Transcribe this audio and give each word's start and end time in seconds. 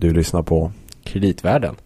Du 0.00 0.12
lyssnar 0.12 0.42
på 0.42 0.72
Kreditvärlden. 1.04 1.76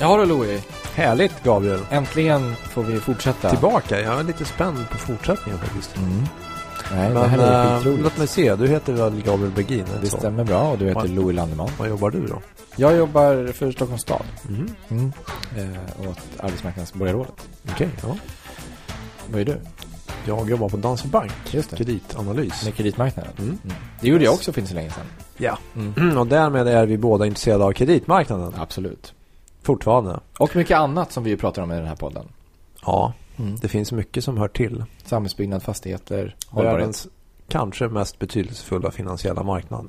Ja 0.00 0.16
du 0.16 0.26
Louis, 0.26 0.62
Härligt 0.94 1.42
Gabriel. 1.42 1.80
äntligen 1.90 2.54
får 2.56 2.82
vi 2.82 3.00
fortsätta. 3.00 3.50
Tillbaka. 3.50 4.00
Jag 4.00 4.20
är 4.20 4.24
lite 4.24 4.44
spänd 4.44 4.90
på 4.90 4.98
fortsättningen 4.98 5.60
faktiskt. 5.60 5.96
Mm. 5.96 6.24
Nej, 6.92 7.08
det 7.08 7.14
Men 7.14 7.30
här 7.30 7.38
är 7.38 7.72
eh, 7.72 7.76
skitroligt. 7.78 8.02
låt 8.02 8.18
mig 8.18 8.26
se. 8.26 8.56
Du 8.56 8.68
heter 8.68 8.92
väl 8.92 9.22
Gabriel 9.22 9.52
Bergin? 9.52 9.84
Det 10.00 10.08
så? 10.08 10.18
stämmer 10.18 10.44
bra 10.44 10.70
och 10.70 10.78
du 10.78 10.88
heter 10.88 11.08
Louis 11.08 11.36
Landeman. 11.36 11.70
Vad 11.78 11.88
jobbar 11.88 12.10
du 12.10 12.26
då? 12.26 12.42
Jag 12.76 12.96
jobbar 12.96 13.52
för 13.52 13.72
Stockholms 13.72 14.02
stad. 14.02 14.22
Mm. 14.48 14.74
Mm. 14.88 15.12
Eh, 15.56 16.10
åt 16.10 16.18
Arbetsmarknadsborgarrådet. 16.40 17.48
Okej, 17.70 17.88
ja. 18.02 18.16
Vad 19.30 19.40
är 19.40 19.44
du? 19.44 19.60
Jag 20.24 20.50
jobbar 20.50 20.68
på 20.68 20.76
Danske 20.76 21.08
Bank. 21.08 21.32
Just 21.50 21.70
det. 21.70 21.76
Kreditanalys. 21.76 22.64
Med 22.64 22.74
kreditmarknaden. 22.74 23.32
Mm. 23.38 23.58
Mm. 23.64 23.76
Det 24.00 24.08
gjorde 24.08 24.24
jag 24.24 24.34
också 24.34 24.52
för 24.52 24.60
inte 24.60 24.68
så 24.70 24.74
länge 24.76 24.90
sedan. 24.90 25.04
Ja. 25.36 25.58
Mm. 25.76 26.18
Och 26.18 26.26
därmed 26.26 26.68
är 26.68 26.86
vi 26.86 26.98
båda 26.98 27.26
intresserade 27.26 27.64
av 27.64 27.72
kreditmarknaden. 27.72 28.52
Absolut. 28.58 29.14
Fortfarande. 29.62 30.20
Och 30.38 30.56
mycket 30.56 30.78
annat 30.78 31.12
som 31.12 31.24
vi 31.24 31.36
pratar 31.36 31.62
om 31.62 31.72
i 31.72 31.74
den 31.74 31.86
här 31.86 31.96
podden. 31.96 32.24
Ja, 32.86 33.12
Mm. 33.38 33.56
det 33.60 33.68
finns 33.68 33.92
mycket 33.92 34.24
som 34.24 34.38
hör 34.38 34.48
till. 34.48 34.84
Samhällsbyggnad, 35.04 35.62
fastigheter, 35.62 36.36
hållbarhet. 36.48 36.78
Världens 36.80 37.08
kanske 37.48 37.88
mest 37.88 38.18
betydelsefulla 38.18 38.90
finansiella 38.90 39.42
marknad. 39.42 39.88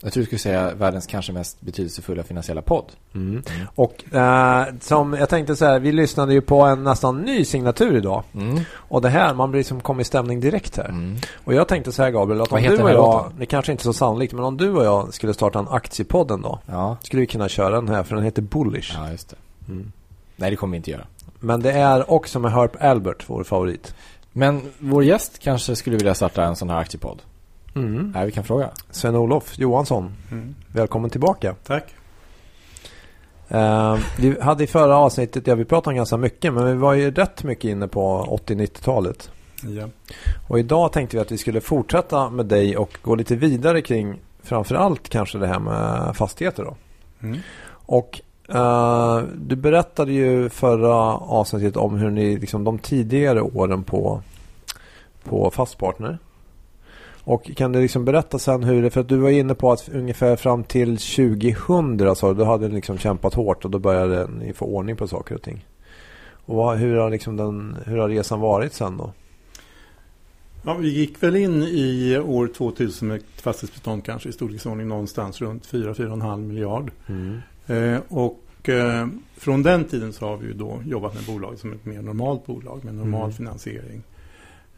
Jag 0.00 0.12
tror 0.12 0.20
du 0.20 0.26
skulle 0.26 0.38
säga 0.38 0.74
världens 0.74 1.06
kanske 1.06 1.32
mest 1.32 1.60
betydelsefulla 1.60 2.22
finansiella 2.22 2.62
podd. 2.62 2.92
Mm. 3.14 3.42
Och 3.74 4.14
eh, 4.14 4.66
som 4.80 5.12
jag 5.12 5.28
tänkte 5.28 5.56
så 5.56 5.64
här, 5.64 5.78
vi 5.78 5.92
lyssnade 5.92 6.32
ju 6.32 6.40
på 6.40 6.62
en 6.62 6.84
nästan 6.84 7.22
ny 7.22 7.44
signatur 7.44 7.96
idag. 7.96 8.22
Mm. 8.34 8.60
Och 8.74 9.02
det 9.02 9.08
här, 9.08 9.34
man 9.34 9.50
blir 9.50 9.62
som 9.62 9.80
kom 9.80 10.00
i 10.00 10.04
stämning 10.04 10.40
direkt 10.40 10.76
här. 10.76 10.88
Mm. 10.88 11.16
Och 11.44 11.54
jag 11.54 11.68
tänkte 11.68 11.92
så 11.92 12.02
här 12.02 12.10
Gabriel, 12.10 12.42
att 12.42 12.50
Vad 12.50 12.66
om 12.66 12.76
du 12.76 12.82
och 12.82 12.90
jag, 12.90 12.96
låten? 12.96 13.32
det 13.38 13.46
kanske 13.46 13.72
inte 13.72 13.82
är 13.82 13.84
så 13.84 13.92
sannolikt, 13.92 14.32
men 14.32 14.44
om 14.44 14.56
du 14.56 14.70
och 14.70 14.84
jag 14.84 15.14
skulle 15.14 15.34
starta 15.34 15.58
en 15.58 15.68
aktiepodd 15.68 16.28
dag. 16.28 16.58
Ja. 16.66 16.96
Skulle 17.02 17.20
vi 17.20 17.26
kunna 17.26 17.48
köra 17.48 17.80
den 17.80 17.88
här, 17.88 18.02
för 18.02 18.16
den 18.16 18.24
heter 18.24 18.42
Bullish. 18.42 18.94
ja, 18.94 19.10
just 19.10 19.28
det. 19.28 19.36
Mm. 19.72 19.92
Nej, 20.36 20.50
det 20.50 20.56
kommer 20.56 20.72
vi 20.72 20.76
inte 20.76 20.90
göra. 20.90 21.06
Men 21.40 21.60
det 21.62 21.72
är 21.72 22.10
också 22.10 22.38
med 22.38 22.52
Herb 22.52 22.70
Albert, 22.80 23.24
vår 23.26 23.44
favorit. 23.44 23.94
Men 24.32 24.62
vår 24.78 25.04
gäst 25.04 25.38
kanske 25.38 25.76
skulle 25.76 25.96
vilja 25.96 26.14
starta 26.14 26.44
en 26.44 26.56
sån 26.56 26.70
här 26.70 26.78
aktiepodd. 26.78 27.22
Mm. 27.74 28.12
Nej, 28.14 28.26
vi 28.26 28.32
kan 28.32 28.44
fråga. 28.44 28.70
Sven-Olof 28.90 29.58
Johansson, 29.58 30.12
Mm. 30.30 30.54
välkommen 30.72 31.10
tillbaka. 31.10 31.54
Tack. 31.66 31.94
Eh, 33.48 33.98
vi 34.18 34.40
hade 34.40 34.64
i 34.64 34.66
förra 34.66 34.96
avsnittet, 34.96 35.46
ja 35.46 35.54
vi 35.54 35.64
pratade 35.64 35.92
om 35.92 35.96
ganska 35.96 36.16
mycket, 36.16 36.54
men 36.54 36.66
vi 36.66 36.74
var 36.74 36.94
ju 36.94 37.10
rätt 37.10 37.42
mycket 37.44 37.64
inne 37.64 37.88
på 37.88 38.26
80-90-talet. 38.30 39.30
Ja. 39.62 39.88
Och 40.48 40.58
idag 40.58 40.92
tänkte 40.92 41.16
vi 41.16 41.20
att 41.20 41.32
vi 41.32 41.38
skulle 41.38 41.60
fortsätta 41.60 42.30
med 42.30 42.46
dig 42.46 42.76
och 42.76 42.98
gå 43.02 43.14
lite 43.14 43.36
vidare 43.36 43.82
kring 43.82 44.20
framförallt 44.42 45.08
kanske 45.08 45.38
det 45.38 45.46
här 45.46 45.58
med 45.58 46.16
fastigheter 46.16 46.64
då. 46.64 46.76
Mm. 47.22 47.38
Och 47.70 48.20
eh, 48.48 49.22
du 49.36 49.56
berättade 49.56 50.12
ju 50.12 50.48
förra 50.48 50.94
avsnittet 51.16 51.76
om 51.76 51.94
hur 51.94 52.10
ni, 52.10 52.36
liksom 52.36 52.64
de 52.64 52.78
tidigare 52.78 53.42
åren 53.42 53.82
på, 53.84 54.22
på 55.24 55.50
Fastpartner. 55.50 56.18
Och 57.26 57.50
kan 57.56 57.72
du 57.72 57.80
liksom 57.80 58.04
berätta 58.04 58.38
sen 58.38 58.62
hur 58.62 58.82
det, 58.82 58.90
för 58.90 59.00
att 59.00 59.08
du 59.08 59.16
var 59.16 59.30
inne 59.30 59.54
på 59.54 59.72
att 59.72 59.88
ungefär 59.88 60.36
fram 60.36 60.64
till 60.64 60.98
2000 60.98 62.16
sa 62.16 62.28
du, 62.28 62.34
då 62.34 62.44
hade 62.44 62.68
ni 62.68 62.74
liksom 62.74 62.98
kämpat 62.98 63.34
hårt 63.34 63.64
och 63.64 63.70
då 63.70 63.78
började 63.78 64.26
ni 64.26 64.52
få 64.52 64.64
ordning 64.64 64.96
på 64.96 65.08
saker 65.08 65.34
och 65.34 65.42
ting. 65.42 65.66
Och 66.46 66.78
hur, 66.78 66.96
har 66.96 67.10
liksom 67.10 67.36
den, 67.36 67.76
hur 67.86 67.98
har 67.98 68.08
resan 68.08 68.40
varit 68.40 68.72
sen 68.72 68.96
då? 68.96 69.12
Ja, 70.62 70.74
vi 70.74 70.88
gick 70.88 71.22
väl 71.22 71.36
in 71.36 71.62
i 71.62 72.18
år 72.26 72.46
2000 72.46 73.08
med 73.08 73.22
fastighetsbestånd 73.36 74.04
kanske 74.04 74.28
i 74.28 74.32
storleksordning 74.32 74.88
någonstans 74.88 75.40
runt 75.40 75.66
4-4,5 75.66 76.36
miljard. 76.36 76.90
Eh, 77.66 78.00
och 78.08 78.40
eh, 78.68 79.06
från 79.36 79.62
den 79.62 79.84
tiden 79.84 80.12
så 80.12 80.26
har 80.26 80.36
vi 80.36 80.46
ju 80.46 80.52
då 80.52 80.82
jobbat 80.86 81.14
med 81.14 81.24
bolaget 81.24 81.60
som 81.60 81.72
ett 81.72 81.84
mer 81.84 82.02
normalt 82.02 82.46
bolag 82.46 82.84
med 82.84 82.94
normal 82.94 83.22
Mm. 83.22 83.32
finansiering. 83.32 84.02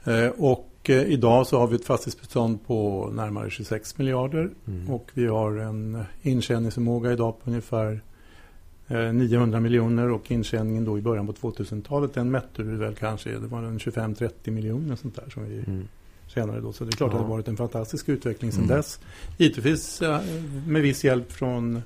Eh, 0.05 0.27
och 0.39 0.69
eh, 0.85 1.03
idag 1.03 1.47
så 1.47 1.59
har 1.59 1.67
vi 1.67 1.75
ett 1.77 1.85
fastighetsbestånd 1.85 2.67
på 2.67 3.11
närmare 3.13 3.51
26 3.51 3.99
miljarder 3.99 4.51
Mm. 4.67 4.91
och 4.91 5.11
vi 5.15 5.27
har 5.27 5.53
en 5.57 6.03
intjäningsförmåga 6.23 7.13
idag 7.13 7.35
på 7.45 7.51
ungefär 7.51 8.01
eh, 8.89 9.13
900 9.13 9.61
miljoner 9.61 10.11
och 10.11 10.31
intjäningen 10.31 10.85
då 10.85 10.99
i 10.99 11.03
början 11.03 11.27
på 11.27 11.33
2000-talet 11.33 12.15
den 12.15 12.31
mätte 12.31 12.63
vi 12.63 12.77
väl 12.77 12.95
kanske, 12.95 13.31
det 13.31 13.47
var 13.47 13.59
en 13.63 13.79
25-30 13.79 14.51
miljoner 14.51 14.97
sånt 14.97 15.17
där 15.17 15.31
som 15.31 15.45
vi 15.45 15.59
Mm. 15.67 15.89
tjänade 16.27 16.61
då. 16.61 16.73
Så 16.73 16.85
det 16.85 16.91
är 16.91 16.97
klart 16.97 17.13
Ja. 17.13 17.17
att 17.19 17.23
det 17.23 17.29
har 17.29 17.35
varit 17.37 17.49
en 17.49 17.57
fantastisk 17.57 18.09
utveckling 18.09 18.53
sedan 18.53 18.65
Mm. 18.65 18.77
dess. 18.77 19.01
Givetvis 19.39 20.03
med 20.67 20.83
viss 20.83 21.05
hjälp 21.05 21.33
från 21.33 21.83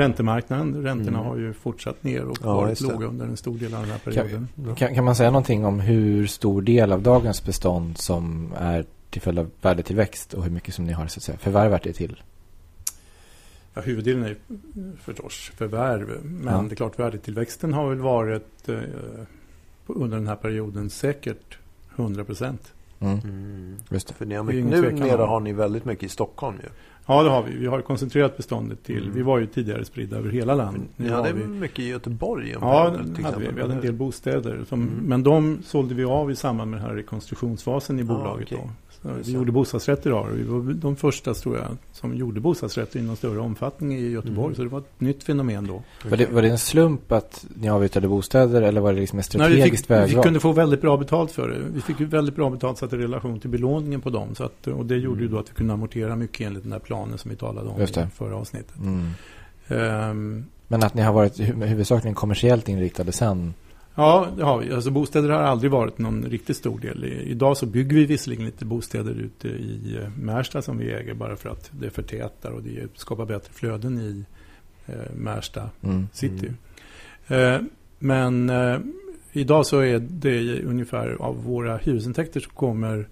räntemarknaden. 0.00 0.82
Räntorna 0.82 1.18
Mm. 1.18 1.28
har 1.30 1.36
ju 1.36 1.52
fortsatt 1.52 2.04
ner 2.04 2.24
och 2.24 2.38
Ja, 2.42 2.54
varit 2.54 2.80
låga 2.80 3.06
under 3.06 3.26
en 3.26 3.36
stor 3.36 3.58
del 3.58 3.74
av 3.74 3.80
den 3.80 3.90
här 3.90 3.98
perioden. 3.98 4.48
Kan, 4.76 4.94
kan 4.94 5.04
man 5.04 5.16
säga 5.16 5.30
någonting 5.30 5.64
om 5.64 5.80
hur 5.80 6.26
stor 6.26 6.62
del 6.62 6.92
av 6.92 7.02
dagens 7.02 7.44
bestånd 7.44 7.98
som 7.98 8.54
är 8.58 8.84
till 9.10 9.22
följd 9.22 9.38
av 9.38 9.50
värdetillväxt 9.62 10.34
och 10.34 10.44
hur 10.44 10.50
mycket 10.50 10.74
som 10.74 10.84
ni 10.84 10.92
har 10.92 11.06
så 11.06 11.18
att 11.18 11.22
säga, 11.22 11.38
förvärvat 11.38 11.82
det 11.82 11.92
till? 11.92 12.22
Ja, 13.74 13.80
huvuddelen 13.82 14.24
är 14.24 14.36
förstås 15.02 15.50
förvärv. 15.56 16.24
Men 16.24 16.54
Ja. 16.54 16.62
det 16.68 16.74
är 16.74 16.76
klart 16.76 16.98
värdetillväxten 16.98 17.72
har 17.72 17.88
väl 17.88 17.98
varit 17.98 18.68
eh, 18.68 18.78
under 19.86 20.16
den 20.16 20.26
här 20.26 20.36
perioden 20.36 20.90
säkert 20.90 21.58
100 21.96 22.24
procent. 22.24 22.72
Mm. 23.00 23.18
Mm. 23.18 23.76
Just 23.90 24.08
det. 24.08 24.14
För 24.14 24.26
ni 24.26 24.34
har 24.34 24.42
mycket, 24.44 24.64
numera 24.64 25.22
om. 25.22 25.28
har 25.28 25.40
ni 25.40 25.52
väldigt 25.52 25.84
mycket 25.84 26.04
i 26.04 26.08
Stockholm 26.08 26.56
ju. 26.62 26.68
Ja, 27.10 27.22
det 27.22 27.30
har 27.30 27.42
vi. 27.42 27.56
Vi 27.56 27.66
har 27.66 27.80
koncentrerat 27.80 28.36
beståndet 28.36 28.84
till. 28.84 29.02
Mm. 29.02 29.14
Vi 29.14 29.22
var 29.22 29.38
ju 29.38 29.46
tidigare 29.46 29.84
spridda 29.84 30.16
över 30.16 30.30
hela 30.30 30.54
landet. 30.54 30.82
Ni 30.96 31.04
Nu 31.06 31.10
har 31.10 31.16
hade 31.22 31.32
vi- 31.32 31.46
mycket 31.46 31.78
i 31.78 31.88
Göteborg. 31.88 32.50
Ja, 32.60 32.90
det 33.16 33.22
hade 33.22 33.38
vi. 33.38 33.48
vi 33.54 33.60
hade 33.60 33.74
en 33.74 33.80
del 33.80 33.92
bostäder. 33.92 34.64
Som, 34.68 34.82
Mm. 34.82 34.94
Men 35.04 35.22
de 35.22 35.58
sålde 35.64 35.94
vi 35.94 36.04
av 36.04 36.30
i 36.30 36.36
samband 36.36 36.70
med 36.70 36.80
den 36.80 36.86
här 36.88 36.94
rekonstruktionsfasen 36.94 37.98
i 37.98 38.02
Ah, 38.02 38.04
bolaget. 38.04 38.46
okej. 38.52 38.58
Då. 38.62 38.70
Vi 39.02 39.32
gjorde 39.32 39.52
bostadsrätter 39.52 40.10
idag. 40.10 40.26
och 40.30 40.38
Vi 40.38 40.42
var 40.42 40.72
de 40.74 40.96
första 40.96 41.34
tror 41.34 41.56
jag 41.56 41.66
som 41.92 42.14
gjorde 42.16 42.40
bostadsrätter 42.40 42.98
i 42.98 43.02
någon 43.02 43.16
större 43.16 43.38
omfattning 43.40 43.94
i 43.94 44.08
Göteborg. 44.10 44.46
Mm. 44.46 44.54
Så 44.56 44.62
det 44.62 44.68
var 44.68 44.78
ett 44.78 45.00
nytt 45.00 45.22
fenomen 45.22 45.66
då. 45.66 45.82
Var, 46.10 46.16
det, 46.16 46.26
var 46.32 46.42
det 46.42 46.48
en 46.48 46.58
slump 46.58 47.12
att 47.12 47.46
ni 47.56 47.68
avyttrade 47.70 48.08
bostäder 48.08 48.62
eller 48.62 48.80
var 48.80 48.92
det 48.92 49.00
liksom 49.00 49.18
ett 49.18 49.26
vi, 49.26 49.38
strategiskt 49.38 49.86
fick, 49.86 49.90
vi 49.90 50.00
vägval? 50.00 50.24
kunde 50.24 50.40
få 50.40 50.52
väldigt 50.52 50.80
bra 50.80 50.96
betalt 50.96 51.30
för 51.32 51.48
det. 51.48 51.58
Vi 51.74 51.80
fick 51.80 52.00
väldigt 52.00 52.36
bra 52.36 52.50
betalt 52.50 52.78
satt 52.78 52.92
i 52.92 52.96
relation 52.96 53.40
till 53.40 53.50
belåningen 53.50 54.00
på 54.00 54.10
dem. 54.10 54.34
Så 54.34 54.44
att, 54.44 54.66
och 54.66 54.86
det 54.86 54.96
gjorde 54.96 55.22
ju 55.22 55.28
då 55.28 55.38
att 55.38 55.50
vi 55.50 55.54
kunde 55.54 55.72
amortera 55.74 56.16
mycket 56.16 56.46
enligt 56.46 56.62
den 56.62 56.72
här 56.72 56.78
planen 56.78 57.18
som 57.18 57.30
vi 57.30 57.36
talade 57.36 57.68
om 57.68 57.82
i 57.82 57.86
förra 58.14 58.36
avsnittet. 58.36 58.76
Mm. 58.78 59.06
Ehm, 59.68 60.44
Men 60.68 60.82
att 60.82 60.94
ni 60.94 61.02
har 61.02 61.12
varit 61.12 61.40
hu- 61.40 61.66
huvudsakligen 61.66 62.14
kommersiellt 62.14 62.68
inriktade 62.68 63.12
sen? 63.12 63.54
Ja, 64.00 64.28
det 64.36 64.44
har 64.44 64.58
vi. 64.58 64.72
Alltså 64.72 64.90
bostäder 64.90 65.28
har 65.28 65.38
aldrig 65.42 65.70
varit 65.70 65.98
någon 65.98 66.24
riktigt 66.24 66.56
stor 66.56 66.78
del. 66.78 67.04
Idag 67.04 67.56
så 67.56 67.66
bygger 67.66 67.96
vi 67.96 68.04
visserligen 68.06 68.44
lite 68.44 68.64
bostäder 68.64 69.12
ute 69.12 69.48
i 69.48 69.98
eh, 70.02 70.08
Märsta 70.18 70.62
som 70.62 70.78
vi 70.78 70.92
äger 70.92 71.14
bara 71.14 71.36
för 71.36 71.48
att 71.48 71.70
det 71.80 71.90
förtätar 71.90 72.50
och 72.50 72.62
det 72.62 72.98
skapar 72.98 73.26
bättre 73.26 73.52
flöden 73.52 73.98
i 74.00 74.24
eh, 74.86 75.14
Märsta 75.14 75.70
Mm. 75.82 76.08
city. 76.12 76.52
Eh, 77.26 77.58
men 77.98 78.50
eh, 78.50 78.78
idag 79.32 79.66
så 79.66 79.80
är 79.80 79.98
det 79.98 80.62
ungefär 80.62 81.16
av 81.20 81.44
våra 81.44 81.76
hyresintäkter 81.76 82.40
så 82.40 82.50
kommer 82.50 83.08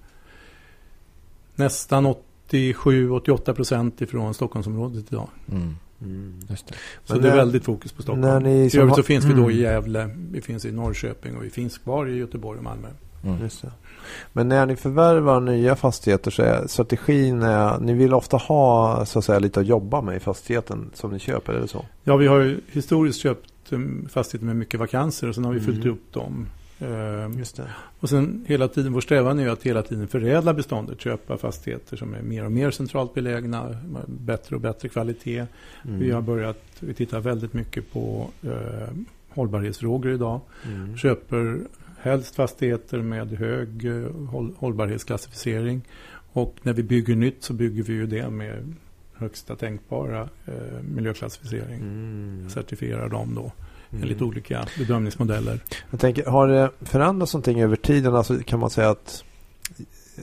nästan 1.55 2.15
87-88 2.51 3.53
procent 3.53 4.01
ifrån 4.01 4.35
Stockholmsområdet 4.35 5.13
idag. 5.13 5.29
Mm. 5.53 5.75
Mm. 6.03 6.35
Just 6.51 6.67
det. 6.69 6.75
Så 7.05 7.13
Men 7.15 7.23
det 7.23 7.29
är 7.29 7.31
när- 7.31 7.37
väldigt 7.39 7.65
fokus 7.65 7.93
på 7.93 8.03
Stockholm. 8.03 8.21
när 8.21 8.41
ni 8.41 8.51
I 8.51 8.55
övrigt 8.61 8.75
har- 8.91 8.97
så 8.97 9.03
finns 9.03 9.25
vi 9.25 9.33
då 9.33 9.39
Mm. 9.43 9.51
i 9.51 9.55
Gävle, 9.61 10.11
vi 10.33 10.41
finns 10.41 10.65
i 10.65 10.73
Norrköping 10.73 11.37
och 11.37 11.45
vi 11.45 11.51
finns 11.51 11.79
kvar 11.79 12.07
i 12.07 12.17
Göteborg 12.17 12.59
och 12.59 12.65
Malmö. 12.65 12.89
Mm. 13.25 13.41
Just 13.43 13.63
det. 13.63 13.71
Men 14.33 14.49
när 14.49 14.67
ni 14.67 14.77
förvärvar 14.77 15.41
nya 15.41 15.77
fastigheter 15.77 16.31
så 16.31 16.43
är 16.43 16.67
strategin 16.67 17.43
är, 17.43 17.79
ni 17.81 17.93
vill 17.93 18.15
ofta 18.15 18.37
ha 18.37 19.05
så 19.07 19.19
att 19.19 19.25
säga 19.25 19.39
lite 19.39 19.61
att 19.61 19.67
jobba 19.67 20.01
med 20.03 20.17
i 20.17 20.21
fastigheten 20.21 20.91
som 20.95 21.11
ni 21.11 21.19
köper, 21.19 21.53
det 21.53 21.69
så? 21.69 21.85
Ja, 22.05 22.17
vi 22.17 22.27
har 22.27 22.39
ju 22.39 22.61
historiskt 22.73 23.21
köpt 23.21 23.53
um, 23.71 24.09
fastigheter 24.11 24.47
med 24.47 24.57
mycket 24.57 24.81
vakanser 24.81 25.29
och 25.29 25.35
sen 25.35 25.45
har 25.45 25.53
vi 25.53 25.59
Mm. 25.61 25.73
fyllt 25.75 25.87
upp 25.87 26.13
dem. 26.13 26.47
Eh, 26.79 27.39
Just 27.39 27.57
det. 27.57 27.71
och 28.01 28.09
sen 28.09 28.45
hela 28.49 28.69
tiden, 28.69 28.93
vår 28.93 29.01
strävan 29.01 29.39
är 29.39 29.43
ju 29.43 29.51
att 29.51 29.63
hela 29.63 29.83
tiden 29.83 30.09
förädla 30.09 30.55
beståndet, 30.55 31.01
köpa 31.01 31.37
fastigheter 31.37 31.97
som 31.97 32.15
är 32.15 32.23
mer 32.23 32.45
och 32.45 32.53
mer 32.53 32.71
centralt 32.71 33.15
belägna, 33.15 33.77
bättre 34.07 34.57
och 34.57 34.63
bättre 34.63 34.89
kvalitet. 34.89 35.47
Mm. 35.85 35.99
Vi 35.99 36.11
har 36.11 36.23
börjat, 36.23 36.63
vi 36.81 36.95
tittar 36.95 37.21
väldigt 37.21 37.53
mycket 37.53 37.93
på 37.93 38.31
eh, 38.43 38.89
hållbarhetsfrågor 39.29 40.13
idag. 40.13 40.41
Mm. 40.67 40.97
Köper 40.97 41.59
helst 42.01 42.35
fastigheter 42.35 42.99
med 42.99 43.29
hög 43.29 43.85
eh, 43.85 44.13
håll, 44.31 44.55
hållbarhetsklassificering. 44.59 45.83
Och 46.33 46.57
när 46.63 46.73
vi 46.73 46.83
bygger 46.83 47.17
nytt 47.17 47.43
så 47.43 47.53
bygger 47.53 47.83
vi 47.83 47.93
ju 47.93 48.07
det 48.07 48.31
med 48.31 48.75
högsta 49.15 49.57
tänkbara 49.57 50.29
eh, 50.47 50.83
miljöklassificering. 50.95 51.81
Mm. 51.81 52.51
Certifierar 52.51 53.09
dem 53.09 53.35
då 53.35 53.53
Mm. 53.93 54.03
enligt 54.03 54.23
olika 54.23 54.65
bedömningsmodeller. 54.79 55.61
Jag 55.91 56.01
tänker, 56.01 56.27
har 56.27 56.49
det 56.49 56.71
förändrats 56.81 57.35
någonting 57.35 57.61
över 57.63 57.77
tiden? 57.77 58.15
Alltså 58.15 58.39
kan 58.47 58.61
man 58.61 58.71
säga 58.71 58.91
att 58.91 59.25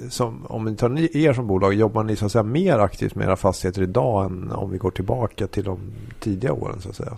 som, 0.09 0.45
om 0.45 0.65
vi 0.65 0.75
tar 0.75 0.89
ni, 0.89 1.09
er 1.13 1.33
som 1.33 1.47
bolag, 1.47 1.73
jobbar 1.73 2.03
ni 2.03 2.15
så 2.15 2.25
att 2.25 2.31
säga 2.31 2.44
mer 2.44 2.79
aktivt 2.79 3.15
med 3.15 3.27
era 3.27 3.35
fastigheter 3.35 3.81
idag 3.81 4.25
än 4.25 4.51
om 4.51 4.71
vi 4.71 4.77
går 4.77 4.91
tillbaka 4.91 5.47
till 5.47 5.63
de 5.63 5.79
tidiga 6.19 6.53
åren 6.53 6.81
så 6.81 6.89
att 6.89 6.95
säga? 6.95 7.17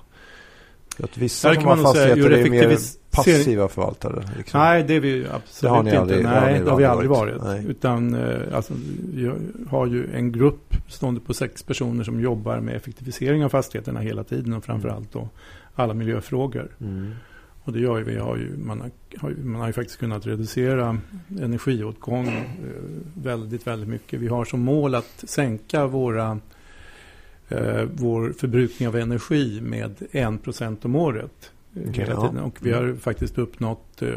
Att 1.04 1.18
vissa 1.18 1.54
som 1.54 1.64
kan 1.64 1.80
har 1.80 1.94
säga, 1.94 2.08
fastigheter 2.08 2.32
ur 2.40 2.46
är 2.46 2.50
mer 2.50 2.78
passiva 3.12 3.68
förvaltare. 3.68 4.24
Liksom. 4.38 4.60
Nej, 4.60 4.84
det 4.84 4.96
är 4.96 5.00
vi 5.00 5.26
absolut 5.34 5.62
Det 5.62 5.70
har 5.70 5.84
ni 5.84 5.90
inte. 5.90 6.02
aldrig- 6.02 6.24
Nej, 6.24 6.54
ni 6.60 6.66
det 6.66 6.70
har 6.72 6.78
vi 6.78 6.86
aldrig 6.86 7.10
varit. 7.10 7.42
varit. 7.42 7.66
Utan 7.66 8.14
eh, 8.16 8.56
alltså, 8.56 8.74
vi 9.14 9.32
har 9.70 9.86
ju 9.88 10.10
en 10.16 10.32
grupp 10.32 10.86
bestående 10.88 11.22
på 11.22 11.34
sex 11.34 11.64
personer 11.64 12.04
som 12.04 12.20
jobbar 12.22 12.60
med 12.60 12.76
effektivisering 12.76 13.46
av 13.46 13.50
fastigheterna 13.50 14.00
hela 14.00 14.24
tiden 14.24 14.54
och 14.54 14.66
framförallt 14.66 15.14
då 15.14 15.30
alla 15.80 15.94
miljöfrågor. 15.94 16.68
Mm. 16.82 17.12
Och 17.64 17.74
det 17.74 17.80
gör 17.80 17.98
ju, 17.98 18.04
vi 18.04 18.18
har 18.18 18.38
ju, 18.38 18.58
man, 18.58 18.92
har, 19.18 19.30
man 19.44 19.62
har 19.62 19.68
ju 19.68 19.74
faktiskt 19.74 20.00
kunnat 20.00 20.26
reducera 20.28 20.98
energiåtgång 21.40 22.28
eh, 22.28 22.44
väldigt, 23.14 23.68
väldigt 23.68 23.90
mycket. 23.90 24.20
Vi 24.20 24.28
har 24.28 24.46
som 24.46 24.60
mål 24.60 24.96
att 24.96 25.24
sänka 25.28 25.88
våra, 25.88 26.40
eh, 27.50 27.84
vår 27.94 28.32
förbrukning 28.38 28.88
av 28.88 28.96
energi 28.96 29.62
med 29.62 29.96
1% 30.12 30.86
om 30.86 30.96
året. 30.96 31.52
eh, 31.76 31.94
hela 31.94 32.12
ja. 32.14 32.42
Och 32.44 32.58
vi 32.62 32.72
har 32.74 32.94
faktiskt 32.96 33.38
uppnått, 33.38 34.02
eh, 34.02 34.10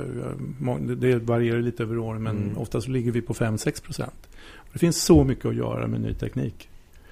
det 0.97 1.19
varierar 1.19 1.61
lite 1.61 1.83
över 1.83 1.99
åren, 1.99 2.23
men 2.23 2.37
Mm. 2.37 2.59
oftast 2.59 2.89
ligger 2.89 3.13
vi 3.13 3.21
på 3.23 3.35
5-6%. 3.35 4.29
Det 4.73 4.79
finns 4.79 5.03
så 5.05 5.25
mycket 5.25 5.45
att 5.47 5.55
göra 5.55 5.87
med 5.87 6.01
ny 6.01 6.15
teknik. 6.15 6.69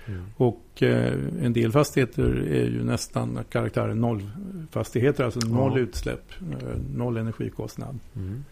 Mm. 0.09 0.25
Och 0.37 0.83
eh, 0.83 1.13
en 1.43 1.53
del 1.53 1.73
fastigheter 1.73 2.23
är 2.51 2.65
ju 2.65 2.85
nästan 2.85 3.39
karaktären 3.51 4.01
nollfastigheter, 4.01 5.25
alltså 5.25 5.41
noll 5.41 5.73
Ja. 5.75 5.79
utsläpp, 5.79 6.23
eh, 6.41 6.69
noll 6.95 7.17
energikostnad. 7.17 7.99
Mm. 8.17 8.45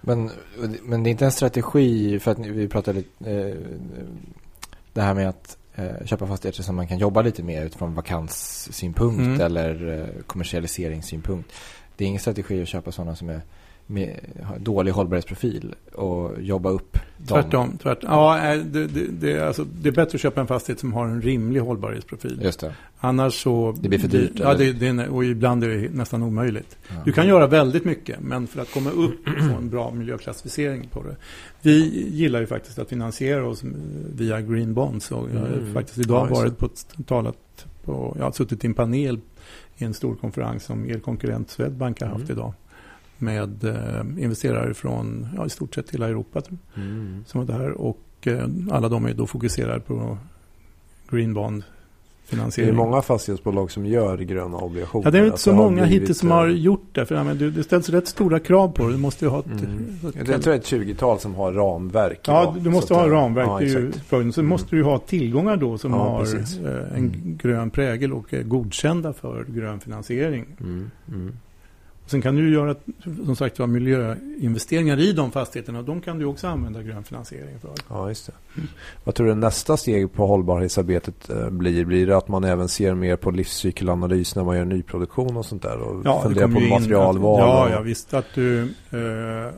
Men, 0.00 0.30
men 0.82 1.02
det 1.02 1.08
är 1.08 1.10
inte 1.10 1.24
en 1.24 1.32
strategi 1.32 2.18
för 2.18 2.30
att 2.30 2.38
vi 2.38 2.68
pratade 2.68 2.98
lite, 2.98 3.30
eh, 3.32 3.54
det 4.92 5.00
här 5.02 5.14
med 5.14 5.28
att 5.28 5.58
eh, 5.74 6.04
köpa 6.04 6.26
fastigheter 6.26 6.62
som 6.62 6.76
man 6.76 6.86
kan 6.88 6.98
jobba 6.98 7.22
lite 7.22 7.42
mer 7.42 7.64
utifrån 7.64 7.94
vakanssynpunkt 7.94 9.20
Mm. 9.20 9.40
eller 9.40 9.98
eh, 10.00 10.22
kommersialiseringssynpunkt. 10.26 11.52
Det 11.96 12.04
är 12.04 12.08
ingen 12.08 12.20
strategi 12.20 12.62
att 12.62 12.68
köpa 12.68 12.92
sådana 12.92 13.16
som 13.16 13.28
är 13.28 13.40
med, 13.86 14.20
dålig 14.60 14.92
hållbarhetsprofil 14.92 15.74
och 15.92 16.42
jobba 16.42 16.70
upp 16.70 16.92
dem. 16.92 17.26
Tvärtom. 17.42 17.78
tvärtom. 17.82 18.10
Ja, 18.12 18.52
eh, 18.52 18.58
det, 18.62 18.86
det, 18.86 19.06
det, 19.20 19.32
är 19.32 19.46
alltså, 19.46 19.64
det 19.80 19.88
är 19.88 19.92
bättre 19.92 20.16
att 20.16 20.20
köpa 20.20 20.40
en 20.40 20.46
fastighet 20.46 20.80
som 20.80 20.92
har 20.92 21.06
en 21.06 21.22
rimlig 21.22 21.60
hållbarhetsprofil. 21.60 22.40
Just 22.42 22.60
det. 22.60 22.74
Annars 22.98 23.42
så... 23.42 23.74
Det 23.80 23.88
blir 23.88 23.98
för 23.98 24.08
dyrt, 24.08 24.32
Ja, 24.34 24.54
det, 24.54 24.72
det, 24.72 25.08
och 25.08 25.24
ibland 25.24 25.64
är 25.64 25.68
det 25.68 25.88
nästan 25.94 26.22
omöjligt. 26.22 26.76
Ja. 26.88 26.94
Du 27.04 27.12
kan 27.12 27.28
göra 27.28 27.46
väldigt 27.46 27.84
mycket, 27.84 28.20
men 28.20 28.46
för 28.46 28.62
att 28.62 28.70
komma 28.72 28.90
upp 28.90 29.26
och 29.26 29.44
få 29.50 29.54
en 29.56 29.70
bra 29.70 29.90
miljöklassificering 29.90 30.88
på 30.92 31.02
det. 31.02 31.16
Vi 31.62 32.08
gillar 32.10 32.40
ju 32.40 32.46
faktiskt 32.46 32.78
att 32.78 32.88
finansiera 32.88 33.46
oss 33.48 33.62
via 34.16 34.40
Green 34.40 34.74
Bonds. 34.74 35.12
Och 35.12 35.28
jag 35.34 35.40
har 35.40 35.46
Mm. 35.46 35.74
faktiskt 35.74 35.98
idag 35.98 36.28
Ja, 36.30 36.34
varit 36.34 36.58
på 36.58 36.68
talat 37.06 37.66
på, 37.84 38.14
jag 38.18 38.24
har 38.24 38.32
suttit 38.32 38.64
i 38.64 38.66
en 38.66 38.74
panel 38.74 39.20
i 39.78 39.84
en 39.84 39.94
stor 39.94 40.14
konferens 40.14 40.64
som 40.64 40.90
er 40.90 40.98
konkurrent 40.98 41.50
Swedbank 41.50 42.00
har 42.00 42.08
haft 42.08 42.24
Mm. 42.24 42.32
idag. 42.36 42.52
Med 43.18 43.64
eh, 43.64 44.00
investerare 44.24 44.74
från 44.74 45.28
ja, 45.36 45.46
i 45.46 45.50
stort 45.50 45.74
sett 45.74 45.90
hela 45.90 46.08
Europa 46.08 46.42
Mm. 46.76 47.24
som 47.26 47.46
var 47.46 47.58
där. 47.58 47.70
Och 47.70 48.00
eh, 48.22 48.44
alla 48.70 48.88
de 48.88 49.06
är 49.06 49.14
då 49.14 49.26
fokuserade 49.26 49.80
på 49.80 50.18
Green 51.10 51.34
Bond 51.34 51.62
Det 51.62 52.30
finansiering. 52.36 52.70
är 52.70 52.74
många 52.76 53.02
fastighetsbolag 53.02 53.70
som 53.70 53.86
gör 53.86 54.18
gröna 54.18 54.56
obligationer. 54.56 55.04
Ja, 55.06 55.10
det 55.10 55.18
är 55.18 55.22
inte 55.22 55.34
Att 55.34 55.40
så 55.40 55.54
många 55.54 55.82
blivit, 55.82 56.02
hittills 56.02 56.18
som 56.18 56.28
eh, 56.28 56.34
har 56.34 56.46
gjort 56.48 56.88
det. 56.92 57.06
För 57.06 57.14
ja, 57.14 57.24
men 57.24 57.38
det, 57.38 57.50
det 57.50 57.62
ställs 57.62 57.88
rätt 57.88 58.08
stora 58.08 58.38
krav 58.40 58.68
på 58.68 58.86
det. 58.86 58.92
Du 58.92 58.98
måste 58.98 59.24
ju 59.24 59.28
ha 59.30 59.38
ett... 59.40 59.46
Mm. 59.46 59.98
ett- 60.08 60.14
Jag 60.14 60.26
tror 60.26 60.40
det 60.42 60.50
är 60.50 60.54
ett 60.54 60.64
20-tal 60.66 61.18
som 61.18 61.34
har 61.34 61.52
ramverk. 61.52 62.20
Ja, 62.26 62.42
idag. 62.42 62.56
du 62.64 62.70
måste 62.70 62.88
Så 62.88 62.94
ha 62.94 63.08
ramverk. 63.10 63.46
Ja, 63.48 63.58
det 63.58 63.64
ju 63.66 63.92
följden. 63.92 64.32
Sen 64.32 64.42
Mm. 64.42 64.48
måste 64.48 64.66
du 64.70 64.76
ju 64.76 64.82
ha 64.82 64.98
tillgångar 64.98 65.56
då 65.56 65.78
som 65.78 65.92
Ja, 65.92 65.98
har 65.98 66.20
precis. 66.20 66.58
en 66.58 66.64
Mm. 66.96 67.38
grön 67.42 67.70
prägel 67.70 68.12
och 68.12 68.34
är 68.34 68.42
godkända 68.42 69.12
för 69.12 69.44
grön 69.48 69.80
finansiering. 69.80 70.44
Mm. 70.60 70.90
Sen 72.08 72.22
kan 72.22 72.36
du 72.36 72.52
göra, 72.52 72.74
som 73.24 73.36
sagt 73.36 73.58
miljöinvesteringar 73.58 74.98
i 75.00 75.12
de 75.12 75.30
fastigheterna. 75.32 75.82
De 75.82 76.00
kan 76.00 76.18
du 76.18 76.24
också 76.24 76.46
använda 76.46 76.82
grön 76.82 77.04
finansiering 77.04 77.58
för. 77.60 77.70
Ja, 77.88 78.08
just 78.08 78.26
det. 78.26 78.32
Vad 79.04 79.14
tror 79.14 79.26
du 79.26 79.34
nästa 79.34 79.76
steg 79.76 80.12
på 80.12 80.26
hållbarhetsarbetet 80.26 81.30
eh, 81.30 81.50
blir? 81.50 81.84
Blir 81.84 82.06
det 82.06 82.16
att 82.16 82.28
man 82.28 82.44
även 82.44 82.68
ser 82.68 82.94
mer 82.94 83.16
på 83.16 83.30
livscykelanalys 83.30 84.36
när 84.36 84.44
man 84.44 84.56
gör 84.56 84.64
nyproduktion 84.64 85.36
och 85.36 85.46
sånt 85.46 85.62
där? 85.62 85.78
Och 85.78 86.04
det 86.04 86.22
funderar 86.22 86.48
på 86.48 86.60
materialval? 86.80 87.40
Att, 87.40 87.46
ja, 87.48 87.64
och- 87.64 87.70
ja, 87.70 87.80
visst. 87.80 88.14
Att 88.14 88.26
du, 88.34 88.62
eh, 88.62 89.52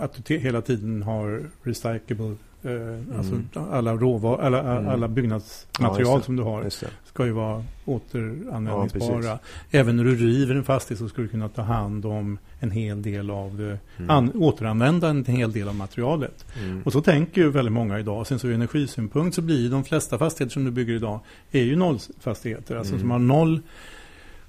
att 0.00 0.24
du 0.26 0.38
hela 0.38 0.60
tiden 0.62 1.02
har 1.02 1.42
recyclable, 1.62 2.36
eh, 2.68 3.18
alltså 3.18 3.34
alla, 3.70 3.92
råvar, 3.94 4.38
alla, 4.38 4.60
Mm. 4.60 4.88
alla 4.88 5.04
Ja, 5.06 5.08
byggnadsmaterial 5.08 6.18
det. 6.18 6.24
som 6.24 6.36
du 6.36 6.42
har. 6.42 6.66
Ska 7.04 7.26
ju 7.26 7.32
vara 7.32 7.64
Ja, 7.84 7.92
återanvändningsbara. 7.92 9.18
precis. 9.20 9.30
Även 9.70 9.96
när 9.96 10.04
du 10.04 10.14
river 10.14 10.54
en 10.54 10.64
fastighet 10.64 10.98
så 10.98 11.08
ska 11.08 11.22
du 11.22 11.28
kunna 11.28 11.48
ta 11.48 11.62
hand 11.62 12.06
om 12.06 12.38
en 12.60 12.70
hel 12.70 13.02
del 13.02 13.30
av 13.30 13.76
Mm. 13.96 14.10
an, 14.10 14.32
återanvända 14.34 15.08
en 15.08 15.24
hel 15.24 15.52
del 15.52 15.68
av 15.68 15.74
materialet. 15.74 16.46
Mm. 16.62 16.82
Och 16.82 16.92
så 16.92 17.00
tänker 17.00 17.40
ju 17.40 17.50
väldigt 17.50 17.72
många 17.72 17.98
idag. 17.98 18.26
Sen 18.26 18.38
så 18.38 18.46
ur 18.48 18.54
energisynpunkt 18.54 19.34
så 19.34 19.42
blir 19.42 19.70
de 19.70 19.84
flesta 19.84 20.18
fastigheter 20.18 20.52
som 20.52 20.64
du 20.64 20.70
bygger 20.70 20.94
idag 20.94 21.20
är 21.52 21.62
ju 21.62 21.76
nollfastigheter. 21.76 22.76
Alltså 22.76 22.92
Mm. 22.94 23.00
som 23.00 23.10
har 23.10 23.18
noll 23.18 23.60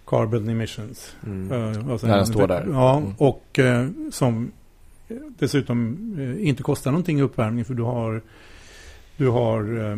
carbon 0.06 0.50
emissions. 0.50 1.16
Mm. 1.26 1.52
Eh, 1.52 1.92
alltså 1.92 2.08
När 2.08 2.14
den 2.14 2.20
en- 2.20 2.28
står 2.28 2.48
där. 2.48 2.68
Ja, 2.72 2.98
Mm. 2.98 3.14
och 3.18 3.60
eh, 3.60 3.88
som 4.12 4.52
dessutom 5.40 5.98
eh, 6.20 6.48
inte 6.48 6.64
kostar 6.64 6.92
någonting 6.92 7.20
i 7.20 7.22
uppvärmning 7.22 7.66
för 7.66 7.74
du 7.74 7.84
har 7.84 8.22
du 9.18 9.28
har 9.30 9.78
eh, 9.80 9.92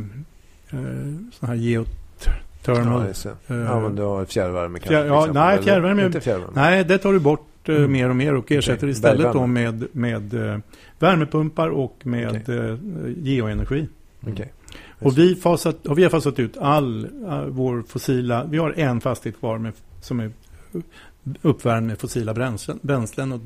eh, 0.79 1.13
sån 1.33 1.49
här 1.49 1.55
geothermal 1.55 3.13
Ja, 3.23 3.33
ja, 3.55 3.79
men 3.79 3.95
du 3.95 4.01
har 4.01 4.25
fjärrvärme 4.25 4.79
kanske? 4.79 4.95
Fjär- 4.95 5.05
ja, 5.07 5.29
nej, 5.33 5.57
fjärrvärme- 5.59 6.05
Inte 6.05 6.21
fjärrvärme? 6.21 6.51
Nej, 6.55 6.83
det 6.85 6.97
tar 6.97 7.13
du 7.13 7.19
bort 7.19 7.47
Mm. 7.67 7.91
mer 7.91 8.09
och 8.09 8.15
mer 8.15 8.33
och 8.35 8.51
ersätter 8.51 8.77
Okej. 8.77 8.89
istället 8.89 9.33
då 9.33 9.47
med, 9.47 9.87
med 9.91 10.33
värmepumpar 10.99 11.69
och 11.69 11.97
med 12.03 12.49
eh, 12.49 12.77
geoenergi. 13.17 13.87
Okej. 14.27 14.53
Och 14.99 15.17
vi, 15.17 15.35
fasat, 15.35 15.87
och 15.87 15.97
vi 15.97 16.03
har 16.03 16.09
fasat 16.09 16.39
ut 16.39 16.57
all 16.57 17.07
vår 17.49 17.83
fossila, 17.87 18.43
vi 18.49 18.57
har 18.57 18.71
en 18.77 19.01
fastighet 19.01 19.39
kvar 19.39 19.57
med, 19.57 19.73
som 20.01 20.19
är 20.19 20.31
uppvärmd 21.41 21.87
med 21.87 21.99
fossila 21.99 22.33
bränslen, 22.33 22.79
bränslen 22.81 23.31
och 23.31 23.41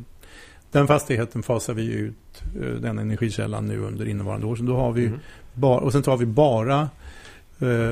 den 0.75 0.87
fastigheten 0.87 1.43
fasar 1.43 1.73
vi 1.73 1.93
ut, 1.93 2.43
eh, 2.61 2.67
den 2.69 2.99
energikällan 2.99 3.65
nu 3.67 3.79
under 3.79 4.05
innevarande 4.07 4.45
år. 4.47 4.55
Så 4.55 4.63
då 4.63 4.75
har 4.77 4.91
vi 4.91 5.05
Mm. 5.05 5.19
bara, 5.53 5.79
och 5.79 5.91
sen 5.91 6.01
tar 6.03 6.17
vi 6.17 6.25
bara 6.25 6.89
eh, 7.59 7.91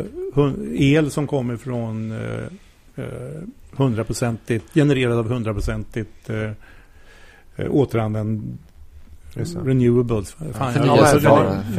el 0.74 1.12
som 1.12 1.28
kommer 1.28 1.58
från 1.58 2.12
eh, 2.12 3.04
hundraprocentigt, 3.72 4.74
genererad 4.74 5.18
av 5.18 5.28
hundraprocentigt 5.30 6.30
eh, 6.30 6.52
återanvänd 7.70 8.58
renewables. 9.66 10.32
Fan, 10.32 10.74
förnybar. 10.74 10.98
alltså, 10.98 11.20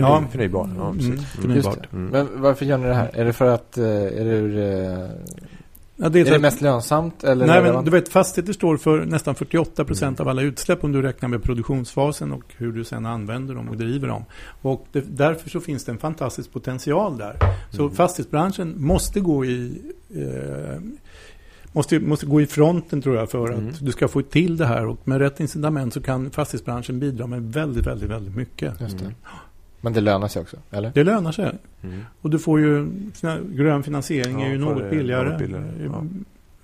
ja, 0.01 0.25
Förnybar. 0.31 0.69
Ja, 0.79 0.91
Mm, 0.91 1.19
förnybart. 1.19 1.93
Mm. 1.93 2.07
Men 2.11 2.29
varför 2.43 2.65
gör 2.67 2.79
ni 2.79 2.87
det 2.87 2.95
här? 2.95 3.11
Är 3.15 3.25
det 3.25 3.33
för 3.33 3.47
att, 3.47 3.77
är 3.77 4.25
det, 4.25 4.31
ur, 4.31 4.59
eh, 4.59 5.09
Ja, 5.97 6.09
det 6.09 6.21
är 6.21 6.27
är 6.27 6.31
det 6.31 6.39
mest 6.39 6.61
lönsamt 6.61 7.25
eller? 7.25 7.47
Nej, 7.47 7.63
men 7.63 7.85
du 7.85 7.91
vet, 7.91 8.09
fastigheter 8.09 8.53
står 8.53 8.77
för 8.77 9.05
nästan 9.05 9.35
48 9.35 9.85
procent 9.85 10.19
Mm. 10.21 10.27
av 10.27 10.31
alla 10.31 10.43
utsläpp 10.43 10.85
om 10.85 10.93
du 10.93 11.03
räknar 11.03 11.29
med 11.29 11.43
produktionsfasen 11.43 12.33
och 12.33 12.43
hur 12.57 12.73
du 12.73 12.85
sen 12.85 13.07
använder 13.07 13.55
dem 13.55 13.69
och 13.69 13.77
driver 13.77 14.09
dem. 14.09 14.25
Och 14.63 14.87
det, 14.93 15.01
därför 15.01 15.51
så 15.51 15.61
finns 15.61 15.85
det 15.85 15.93
en 15.93 15.99
fantastisk 15.99 16.53
potential 16.53 17.19
där. 17.19 17.37
Så 17.71 17.83
Mm. 17.83 17.95
fastighetsbranschen 17.95 18.75
måste 18.77 19.21
gå 19.21 19.45
i 19.45 19.83
eh, 20.17 20.81
måste, 21.73 22.01
måste 22.01 22.27
gå 22.27 22.41
i 22.41 22.47
fronten 22.47 23.03
tror 23.03 23.17
jag 23.17 23.31
för 23.31 23.49
Mm. 23.53 23.69
att 23.69 23.85
du 23.87 23.93
ska 23.93 24.09
få 24.09 24.23
till 24.23 24.57
det 24.57 24.67
här 24.67 24.87
och 24.87 25.09
med 25.09 25.19
rätt 25.19 25.41
incitament 25.41 25.95
så 25.95 26.01
kan 26.03 26.31
fastighetsbranschen 26.31 27.01
bidra 27.01 27.27
med 27.27 27.53
väldigt, 27.53 27.87
väldigt, 27.87 28.11
väldigt 28.11 28.37
mycket. 28.37 28.81
Just 28.81 28.99
det. 28.99 29.13
Men 29.85 29.93
det 29.93 30.01
lönar 30.01 30.29
sig 30.29 30.43
också, 30.43 30.57
eller? 30.71 30.91
Det 30.95 31.05
lönar 31.05 31.33
sig. 31.33 31.53
Mm. 31.83 32.05
Och 32.23 32.31
du 32.31 32.39
får 32.39 32.61
ju, 32.61 32.87
grön 33.43 33.83
finansiering 33.83 34.41
Ja, 34.41 34.47
är 34.47 34.51
ju 34.51 34.59
något 34.59 34.91
billigare. 34.91 35.29
något 35.31 35.39
billigare, 35.39 35.65
eh, 35.81 35.85
ja. 35.87 36.03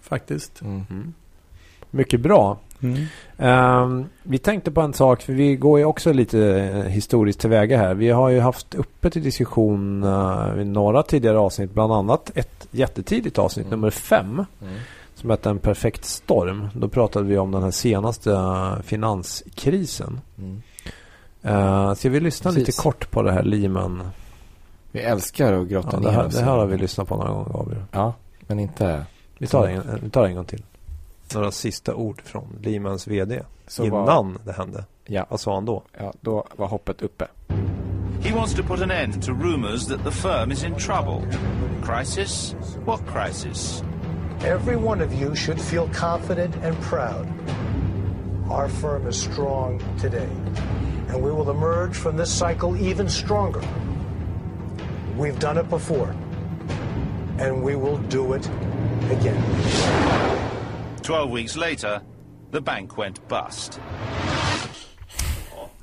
Faktiskt. 0.03 0.63
Mm. 0.63 0.83
Mm. 0.91 1.13
Mycket 1.91 2.21
bra. 2.21 2.59
Mm. 2.83 3.05
Ehm, 3.39 4.05
vi 4.23 4.39
tänkte 4.39 4.71
på 4.71 4.81
en 4.81 4.93
sak, 4.93 5.23
för 5.23 5.33
vi 5.33 5.57
går 5.57 5.79
ju 5.79 5.85
också 5.85 6.13
lite 6.13 6.61
eh, 6.61 6.83
historiskt 6.85 7.41
tillväga 7.41 7.79
här. 7.79 7.95
Vi 7.95 8.11
har 8.11 8.29
ju 8.29 8.41
haft 8.41 8.75
uppe 8.75 9.11
till 9.11 9.23
diskussion 9.23 10.05
uh, 10.05 10.61
i 10.61 10.65
några 10.65 11.03
tidigare 11.03 11.39
avsnitt, 11.39 11.75
bland 11.75 11.93
annat 11.93 12.31
ett 12.35 12.69
jättetidigt 12.71 13.39
avsnitt, 13.39 13.67
Mm. 13.67 13.79
nummer 13.81 13.91
fem, 13.91 14.45
Mm. 14.63 14.75
som 15.15 15.31
hette 15.31 15.51
En 15.51 15.59
perfekt 15.59 16.05
storm. 16.05 16.69
Då 16.75 16.89
pratade 16.89 17.27
vi 17.27 17.39
om 17.39 17.51
den 17.53 17.63
här 17.63 17.71
senaste 17.71 18.39
finanskrisen. 18.85 20.21
Mm. 20.39 20.63
Uh, 21.47 21.95
ska 21.95 22.09
vi 22.11 22.21
lyssna 22.21 22.51
Precis. 22.51 22.67
lite 22.67 22.83
kort 22.83 23.11
på 23.11 23.23
det 23.23 23.33
här 23.33 23.43
Lehman 23.43 24.11
Vi 24.93 25.01
älskar 25.01 25.53
att 25.53 25.69
grotta 25.69 25.89
Ja, 25.93 25.99
ner 25.99 26.07
det, 26.07 26.13
här, 26.13 26.27
oss 26.27 26.35
det 26.35 26.43
här 26.45 26.51
har 26.57 26.67
vi 26.67 26.77
lyssnat 26.77 27.09
på 27.09 27.17
några 27.17 27.33
gånger 27.33 27.53
Gabriel. 27.53 27.83
Ja, 27.93 28.15
men 28.47 28.59
inte... 28.59 29.05
Vi 29.39 29.47
tar, 29.47 29.67
en, 29.69 30.01
vi 30.03 30.11
tar 30.11 30.25
en 30.27 30.35
gång 30.35 30.45
till. 30.45 30.63
Några 31.35 31.51
sista 31.51 31.95
ord 31.95 32.23
från 32.25 32.59
Limans 32.63 33.07
VD. 33.07 33.43
Så 33.67 33.85
innan 33.85 34.05
var- 34.07 34.35
det 34.45 34.53
hände. 34.53 34.85
Ja, 35.05 35.27
Vad 35.29 35.41
sa 35.41 35.55
han 35.55 35.65
då? 35.65 35.83
ja, 35.99 36.13
då 36.21 36.47
var 36.57 36.67
hoppet 36.69 37.03
uppe. 37.03 37.27
He 38.23 38.35
wants 38.35 38.55
to 38.55 38.63
put 38.63 38.83
an 38.83 38.91
end 38.91 39.23
to 39.23 39.33
rumors 39.33 39.87
that 39.87 40.05
the 40.05 40.11
firm 40.11 40.53
is 40.53 40.65
in 40.65 40.75
trouble. 40.75 41.23
Crisis? 41.83 42.55
What 42.85 43.01
crisis? 43.07 43.83
Every 44.45 44.77
one 44.77 45.05
of 45.05 45.15
you 45.15 45.35
should 45.35 45.61
feel 45.61 45.89
confident 45.95 46.55
and 46.65 46.77
proud. 46.81 47.27
Our 48.51 48.69
firm 48.69 49.09
is 49.09 49.17
strong 49.17 49.81
today, 50.01 50.29
and 51.13 51.25
we 51.25 51.31
will 51.31 51.51
emerge 51.51 51.95
from 51.95 52.17
this 52.19 52.39
cycle 52.39 52.77
even 52.91 53.09
stronger. 53.09 53.61
We've 55.19 55.39
done 55.41 55.61
it 55.61 55.71
before, 55.71 56.09
and 57.41 57.65
we 57.65 57.75
will 57.77 57.99
do 58.11 58.35
it 58.37 58.51
again. 59.21 59.43
Twelve 61.03 61.31
weeks 61.33 61.57
later, 61.57 62.01
the 62.53 62.61
bank 62.61 62.99
went 62.99 63.29
bust. 63.29 63.81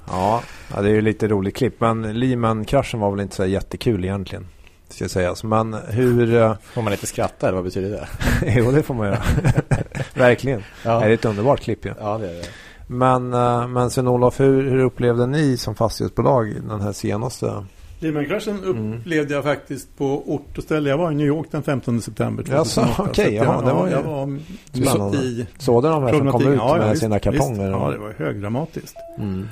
Ja, 0.07 0.41
ja 0.75 0.81
det 0.81 0.89
är 0.89 0.93
ju 0.93 1.01
lite 1.01 1.27
roligt 1.27 1.55
klipp. 1.55 1.81
Men 1.81 2.19
Lehman-kraschen 2.19 2.99
var 2.99 3.11
väl 3.11 3.19
inte 3.19 3.35
så 3.35 3.45
jättekul 3.45 4.05
egentligen. 4.05 4.47
Ska 4.89 5.09
sägas. 5.09 5.43
Men 5.43 5.73
hur... 5.73 6.35
eh, 6.35 6.53
Får 6.73 6.81
man 6.81 6.93
inte 6.93 7.07
skratta 7.07 7.47
eller 7.47 7.55
vad 7.55 7.63
betyder 7.65 7.89
det? 7.89 8.07
jo, 8.59 8.71
det 8.71 8.83
får 8.83 8.93
man 8.93 9.07
göra. 9.07 9.21
Verkligen. 10.13 10.63
Ja. 10.85 10.99
Det 10.99 11.05
är 11.05 11.09
ett 11.09 11.25
underbart 11.25 11.59
klipp 11.61 11.85
ju. 11.85 11.93
Ja, 11.99 12.17
det 12.17 12.29
är 12.29 12.33
det. 12.33 12.47
Men, 12.87 13.33
eh, 13.33 13.67
men 13.67 13.89
Sven-Olof, 13.89 14.39
hur, 14.39 14.69
hur 14.69 14.79
upplevde 14.79 15.25
ni 15.27 15.57
som 15.57 15.75
fastighetsbolag 15.75 16.53
den 16.69 16.81
här 16.81 16.91
senaste? 16.91 17.65
Lehman-kraschen 17.99 18.63
Mm. 18.63 18.93
upplevde 18.93 19.33
jag 19.33 19.43
faktiskt 19.43 19.97
på 19.97 20.33
ort 20.33 20.57
och 20.57 20.63
ställe. 20.63 20.89
Jag 20.89 20.97
var 20.97 21.11
i 21.11 21.15
New 21.15 21.27
York 21.27 21.47
den 21.51 21.63
15 21.63 22.01
september 22.01 22.45
Jaså, 22.49 22.81
2008. 22.81 23.03
okej, 23.11 23.23
Så 23.25 23.29
att 23.29 23.33
jag, 23.33 23.45
jaha, 23.45 23.65
det 23.65 23.73
var 23.73 23.87
ju 23.87 23.93
jag 23.93 24.03
var 24.03 24.39
spännande. 24.73 25.17
i 25.17 25.47
Såg 25.57 25.83
du 25.83 25.89
de 25.89 26.03
här 26.03 26.13
som 26.13 26.31
kom 26.31 26.41
ut 26.41 26.47
Ja, 26.57 26.77
ja, 26.77 26.77
med 26.77 26.89
visst, 26.89 27.01
sina 27.01 27.19
kartonger? 27.19 27.67
Visst. 27.67 27.79
Ja, 27.79 27.91
det 27.91 27.97
var 27.97 28.13
högdramatiskt. 28.17 28.95
mm. 29.17 29.47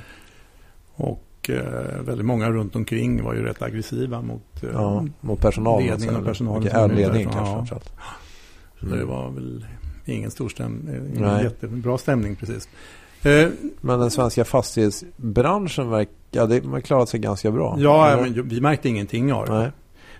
Och 0.95 1.49
eh, 1.49 2.01
väldigt 2.05 2.25
många 2.25 2.49
runt 2.49 2.75
omkring 2.75 3.23
var 3.23 3.33
ju 3.33 3.43
rätt 3.43 3.61
aggressiva 3.61 4.21
mot 4.21 4.63
eh, 4.63 4.69
ja, 4.73 5.05
mot 5.21 5.39
personalen. 5.41 5.87
ledningen 5.87 6.15
och 6.15 6.25
personalen 6.25 6.61
Okej, 6.61 6.71
ja, 6.73 6.87
ledningen 6.87 7.11
därifrån, 7.13 7.33
kanske 7.55 7.75
ja. 7.75 7.81
Så 8.79 8.85
Mm. 8.85 8.99
det 8.99 9.05
var 9.05 9.29
väl 9.29 9.65
ingen 10.05 10.31
stor 10.31 10.51
ingen 10.59 11.43
jättebra 11.43 11.97
stämning 11.97 12.35
precis. 12.35 12.69
Eh, 13.25 13.49
Men 13.81 13.99
den 13.99 14.11
svenska 14.11 14.45
fastighetsbranschen 14.45 15.89
verkar, 15.89 16.13
ja, 16.31 16.81
klarat 16.81 17.09
sig 17.09 17.19
ganska 17.19 17.51
bra. 17.51 17.75
ja, 17.79 18.17
men 18.21 18.47
vi 18.49 18.61
märkte 18.61 18.89
ingenting 18.89 19.33
av 19.33 19.45
det. 19.45 19.53
Nej. 19.53 19.71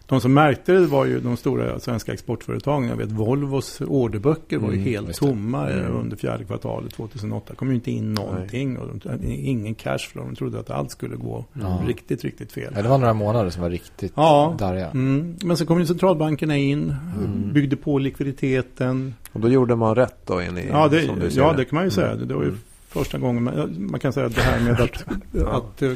De 0.07 0.21
som 0.21 0.33
märkte 0.33 0.73
det 0.73 0.85
var 0.87 1.05
ju 1.05 1.19
de 1.19 1.37
stora 1.37 1.79
svenska 1.79 2.13
exportföretagen. 2.13 2.89
Jag 2.89 2.95
vet 2.95 3.11
Volvos 3.11 3.81
orderböcker 3.81 4.57
var 4.57 4.67
ju 4.71 4.75
Mm, 4.77 4.85
helt 4.87 5.13
tomma 5.17 5.69
Mm. 5.69 5.95
under 5.95 6.17
fjärde 6.17 6.43
kvartalet 6.43 6.93
2008. 6.93 7.45
Det 7.49 7.55
kom 7.55 7.69
ju 7.69 7.75
inte 7.75 7.91
in 7.91 8.13
någonting. 8.13 8.77
Och 8.77 8.87
de, 9.03 9.19
ingen 9.27 9.75
cashflow. 9.75 10.25
De 10.25 10.35
trodde 10.35 10.59
att 10.59 10.69
allt 10.69 10.91
skulle 10.91 11.15
gå 11.15 11.45
Ja. 11.53 11.81
riktigt, 11.87 12.23
riktigt 12.23 12.51
fel. 12.51 12.73
Ja, 12.75 12.81
det 12.81 12.89
var 12.89 12.97
några 12.97 13.13
månader 13.13 13.49
som 13.49 13.61
var 13.61 13.69
riktigt 13.69 14.13
Ja. 14.15 14.55
darriga. 14.59 14.89
Mm. 14.89 15.35
Men 15.43 15.57
så 15.57 15.65
kom 15.65 15.79
ju 15.79 15.85
centralbankerna 15.85 16.57
in, 16.57 16.95
Mm. 17.17 17.53
byggde 17.53 17.75
på 17.75 17.97
likviditeten. 17.99 19.13
Och 19.33 19.39
då 19.39 19.49
gjorde 19.49 19.75
man 19.75 19.95
rätt 19.95 20.17
då 20.25 20.39
enligt, 20.39 20.65
Ja, 20.69 20.87
det, 20.87 21.01
som 21.05 21.19
du 21.19 21.31
ser 21.31 21.41
ja, 21.41 21.53
det 21.53 21.65
kan 21.65 21.75
man 21.75 21.83
ju 21.83 21.91
säga. 21.91 22.11
Mm. 22.11 22.27
Det 22.27 22.33
var 22.33 22.41
ju 22.41 22.47
Mm. 22.49 22.59
Första 22.99 23.17
gången 23.17 23.43
man, 23.43 23.75
man 23.91 23.99
kan 23.99 24.13
säga 24.13 24.25
att 24.25 24.35
det 24.35 24.41
här 24.41 24.59
med 24.59 24.81
att, 24.81 25.05
att 25.47 25.81
eh, 25.81 25.91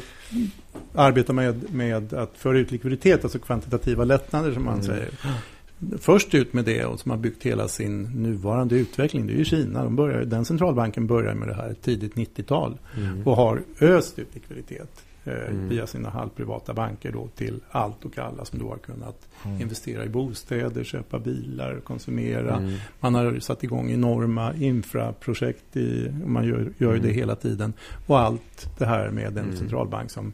arbeta 0.94 1.32
med, 1.32 1.74
med 1.74 2.12
att 2.14 2.38
föra 2.38 2.58
ut 2.58 2.70
likviditet, 2.70 3.24
alltså 3.24 3.38
kvantitativa 3.38 4.04
lättnader 4.04 4.52
som 4.52 4.64
man 4.64 4.74
Mm. 4.74 4.86
säger. 4.86 5.08
Först 5.98 6.34
ut 6.34 6.52
med 6.52 6.64
det 6.64 6.84
och 6.84 7.00
som 7.00 7.10
har 7.10 7.18
byggt 7.18 7.42
hela 7.42 7.68
sin 7.68 8.02
nuvarande 8.02 8.74
utveckling, 8.76 9.26
det 9.26 9.32
är 9.32 9.36
ju 9.36 9.44
Kina. 9.44 9.84
De 9.84 9.96
börjar, 9.96 10.24
den 10.24 10.44
centralbanken 10.44 11.06
börjar 11.06 11.34
med 11.34 11.48
det 11.48 11.54
här 11.54 11.74
tidigt 11.82 12.14
90-tal 12.14 12.78
Mm. 12.96 13.22
och 13.26 13.36
har 13.36 13.62
öst 13.80 14.18
ut 14.18 14.28
likviditet 14.34 14.80
eh, 14.80 15.09
Mm. 15.24 15.68
via 15.68 15.86
sina 15.86 16.10
halvprivata 16.10 16.74
banker 16.74 17.12
då 17.12 17.28
till 17.28 17.60
allt 17.70 18.04
och 18.04 18.18
alla 18.18 18.44
som 18.44 18.58
då 18.58 18.68
har 18.68 18.76
kunnat 18.78 19.28
Mm. 19.44 19.60
investera 19.60 20.04
i 20.04 20.08
bostäder, 20.08 20.84
köpa 20.84 21.18
bilar, 21.18 21.80
konsumera. 21.84 22.56
Mm. 22.56 22.72
Man 23.00 23.14
har 23.14 23.38
satt 23.40 23.64
igång 23.64 23.90
enorma 23.90 24.54
infraprojekt 24.54 25.76
i, 25.76 26.12
man 26.26 26.44
gör, 26.46 26.72
gör 26.78 26.92
det 26.92 26.98
Mm. 26.98 27.14
hela 27.14 27.36
tiden. 27.36 27.72
Och 28.06 28.20
allt 28.20 28.70
det 28.78 28.86
här 28.86 29.10
med 29.10 29.38
en 29.38 29.44
Mm. 29.44 29.56
centralbank 29.56 30.10
som 30.10 30.32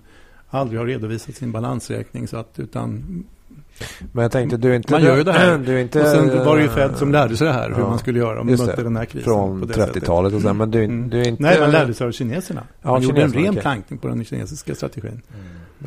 aldrig 0.48 0.80
har 0.80 0.86
redovisat 0.86 1.34
sin 1.34 1.52
balansräkning. 1.52 2.28
Så 2.28 2.36
att, 2.36 2.58
utan, 2.58 3.24
Men 4.12 4.22
jag 4.22 4.32
tänkte, 4.32 4.56
du 4.56 4.70
är 4.72 4.76
inte... 4.76 4.92
Man 4.92 5.02
gör 5.02 5.16
ju 5.16 5.22
det 5.24 5.32
här. 5.32 5.58
Du 5.66 5.74
är 5.76 5.78
inte, 5.78 6.00
och 6.02 6.08
sen 6.08 6.44
var 6.44 6.56
det 6.56 6.62
ju 6.62 6.68
Fed 6.68 6.96
som 6.96 7.12
lärde 7.12 7.36
sig 7.36 7.46
det 7.46 7.52
här, 7.52 7.68
hur 7.70 7.78
Ja, 7.78 7.88
man 7.88 7.98
skulle 7.98 8.18
göra 8.18 8.40
om 8.40 8.46
man 8.46 8.56
mötte 8.56 8.76
det. 8.76 8.82
den 8.82 8.96
här 8.96 9.04
krisen. 9.04 9.24
Från 9.24 9.60
på 9.60 9.66
det 9.66 9.74
sättet. 9.74 10.02
30-talet 10.02 10.34
och 10.34 10.40
sen, 10.42 10.56
men 10.56 10.70
du, 10.70 10.84
Mm. 10.84 11.10
du 11.10 11.20
är 11.20 11.28
inte... 11.28 11.42
Nej, 11.42 11.60
man 11.60 11.70
lärde 11.70 11.94
sig 11.94 12.06
av 12.06 12.12
kineserna. 12.12 12.62
Ja, 12.82 12.90
man 12.90 13.02
gjorde 13.02 13.22
en 13.22 13.28
kineserna, 13.30 13.42
ren 13.46 13.50
okej. 13.50 13.62
plankning 13.62 13.98
på 13.98 14.08
den 14.08 14.24
kinesiska 14.24 14.74
strategin. 14.74 15.22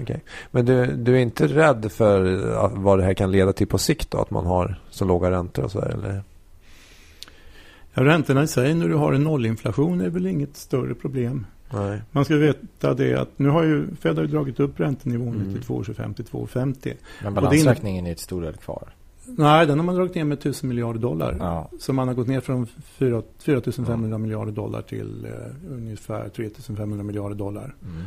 Okej. 0.02 0.24
Men 0.52 0.66
du, 0.66 0.86
du 0.86 1.14
är 1.16 1.20
inte 1.20 1.48
rädd 1.48 1.92
för 1.92 2.40
vad 2.76 3.00
det 3.00 3.04
här 3.06 3.14
kan 3.14 3.32
leda 3.32 3.54
till 3.54 3.68
på 3.68 3.78
sikt 3.78 4.12
då? 4.12 4.18
Att 4.22 4.32
man 4.32 4.46
har 4.46 4.80
så 4.90 5.06
låga 5.06 5.32
räntor 5.32 5.64
och 5.64 5.72
så 5.72 5.80
där, 5.80 5.90
eller? 5.90 6.24
Ja, 7.94 8.04
räntorna 8.04 8.44
i 8.44 8.48
sig 8.48 8.74
när 8.74 8.88
du 8.88 8.96
har 8.96 9.14
en 9.14 9.24
nollinflation 9.24 10.02
är 10.02 10.10
väl 10.10 10.26
inget 10.28 10.56
större 10.58 10.94
problem. 10.96 11.46
Nej. 11.74 12.02
Man 12.12 12.26
ska 12.26 12.36
veta 12.36 12.94
det 12.94 13.16
att 13.16 13.40
nu 13.40 13.50
har 13.50 13.64
ju 13.64 13.96
Fed 13.96 14.16
har 14.16 14.22
ju 14.24 14.28
dragit 14.32 14.60
upp 14.60 14.80
räntenivån 14.80 15.36
Mm. 15.36 15.54
till 15.54 15.62
2,25 15.64 16.14
till 16.14 16.26
2,50. 16.26 16.94
Men 17.24 17.34
balansräkningen 17.34 18.08
är 18.08 18.14
till 18.14 18.24
stor 18.24 18.42
del 18.42 18.54
kvar. 18.54 18.90
Nej, 19.38 19.66
den 19.68 19.80
har 19.80 19.86
man 19.86 19.96
dragit 19.96 20.16
ner 20.16 20.24
med 20.24 20.38
1000 20.38 20.70
miljarder 20.70 21.00
dollar. 21.00 21.36
Ja. 21.40 21.70
Så 21.80 21.94
man 21.94 22.08
har 22.08 22.16
gått 22.16 22.28
ner 22.28 22.40
från 22.42 22.68
4 22.84 23.22
4500 23.40 24.18
miljarder 24.18 24.52
dollar 24.52 24.82
till 24.82 25.26
eh, 25.26 25.72
ungefär 25.74 26.30
3500 26.30 27.04
miljarder 27.04 27.36
dollar. 27.36 27.76
Mm. 27.86 28.04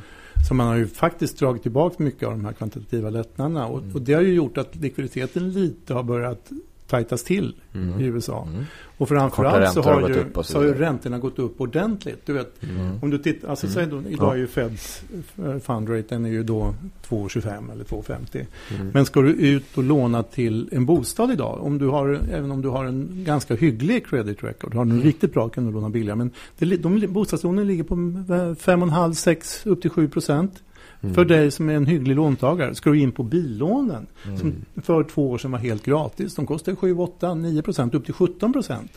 Så 0.49 0.55
man 0.55 0.67
har 0.67 0.77
ju 0.77 0.87
faktiskt 0.87 1.39
dragit 1.39 1.63
tillbaka 1.63 2.03
mycket 2.03 2.23
av 2.29 2.33
de 2.33 2.45
här 2.45 2.53
kvantitativa 2.53 3.11
lättnaderna. 3.11 3.67
Och, 3.67 3.79
Mm. 3.83 3.95
och 3.95 4.03
det 4.03 4.13
har 4.15 4.23
ju 4.23 4.35
gjort 4.35 4.59
att 4.59 4.77
likviditeten 4.77 5.53
lite 5.53 5.95
har 5.95 6.03
börjat 6.03 6.51
tajtas 6.93 7.25
till 7.25 7.55
Mm. 7.75 8.01
i 8.01 8.05
USA. 8.05 8.49
Mm. 8.53 8.65
Och 8.99 9.09
framförallt 9.09 9.73
så 9.73 9.83
har 9.83 10.09
ju, 10.09 10.25
så 10.35 10.43
så 10.43 10.59
har 10.59 10.65
ju 10.65 10.75
räntorna 10.75 11.19
gått 11.19 11.39
upp 11.39 11.61
ordentligt. 11.61 12.27
Du 12.27 12.33
vet, 12.33 12.63
Mm. 12.63 12.99
om 13.03 13.11
du 13.11 13.19
tittar, 13.19 13.49
alltså 13.49 13.67
Mm. 13.67 13.75
säg 13.75 13.87
då, 13.87 14.09
idag 14.11 14.33
är 14.33 14.37
ju 14.37 14.47
Feds 14.47 15.03
eh, 15.45 15.59
fundrate, 15.59 16.15
den 16.15 16.25
är 16.25 16.31
ju 16.31 16.43
då 16.43 16.75
2,25 17.09 17.71
eller 17.73 17.85
2,50. 17.85 18.47
Mm. 18.75 18.91
Men 18.95 19.05
ska 19.07 19.23
du 19.23 19.29
ut 19.33 19.65
och 19.77 19.83
låna 19.83 20.23
till 20.23 20.69
en 20.73 20.87
bostad 20.87 21.33
idag, 21.33 21.59
om 21.63 21.79
du 21.79 21.87
har, 21.87 22.21
även 22.33 22.51
om 22.51 22.63
du 22.63 22.69
har 22.69 22.85
en 22.85 23.09
ganska 23.13 23.55
hygglig 23.55 24.07
credit 24.07 24.45
record, 24.45 24.75
har 24.75 24.85
du 24.85 24.91
en 24.91 25.03
riktigt 25.03 25.33
bra 25.35 25.49
kan 25.49 25.67
du 25.67 25.73
låna 25.73 25.89
billigare. 25.91 26.17
Men 26.19 26.31
det, 26.59 26.77
de, 26.77 27.07
bostadslånen 27.09 27.67
ligger 27.67 27.85
på 27.85 27.95
5,5-6 27.95 29.67
upp 29.69 29.81
till 29.83 29.91
7 29.91 30.09
procent. 30.09 30.63
Mm. 31.03 31.15
För 31.15 31.25
dig 31.25 31.51
som 31.51 31.69
är 31.69 31.75
en 31.75 31.87
hygglig 31.87 32.17
låntagare. 32.17 32.75
Ska 32.75 32.91
du 32.91 32.99
in 33.01 33.13
på 33.13 33.23
billånen, 33.23 34.07
Mm. 34.27 34.39
som 34.39 34.55
för 34.83 35.05
två 35.05 35.31
år 35.31 35.39
sedan 35.39 35.51
var 35.51 35.59
helt 35.59 35.85
gratis, 35.85 36.35
de 36.35 36.47
kostar 36.47 36.75
7, 36.75 36.95
8, 36.97 37.35
9 37.35 37.63
procent, 37.63 37.95
upp 37.95 38.05
till 38.05 38.15
17 38.15 38.53
procent. 38.53 38.91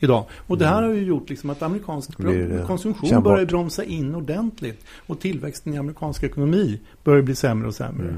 Idag. 0.00 0.24
Och 0.46 0.58
det 0.58 0.66
här 0.66 0.82
har 0.82 0.92
ju 0.92 1.02
gjort 1.04 1.30
liksom 1.30 1.50
att 1.50 1.62
amerikansk 1.62 2.18
Mm. 2.20 2.48
Det 2.48 2.64
konsumtion 2.66 3.08
kännbart. 3.08 3.32
börjar 3.32 3.46
bromsa 3.46 3.84
in 3.84 4.14
ordentligt. 4.14 4.84
Och 5.06 5.20
tillväxten 5.20 5.74
i 5.74 5.78
amerikansk 5.78 6.22
ekonomi 6.22 6.80
börjar 7.04 7.22
bli 7.22 7.34
sämre 7.34 7.68
och 7.68 7.74
sämre. 7.74 8.14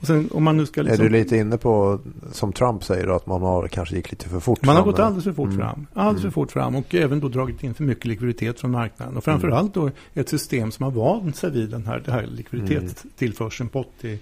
Mm. 0.00 0.22
Sen, 0.28 0.36
om 0.36 0.44
man 0.44 0.56
nu 0.56 0.66
ska 0.66 0.82
liksom, 0.82 1.04
Är 1.06 1.10
du 1.10 1.16
lite 1.18 1.36
inne 1.36 1.58
på, 1.58 2.00
som 2.32 2.52
Trump 2.52 2.84
säger, 2.84 3.06
då, 3.06 3.14
att 3.14 3.26
man 3.26 3.42
har 3.42 3.68
kanske 3.68 3.96
gick 3.96 4.10
lite 4.10 4.28
för 4.28 4.40
fort 4.40 4.62
Man 4.62 4.76
har 4.76 4.82
fram, 4.82 4.86
gått 4.90 4.94
eller? 4.98 5.06
alldeles 5.06 5.24
för 5.24 5.32
fort 5.32 5.48
Mm. 5.48 5.58
fram. 5.58 5.86
Alldeles 5.94 6.22
Mm. 6.22 6.32
för 6.32 6.40
fort 6.40 6.52
fram 6.52 6.74
och 6.76 6.94
även 6.94 7.20
då 7.20 7.28
dragit 7.28 7.62
in 7.64 7.74
för 7.74 7.84
mycket 7.84 8.04
likviditet 8.04 8.60
från 8.60 8.70
marknaden. 8.70 9.16
Och 9.16 9.24
framförallt 9.24 9.74
då 9.74 9.90
ett 10.14 10.28
system 10.28 10.70
som 10.70 10.84
har 10.84 10.90
vant 10.90 11.36
sig 11.36 11.50
vid 11.50 11.70
den 11.70 11.86
här, 11.86 12.02
här 12.06 12.26
likviditetstillförseln 12.26 13.68
på 13.68 13.80
80 13.80 14.18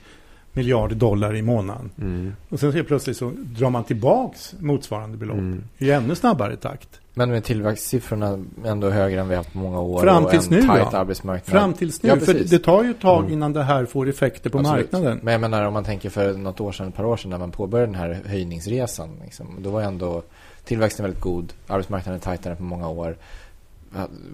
miljarder 0.57 0.97
dollar 0.97 1.37
i 1.37 1.43
månaden. 1.43 1.91
Mm. 1.99 2.33
Och 2.49 2.61
sen 2.61 2.73
helt 2.73 2.89
plötsligt 2.89 3.17
så 3.17 3.33
drar 3.37 3.71
man 3.71 3.85
tillbaks 3.85 4.55
motsvarande 4.61 5.17
belopp 5.19 5.37
Mm. 5.37 5.65
i 5.79 5.91
ännu 5.91 6.15
snabbare 6.15 6.57
takt. 6.57 6.89
Men 7.15 7.31
med 7.31 7.45
tillväxtsiffrorna 7.45 8.45
ändå 8.65 8.91
högre 8.91 9.21
än 9.21 9.29
vi 9.29 9.35
haft 9.35 9.53
på 9.53 9.59
många 9.59 9.81
år. 9.81 10.01
Fram 10.03 10.25
och 10.25 10.31
tills 10.31 10.49
en 10.51 10.55
nu, 10.55 10.63
tajt 10.63 10.89
ja. 10.93 10.99
arbetsmarknad. 10.99 11.61
Fram 11.61 11.73
tills 11.73 12.03
nu. 12.03 12.09
Ja, 12.09 12.17
för 12.17 12.35
det 12.35 12.59
tar 12.59 12.85
ju 12.85 12.91
ett 12.91 13.01
tag 13.01 13.21
Mm. 13.21 13.33
innan 13.33 13.53
det 13.53 13.63
här 13.63 13.85
får 13.85 14.09
effekter 14.09 14.51
på 14.51 14.59
Absolut. 14.59 14.93
marknaden. 14.93 15.21
Men 15.23 15.33
jag 15.33 15.41
menar 15.41 15.65
om 15.65 15.73
man 15.73 15.85
tänker 15.85 16.11
för 16.11 16.33
något 16.33 16.61
år 16.61 16.73
sedan, 16.73 16.89
ett 16.89 16.95
par 16.95 17.05
år 17.05 17.17
sedan 17.17 17.31
när 17.31 17.39
man 17.39 17.51
påbörjade 17.51 17.93
den 17.93 18.01
här 18.01 18.21
höjningsresan. 18.27 19.11
Liksom, 19.25 19.47
då 19.63 19.71
var 19.71 19.83
ändå 19.83 20.23
tillväxten 20.65 21.05
väldigt 21.05 21.23
god. 21.23 21.53
Arbetsmarknaden 21.67 22.21
tajtare 22.21 22.57
på 22.57 22.63
många 22.63 22.89
år. 22.89 23.17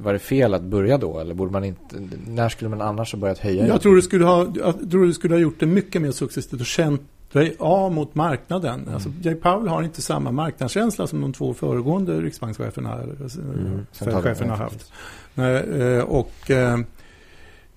Var 0.02 0.12
det 0.12 0.19
fel 0.19 0.54
att 0.54 0.62
börja 0.62 0.99
då? 0.99 1.19
Eller 1.21 1.35
borde 1.35 1.52
man 1.52 1.64
inte, 1.64 1.97
när 2.26 2.49
skulle 2.49 2.71
man 2.71 2.81
annars 2.81 3.12
ha 3.12 3.19
börjat 3.19 3.38
höja? 3.38 3.66
Jag 3.66 3.81
tror 3.81 3.97
du 3.97 4.02
skulle 4.02 4.25
ha, 4.25 4.52
jag 4.57 4.90
tror 4.90 5.07
du 5.07 5.12
skulle 5.12 5.35
ha 5.35 5.40
gjort 5.40 5.61
det 5.61 5.66
mycket 5.66 6.02
mer 6.02 6.11
successivt 6.11 6.61
och 6.61 6.66
känt 6.66 7.02
dig 7.33 7.57
av 7.59 7.92
mot 7.92 8.14
marknaden. 8.14 8.81
Mm. 8.81 8.95
Alltså, 8.95 9.09
Jay 9.23 9.35
Powell 9.35 9.69
har 9.69 9.83
inte 9.83 10.02
samma 10.02 10.33
marknadskänsla 10.33 11.07
som 11.07 11.21
de 11.21 11.33
två 11.33 11.54
föregående 11.54 12.21
riksbankscheferna 12.21 12.95
Mm. 13.02 13.87
Fed-cheferna 13.92 14.50
har 14.50 14.64
haft. 14.64 14.92
Nej, 15.35 15.54
eh, 15.57 16.02
Och 16.04 16.50
eh, 16.50 16.75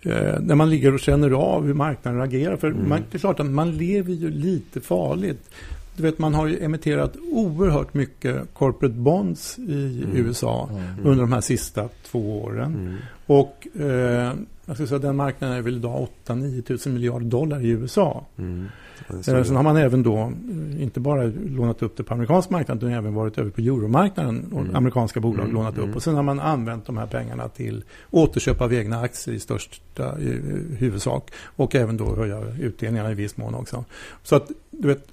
eh, 0.01 0.39
när 0.41 0.55
man 0.55 0.69
ligger 0.69 0.93
och 0.93 0.99
känner 0.99 1.31
av 1.31 1.65
hur 1.65 1.73
marknaden 1.73 2.21
agerar. 2.21 2.57
För 2.57 2.67
Mm. 2.67 2.89
man, 2.89 3.01
det 3.11 3.17
är 3.17 3.19
klart 3.19 3.39
att 3.39 3.45
man 3.45 3.71
lever 3.77 4.13
ju 4.13 4.29
lite 4.29 4.81
farligt. 4.81 5.49
Du 5.95 6.03
vet, 6.03 6.19
man 6.19 6.33
har 6.33 6.47
ju 6.47 6.63
emitterat 6.63 7.15
oerhört 7.31 7.93
mycket 7.93 8.53
corporate 8.53 8.95
bonds 8.95 9.59
i 9.59 10.03
Mm. 10.03 10.15
USA 10.17 10.69
Mm. 10.71 10.83
under 11.07 11.21
de 11.23 11.31
här 11.33 11.41
sista 11.41 11.89
två 12.03 12.41
åren. 12.43 12.73
Mm. 12.75 12.95
Och 13.25 13.67
eh, 13.79 14.33
jag 14.65 14.75
skulle 14.75 14.87
säga, 14.87 14.99
den 14.99 15.15
marknaden 15.15 15.57
är 15.57 15.61
väl 15.61 15.75
idag 15.75 16.07
8-9 16.25 16.61
tusen 16.61 16.93
miljarder 16.93 17.25
dollar 17.25 17.65
i 17.65 17.69
USA. 17.69 18.25
Mm. 18.37 18.65
Eh, 19.09 19.21
Så- 19.21 19.43
sen 19.43 19.55
har 19.55 19.63
man 19.63 19.77
även 19.77 20.03
då 20.03 20.17
eh, 20.17 20.83
inte 20.83 20.99
bara 20.99 21.23
lånat 21.45 21.81
upp 21.81 21.97
det 21.97 22.03
på 22.03 22.13
amerikansk 22.13 22.49
marknad 22.49 22.77
utan 22.77 22.89
även 22.93 23.13
varit 23.13 23.37
över 23.37 23.49
på 23.49 23.61
euromarknaden 23.61 24.45
och 24.53 24.61
Mm. 24.61 24.75
amerikanska 24.75 25.19
bolag 25.19 25.39
Mm, 25.43 25.53
lånat 25.55 25.77
mm. 25.77 25.89
upp. 25.89 25.95
Och 25.95 26.03
sen 26.03 26.15
har 26.15 26.23
man 26.23 26.39
använt 26.39 26.85
de 26.85 26.97
här 26.97 27.07
pengarna 27.07 27.49
till 27.49 27.83
återköp 28.11 28.61
av 28.61 28.73
egna 28.73 28.99
aktier 29.01 29.35
i 29.35 29.39
största 29.39 30.19
i, 30.19 30.23
i 30.23 30.75
huvudsak 30.77 31.31
och 31.55 31.75
även 31.75 31.97
då 31.97 32.15
höja 32.15 32.41
utdelningarna 32.61 33.11
i 33.11 33.15
viss 33.15 33.37
mån 33.37 33.55
också. 33.55 33.85
Så 34.23 34.35
att 34.35 34.51
du 34.71 34.87
vet 34.87 35.07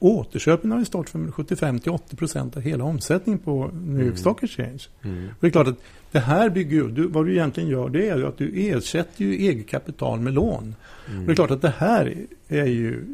återköpen 0.00 0.70
har 0.70 0.78
ju 0.78 0.84
stått 0.84 1.10
för 1.10 1.18
75-80 1.18 2.16
procent 2.16 2.56
av 2.56 2.62
hela 2.62 2.84
omsättningen 2.84 3.38
på 3.38 3.70
New 3.74 3.96
York 3.96 4.02
Mm. 4.02 4.16
Stock 4.16 4.42
Exchange. 4.42 4.82
Mm. 5.02 5.26
Och 5.28 5.36
det 5.40 5.46
är 5.46 5.50
klart 5.50 5.68
att 5.68 5.78
det 6.10 6.18
här 6.18 6.50
bygger 6.50 6.76
ju, 6.76 6.90
du, 6.90 7.06
vad 7.06 7.26
du 7.26 7.32
egentligen 7.32 7.68
gör 7.68 7.88
det 7.88 8.08
är 8.08 8.16
ju 8.16 8.26
att 8.26 8.38
du 8.38 8.52
ersätter 8.54 9.24
ju 9.24 9.32
eget 9.32 9.68
kapital 9.68 10.20
med 10.20 10.32
lån. 10.32 10.74
Mm. 11.08 11.20
Och 11.20 11.26
det 11.26 11.32
är 11.32 11.34
klart 11.34 11.50
att 11.50 11.62
det 11.62 11.74
här 11.78 12.16
är 12.48 12.66
ju 12.66 13.04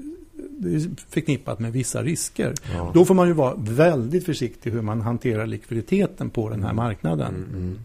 det 0.59 0.75
är 0.75 0.91
förknippat 1.09 1.59
med 1.59 1.73
vissa 1.73 2.03
risker. 2.03 2.55
Ja. 2.75 2.91
Då 2.95 3.05
får 3.05 3.15
man 3.15 3.29
ju 3.29 3.33
vara 3.33 3.55
väldigt 3.59 4.27
försiktig 4.27 4.71
hur 4.71 4.83
man 4.83 5.01
hanterar 5.01 5.47
likviditeten 5.47 6.31
på 6.31 6.51
den 6.51 6.63
här 6.63 6.73
marknaden. 6.73 7.35
Mm. 7.35 7.51
Mm. 7.51 7.79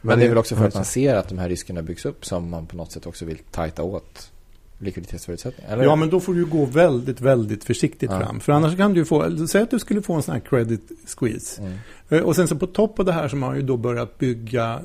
Men 0.00 0.18
det 0.18 0.24
är 0.24 0.28
väl 0.28 0.38
också 0.38 0.56
för 0.56 0.66
att 0.66 0.74
man 0.74 0.84
ser 0.84 1.14
att 1.14 1.28
de 1.28 1.38
här 1.38 1.48
riskerna 1.48 1.82
byggs 1.82 2.04
upp 2.04 2.24
som 2.24 2.50
man 2.50 2.66
på 2.66 2.76
något 2.76 2.92
sätt 2.92 3.06
också 3.06 3.24
vill 3.24 3.38
tajta 3.38 3.82
åt 3.82 4.30
likviditetsförutsättningar. 4.80 5.72
Eller? 5.72 5.84
Ja, 5.84 5.96
men 5.96 6.10
då 6.10 6.20
får 6.20 6.34
du 6.34 6.44
gå 6.44 6.64
väldigt, 6.64 7.20
väldigt 7.20 7.64
försiktigt 7.64 8.10
Ja. 8.10 8.20
fram. 8.20 8.40
För 8.40 8.52
annars 8.52 8.76
kan 8.76 8.94
du 8.94 9.04
få, 9.04 9.46
säg 9.46 9.62
att 9.62 9.70
du 9.70 9.78
skulle 9.78 10.02
få 10.02 10.14
en 10.14 10.22
sån 10.22 10.32
här 10.34 10.40
credit 10.40 10.90
squeeze. 11.06 11.62
Mm. 11.62 11.72
Eh, 12.08 12.20
Och 12.20 12.36
sen 12.36 12.48
så 12.48 12.56
på 12.56 12.66
topp 12.66 12.98
av 12.98 13.04
det 13.04 13.12
här 13.12 13.28
så 13.28 13.36
har 13.36 13.40
man 13.40 13.56
ju 13.56 13.62
då 13.62 13.76
börjat 13.76 14.18
bygga 14.18 14.80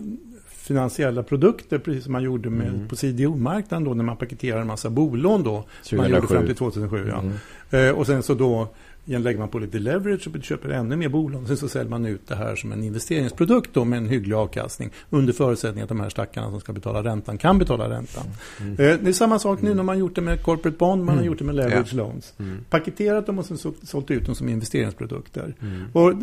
finansiella 0.47 1.23
produkter, 1.23 1.77
precis 1.79 2.03
som 2.03 2.13
man 2.13 2.23
gjorde 2.23 2.49
med, 2.49 2.67
Mm. 2.67 2.87
på 2.87 2.95
CDO-marknaden 2.95 3.83
då, 3.83 3.93
när 3.93 4.03
man 4.03 4.17
paketerade 4.17 4.61
en 4.61 4.67
massa 4.67 4.89
bolån 4.89 5.43
då. 5.43 5.63
Som 5.81 5.97
man 5.97 6.05
2007. 6.07 6.15
gjorde 6.15 6.27
fram 6.27 6.45
till 6.45 6.55
2007. 6.55 7.07
Ja. 7.09 7.19
Mm. 7.19 7.87
Eh, 7.89 7.95
och 7.95 8.05
sen 8.07 8.23
så 8.23 8.33
då 8.33 8.67
igen 9.05 9.23
lägger 9.23 9.39
man 9.39 9.49
på 9.49 9.59
lite 9.59 9.79
leverage 9.79 10.27
och 10.27 10.43
köper 10.43 10.69
ännu 10.69 10.95
mer 10.95 11.09
bolån. 11.09 11.47
Sen 11.47 11.57
så 11.57 11.67
säljer 11.69 11.89
man 11.89 12.05
ut 12.05 12.27
det 12.27 12.35
här 12.35 12.55
som 12.55 12.71
en 12.71 12.83
investeringsprodukt 12.83 13.69
då 13.73 13.85
med 13.85 13.97
en 13.97 14.09
hygglig 14.09 14.35
avkastning. 14.35 14.89
Under 15.09 15.33
förutsättning 15.33 15.83
att 15.83 15.89
de 15.89 15.99
här 15.99 16.09
stackarna 16.09 16.49
som 16.49 16.59
ska 16.59 16.73
betala 16.73 17.03
räntan 17.03 17.37
kan 17.37 17.57
betala 17.59 17.89
räntan. 17.89 18.23
Mm. 18.59 18.71
Eh, 18.71 18.77
det 18.77 19.07
är 19.09 19.13
samma 19.13 19.39
sak 19.39 19.61
nu 19.61 19.73
när 19.73 19.83
man 19.83 19.99
gjort 19.99 20.15
det 20.15 20.21
med 20.21 20.43
corporate 20.43 20.77
bond, 20.77 20.99
man 21.05 21.07
har 21.15 21.21
Mm. 21.21 21.25
gjort 21.25 21.37
det 21.39 21.43
med 21.45 21.55
leverage 21.55 21.93
loans. 21.93 22.33
Mm. 22.39 22.57
Paketerat 22.69 23.25
dem 23.25 23.39
och 23.39 23.45
sen 23.45 23.57
så, 23.57 23.73
sålt 23.83 24.11
ut 24.11 24.25
dem 24.25 24.35
som 24.35 24.49
investeringsprodukter. 24.49 25.55
Mm. 25.61 25.81
Och 25.93 26.13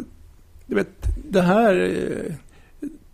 du 0.67 0.75
vet, 0.75 0.89
det 1.31 1.43
här 1.43 1.75
eh, 2.29 2.35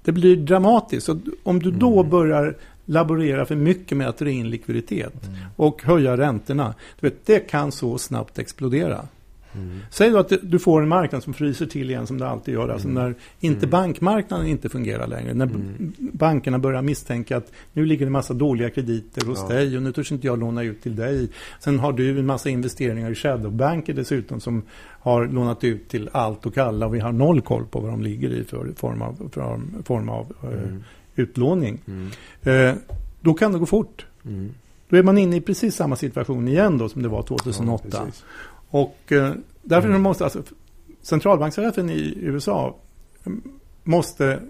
det 0.04 0.12
blir 0.12 0.36
dramatiskt. 0.36 1.08
Och 1.08 1.16
om 1.42 1.62
du 1.62 1.70
då 1.70 1.98
Mm. 1.98 2.10
börjar 2.10 2.56
laborera 2.84 3.46
för 3.46 3.54
mycket 3.56 3.98
med 3.98 4.08
att 4.08 4.18
dra 4.18 4.30
in 4.30 4.50
likviditet 4.50 5.26
Mm. 5.26 5.38
och 5.56 5.82
höja 5.82 6.16
räntorna. 6.16 6.74
Du 7.00 7.08
vet, 7.08 7.26
det 7.26 7.38
kan 7.40 7.72
så 7.72 7.98
snabbt 7.98 8.38
explodera. 8.38 9.06
Mm. 9.54 9.78
Säg 9.90 10.10
då 10.10 10.18
att 10.18 10.32
du 10.42 10.58
får 10.58 10.82
en 10.82 10.88
marknad 10.88 11.22
som 11.22 11.34
fryser 11.34 11.66
till 11.66 11.90
igen 11.90 12.06
som 12.06 12.18
det 12.18 12.28
alltid 12.28 12.54
gör. 12.54 12.68
Alltså 12.68 12.88
Mm. 12.88 13.02
när 13.04 13.14
inte 13.40 13.58
Mm. 13.58 13.70
bankmarknaden 13.70 14.46
inte 14.46 14.68
fungerar 14.68 15.06
längre. 15.06 15.34
När 15.34 15.46
Mm. 15.46 15.92
bankerna 15.98 16.58
börjar 16.58 16.82
misstänka 16.82 17.36
att 17.36 17.52
nu 17.72 17.84
ligger 17.86 18.06
det 18.06 18.08
en 18.08 18.12
massa 18.12 18.34
dåliga 18.34 18.70
krediter 18.70 19.26
hos 19.26 19.38
Ja. 19.48 19.54
dig 19.54 19.76
och 19.76 19.82
nu 19.82 19.92
törs 19.92 20.12
inte 20.12 20.26
jag 20.26 20.38
låna 20.38 20.62
ut 20.62 20.82
till 20.82 20.96
dig. 20.96 21.28
Sen 21.60 21.78
har 21.78 21.92
du 21.92 22.18
en 22.18 22.26
massa 22.26 22.48
investeringar 22.50 23.10
i 23.10 23.14
shadowbanker 23.14 23.94
dessutom 23.94 24.40
som 24.40 24.62
har 25.00 25.26
lånat 25.26 25.64
ut 25.64 25.88
till 25.88 26.08
allt 26.12 26.46
och 26.46 26.58
alla 26.58 26.86
och 26.86 26.94
vi 26.94 27.00
har 27.00 27.12
noll 27.12 27.40
koll 27.40 27.64
på 27.66 27.80
vad 27.80 27.90
de 27.90 28.02
ligger 28.02 28.30
i 28.30 28.44
för 28.44 28.72
form 28.76 29.02
av, 29.02 29.30
för 29.32 29.60
form 29.84 30.08
av 30.08 30.32
eh, 30.42 30.48
Mm. 30.48 30.84
utlåning. 31.16 31.78
Mm. 31.86 32.08
Eh, 32.42 32.74
då 33.20 33.34
kan 33.34 33.52
det 33.52 33.58
gå 33.58 33.66
fort. 33.66 34.06
Mm. 34.24 34.50
Då 34.88 34.96
är 34.96 35.02
man 35.02 35.18
inne 35.18 35.36
i 35.36 35.40
precis 35.40 35.74
samma 35.76 35.96
situation 35.96 36.48
igen 36.48 36.78
då 36.78 36.88
som 36.88 37.02
det 37.02 37.08
var 37.08 37.22
2008. 37.22 37.88
Ja. 37.92 38.06
Och 38.70 39.12
eh, 39.12 39.32
därför 39.62 39.88
Mm. 39.88 40.02
måste 40.02 40.24
alltså 40.24 40.42
centralbankschefen 41.02 41.90
i 41.90 42.14
USA 42.16 42.76
måste 43.84 44.40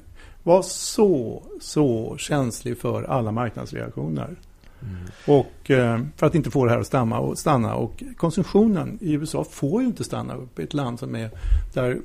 vara 0.42 0.62
så, 0.62 1.42
så 1.60 2.16
känslig 2.18 2.78
för 2.78 3.02
alla 3.02 3.32
marknadsreaktioner. 3.32 4.36
Mm. 4.82 4.96
Och 5.26 5.70
eh, 5.70 6.00
för 6.16 6.26
att 6.26 6.34
inte 6.34 6.50
få 6.50 6.64
det 6.64 6.70
här 6.70 6.78
att 6.78 6.86
stanna 6.86 7.18
och, 7.18 7.38
stanna. 7.38 7.74
och 7.74 8.02
konsumtionen 8.16 8.98
i 9.00 9.12
USA 9.12 9.44
får 9.44 9.82
ju 9.82 9.88
inte 9.88 10.04
stanna 10.04 10.34
upp 10.34 10.58
i 10.58 10.62
ett 10.62 10.74
land 10.74 10.98
som 10.98 11.14
är 11.14 11.30
där 11.74 11.98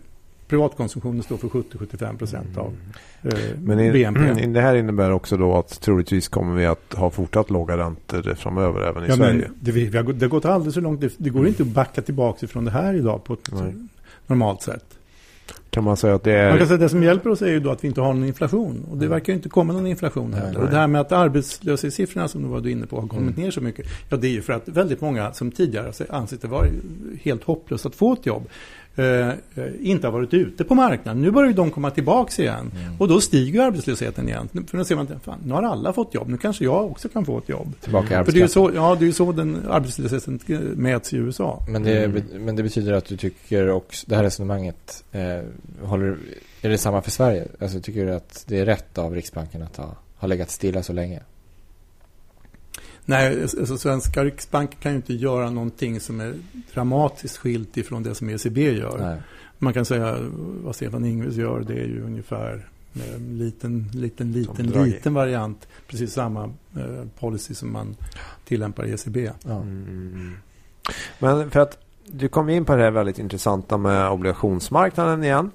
privatkonsumtionen 0.58 1.24
står 1.24 1.38
för 1.38 1.48
70-75 1.48 2.18
procent 2.18 2.58
av 2.58 2.74
eh, 3.24 3.34
Men 3.62 3.80
i, 3.80 3.92
BNP. 3.92 4.46
det 4.46 4.62
här 4.62 4.76
innebär 4.76 5.12
också 5.12 5.38
då 5.38 5.58
att 5.58 5.82
troligtvis 5.82 6.28
kommer 6.28 6.56
vi 6.56 6.66
att 6.66 6.94
ha 6.94 7.10
fortsatt 7.10 7.50
låga 7.50 7.78
räntor 7.78 8.36
framöver 8.36 8.82
även 8.90 9.04
i 9.04 9.08
Ja, 9.08 9.16
Sverige. 9.16 9.50
det, 9.60 9.72
vi, 9.72 9.86
vi 9.86 9.98
har, 9.98 10.04
det 10.14 10.26
har 10.26 10.30
gått 10.30 10.46
alldeles 10.46 10.74
för 10.74 10.82
långt. 10.82 11.02
Det, 11.02 11.14
det 11.18 11.30
går 11.30 11.48
inte 11.48 11.64
att 11.64 11.70
backa 11.70 12.02
tillbaka 12.02 12.46
ifrån 12.46 12.66
det 12.66 12.72
här 12.72 12.94
idag 12.94 13.24
på 13.24 13.34
ett 13.34 13.50
Nej. 13.54 13.74
normalt 14.28 14.62
sätt. 14.62 14.86
Kan 15.70 15.84
man 15.84 15.98
säga 15.98 16.16
att 16.16 16.24
det 16.24 16.44
Man 16.50 16.52
kan 16.58 16.62
är... 16.62 16.66
säga 16.66 16.78
det 16.78 16.90
som 16.90 17.04
hjälper 17.04 17.30
oss 17.30 17.42
är 17.42 17.48
ju 17.48 17.60
då 17.60 17.72
att 17.72 17.84
vi 17.84 17.88
inte 17.88 18.02
har 18.02 18.14
någon 18.14 18.24
inflation. 18.26 18.86
Och 18.92 18.98
det 18.98 19.06
Mm. 19.06 19.10
verkar 19.10 19.34
ju 19.34 19.38
inte 19.38 19.50
komma 19.50 19.74
någon 19.74 19.88
inflation 19.88 20.34
heller. 20.34 20.60
Och 20.60 20.70
det 20.70 20.76
här 20.76 20.88
med 20.88 21.02
att 21.02 21.12
arbetslöshetssiffrorna 21.12 22.28
som 22.28 22.42
du 22.44 22.48
var 22.48 22.68
inne 22.68 22.86
på 22.88 23.00
har 23.02 23.08
kommit 23.08 23.32
Mm. 23.36 23.44
ner 23.44 23.52
så 23.52 23.62
mycket. 23.62 23.86
Ja, 24.10 24.18
det 24.18 24.28
är 24.28 24.32
ju 24.32 24.42
för 24.42 24.54
att 24.54 24.68
väldigt 24.68 25.02
många 25.02 25.34
som 25.34 25.52
tidigare 25.52 25.92
ansett 26.10 26.42
det 26.42 26.48
vara 26.48 26.68
helt 27.22 27.44
hopplöst 27.44 27.86
att 27.86 27.96
få 27.96 28.14
ett 28.14 28.26
jobb. 28.26 28.44
Eh, 28.96 29.28
eh, 29.28 29.34
inte 29.82 30.08
har 30.08 30.12
varit 30.12 30.34
ute 30.34 30.64
på 30.64 30.76
marknaden. 30.76 31.22
Nu 31.22 31.32
börjar 31.32 31.48
ju 31.48 31.54
de 31.54 31.72
komma 31.72 31.90
tillbaka 31.90 32.42
igen. 32.42 32.72
Mm. 32.76 33.02
Och 33.02 33.08
då 33.08 33.22
stiger 33.22 33.62
arbetslösheten 33.62 34.30
igen. 34.30 34.50
För 34.68 34.78
då 34.78 34.86
ser 34.86 34.96
man 34.96 35.12
att 35.12 35.24
fan, 35.24 35.40
nu 35.46 35.54
har 35.54 35.64
alla 35.64 35.94
fått 35.94 36.14
jobb. 36.14 36.30
Nu 36.30 36.38
kanske 36.38 36.64
jag 36.64 36.86
också 36.92 37.10
kan 37.10 37.26
få 37.26 37.38
ett 37.38 37.50
jobb. 37.50 37.74
Tillbaka 37.82 38.26
För 38.26 38.32
det 38.32 38.40
är 38.40 38.42
ju 38.42 38.48
så, 38.48 38.72
ja, 38.76 38.98
det 39.00 39.08
är 39.08 39.12
så 39.12 39.32
den 39.32 39.66
arbetslösheten 39.70 40.40
mäts 40.76 41.14
i 41.14 41.18
USA. 41.18 41.66
Men 41.70 41.84
det, 41.84 42.04
Mm. 42.04 42.24
men 42.40 42.56
det 42.56 42.64
betyder 42.64 42.94
att 42.94 43.06
du 43.06 43.18
tycker 43.18 43.70
också, 43.70 44.06
det 44.10 44.16
här 44.16 44.24
resonemanget, 44.24 45.04
eh, 45.12 45.22
håller, 45.82 46.18
är 46.62 46.70
det 46.70 46.78
samma 46.78 47.02
för 47.02 47.12
Sverige? 47.12 47.48
Alltså 47.60 47.80
tycker 47.80 48.06
du 48.06 48.14
att 48.14 48.46
det 48.48 48.60
är 48.60 48.66
rätt 48.66 48.98
av 48.98 49.16
Riksbanken 49.16 49.62
att 49.64 49.78
ha, 49.78 49.96
ha 50.18 50.28
legat 50.28 50.50
stilla 50.50 50.84
så 50.84 50.94
länge? 50.94 51.20
Nej, 53.06 53.42
alltså 53.44 53.78
svenska 53.78 54.24
Riksbanken 54.24 54.80
kan 54.80 54.92
ju 54.92 54.96
inte 54.96 55.14
göra 55.14 55.50
någonting 55.50 56.00
som 56.00 56.20
är 56.20 56.34
dramatiskt 56.74 57.38
skilt 57.38 57.78
ifrån 57.78 58.04
det 58.04 58.16
som 58.16 58.30
ECB 58.30 58.58
gör. 58.58 58.98
Nej. 58.98 59.22
Man 59.58 59.74
kan 59.74 59.86
säga 59.86 60.18
vad 60.64 60.76
Stefan 60.76 61.06
Ingves 61.06 61.36
gör, 61.36 61.60
det 61.60 61.74
är 61.74 61.88
ju 61.88 62.04
ungefär 62.04 62.68
en 62.94 63.38
liten, 63.38 63.90
liten, 63.94 64.32
liten, 64.32 64.68
liten 64.68 65.14
variant. 65.14 65.68
Precis 65.88 66.14
samma 66.14 66.44
eh, 66.76 67.06
policy 67.20 67.54
som 67.54 67.72
man 67.72 67.96
tillämpar 68.46 68.86
i 68.86 68.94
ECB. 68.94 69.32
Ja. 69.44 69.62
Mm. 69.62 70.38
Men 71.20 71.52
för 71.52 71.60
att 71.60 71.78
du 72.06 72.30
kom 72.30 72.50
in 72.50 72.66
på 72.66 72.76
det 72.76 72.84
här 72.84 72.92
väldigt 72.92 73.20
intressanta 73.20 73.78
med 73.78 74.10
obligationsmarknaden 74.10 75.24
igen. 75.24 75.52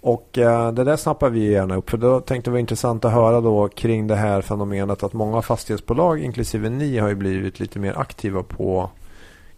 Och 0.00 0.38
eh, 0.38 0.72
det 0.72 0.84
där 0.84 0.96
snappar 0.96 1.30
vi 1.30 1.50
gärna 1.50 1.76
upp. 1.76 1.90
För 1.90 1.98
då 1.98 2.20
tänkte 2.20 2.50
det 2.50 2.52
vara 2.52 2.60
intressant 2.60 3.04
att 3.04 3.12
höra 3.12 3.40
då 3.40 3.68
kring 3.68 4.06
det 4.06 4.16
här 4.16 4.42
fenomenet 4.42 5.02
att 5.02 5.12
många 5.12 5.42
fastighetsbolag, 5.42 6.20
inklusive 6.20 6.70
ni, 6.70 6.98
har 6.98 7.08
ju 7.08 7.14
blivit 7.14 7.60
lite 7.60 7.78
mer 7.78 7.98
aktiva 7.98 8.42
på 8.42 8.90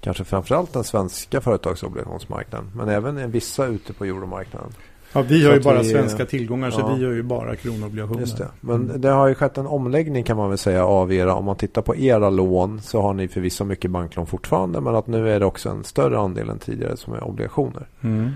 kanske 0.00 0.24
framförallt 0.24 0.72
den 0.72 0.85
svenska 0.85 1.40
företagsobligationsmarknaden. 1.40 2.70
Men 2.74 2.88
även 2.88 3.31
vissa 3.31 3.66
ute 3.66 3.92
på 3.92 4.05
euromarknaden. 4.05 4.70
Ja, 5.12 5.22
vi 5.22 5.46
har 5.46 5.55
ju 5.55 5.61
bara 5.61 5.83
vi, 5.83 5.90
svenska 5.90 6.26
tillgångar 6.26 6.70
så 6.70 6.81
ja. 6.81 6.94
vi 6.94 7.03
gör 7.03 7.12
ju 7.12 7.22
bara 7.22 7.57
kronobligationer. 7.57 8.20
Just 8.20 8.38
det. 8.38 8.48
Men 8.61 8.76
Mm. 8.85 9.00
det 9.00 9.09
har 9.09 9.29
ju 9.29 9.35
skett 9.35 9.59
en 9.59 9.66
omläggning 9.66 10.24
kan 10.24 10.37
man 10.37 10.48
väl 10.48 10.59
säga 10.59 10.87
av 10.87 11.12
era. 11.12 11.35
Om 11.35 11.44
man 11.44 11.57
tittar 11.57 11.83
på 11.83 11.96
era 11.96 12.31
lån 12.31 12.81
så 12.81 13.03
har 13.03 13.14
ni 13.14 13.29
förvisso 13.29 13.64
mycket 13.64 13.90
banklån 13.90 14.26
fortfarande. 14.26 14.81
Men 14.81 14.94
att 14.94 15.07
nu 15.07 15.31
är 15.31 15.40
det 15.40 15.46
också 15.46 15.68
en 15.68 15.85
större 15.85 16.18
andel 16.18 16.48
än 16.48 16.59
tidigare 16.59 16.96
som 16.96 17.12
är 17.12 17.24
obligationer. 17.24 17.87
Mm. 18.00 18.31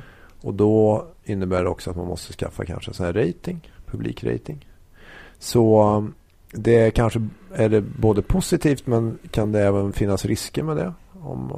Och 0.44 0.54
då 0.54 1.06
innebär 1.24 1.62
det 1.64 1.68
också 1.70 1.90
att 1.90 1.96
man 1.96 2.06
måste 2.06 2.32
skaffa 2.32 2.64
kanske 2.64 2.92
så 2.92 3.04
här 3.04 3.12
rating, 3.12 3.70
publikrating. 3.86 4.66
Så 5.38 5.94
um, 5.96 6.14
det 6.52 6.90
kanske 6.90 7.28
är 7.54 7.68
det 7.68 7.80
både 7.80 8.22
positivt 8.22 8.86
men 8.86 9.18
kan 9.30 9.52
det 9.52 9.60
även 9.60 9.92
finnas 9.92 10.24
risker 10.24 10.62
med 10.62 10.76
det? 10.76 10.92
Om, 11.22 11.50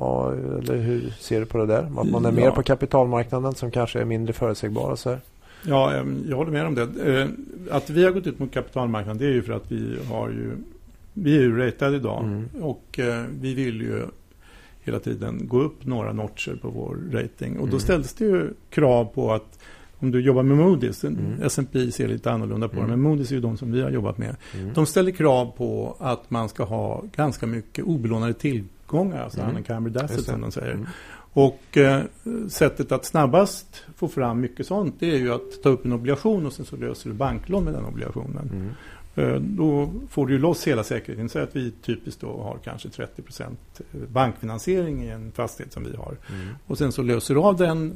eller 0.63 0.77
hur 0.77 1.15
ser 1.19 1.41
du 1.41 1.47
på 1.47 1.59
det 1.59 1.67
där? 1.67 1.83
Att 1.97 2.11
man 2.11 2.25
är 2.25 2.33
mer 2.33 2.43
Ja. 2.45 2.51
på 2.51 2.63
kapitalmarknaden 2.63 3.55
som 3.55 3.71
kanske 3.71 4.01
är 4.01 4.05
mindre 4.05 4.33
förutsägbara 4.33 4.97
så 4.97 5.11
här. 5.11 5.21
Ja, 5.63 5.95
jag 6.29 6.37
håller 6.37 6.51
med 6.53 6.67
om 6.67 6.75
det. 6.75 7.21
Eh, 7.21 7.29
Att 7.71 7.91
vi 7.91 8.05
har 8.05 8.11
gått 8.13 8.27
ut 8.27 8.39
mot 8.39 8.53
kapitalmarknaden 8.53 9.19
det 9.19 9.25
är 9.27 9.33
ju 9.33 9.43
för 9.43 9.53
att 9.53 9.73
vi 9.73 9.97
har 10.11 10.29
ju 10.29 10.51
vi 11.13 11.37
är 11.37 11.41
ju 11.41 11.59
ratade 11.59 11.97
idag 11.97 12.25
Mm. 12.25 12.49
och 12.61 12.99
eh, 12.99 13.25
vi 13.41 13.55
vill 13.55 13.81
ju 13.81 14.03
hela 14.87 14.99
tiden 15.01 15.49
gå 15.49 15.61
upp 15.63 15.87
några 15.87 16.13
notcher 16.13 16.59
på 16.63 16.69
vår 16.71 16.99
rating. 17.13 17.53
Och 17.59 17.67
då 17.67 17.73
Mm. 17.77 17.81
ställs 17.81 18.15
det 18.15 18.25
ju 18.25 18.51
krav 18.71 19.05
på 19.05 19.33
att 19.33 19.59
om 19.99 20.11
du 20.11 20.21
jobbar 20.21 20.43
med 20.43 20.59
Moody's, 20.59 21.07
Mm. 21.07 21.43
S&P 21.43 21.91
ser 21.93 22.09
lite 22.09 22.31
annorlunda 22.33 22.69
på 22.69 22.77
Mm. 22.77 22.91
det, 22.91 22.97
men 22.97 23.13
Moody's 23.19 23.31
är 23.31 23.35
ju 23.35 23.41
de 23.41 23.57
som 23.57 23.73
vi 23.73 23.83
har 23.83 23.91
jobbat 23.91 24.19
med. 24.19 24.37
Mm. 24.55 24.75
De 24.75 24.87
ställer 24.87 25.11
krav 25.11 25.53
på 25.57 25.97
att 26.01 26.31
man 26.31 26.49
ska 26.49 26.65
ha 26.65 27.05
ganska 27.17 27.47
mycket 27.47 27.85
obelånade 27.85 28.35
tillgångar, 28.35 29.23
alltså 29.23 29.41
Mm. 29.41 29.51
unencumbered 29.51 29.97
assets 30.05 30.25
som 30.25 30.41
de 30.41 30.53
säger. 30.53 30.73
Mm. 30.73 30.87
Och 31.33 31.77
eh, 31.77 32.03
sättet 32.49 32.93
att 32.93 33.05
snabbast 33.05 33.85
få 33.97 34.09
fram 34.09 34.41
mycket 34.41 34.67
sånt 34.67 34.95
det 34.99 35.11
är 35.15 35.19
ju 35.19 35.33
att 35.33 35.63
ta 35.63 35.69
upp 35.69 35.85
en 35.85 35.93
obligation 35.93 36.47
och 36.47 36.53
sen 36.53 36.65
så 36.67 36.77
löser 36.77 37.11
du 37.11 37.17
banklån 37.17 37.65
med 37.65 37.75
den 37.75 37.85
obligationen. 37.85 38.71
Mm. 39.17 39.35
Eh, 39.35 39.41
då 39.41 39.93
får 40.11 40.27
du 40.27 40.33
ju 40.33 40.39
loss 40.39 40.67
hela 40.67 40.85
säkerheten. 40.85 41.29
Säg 41.29 41.43
att 41.43 41.57
vi 41.57 41.71
typiskt 41.71 42.21
då 42.21 42.43
har 42.43 42.59
kanske 42.65 42.89
30% 42.89 43.57
bankfinansiering 44.13 45.03
i 45.05 45.09
en 45.09 45.33
fastighet 45.33 45.73
som 45.73 45.85
vi 45.85 45.97
har. 45.97 46.17
Mm. 46.33 46.49
Och 46.67 46.79
sen 46.79 46.93
så 46.93 47.03
löser 47.03 47.35
du 47.35 47.41
av 47.41 47.57
den. 47.57 47.93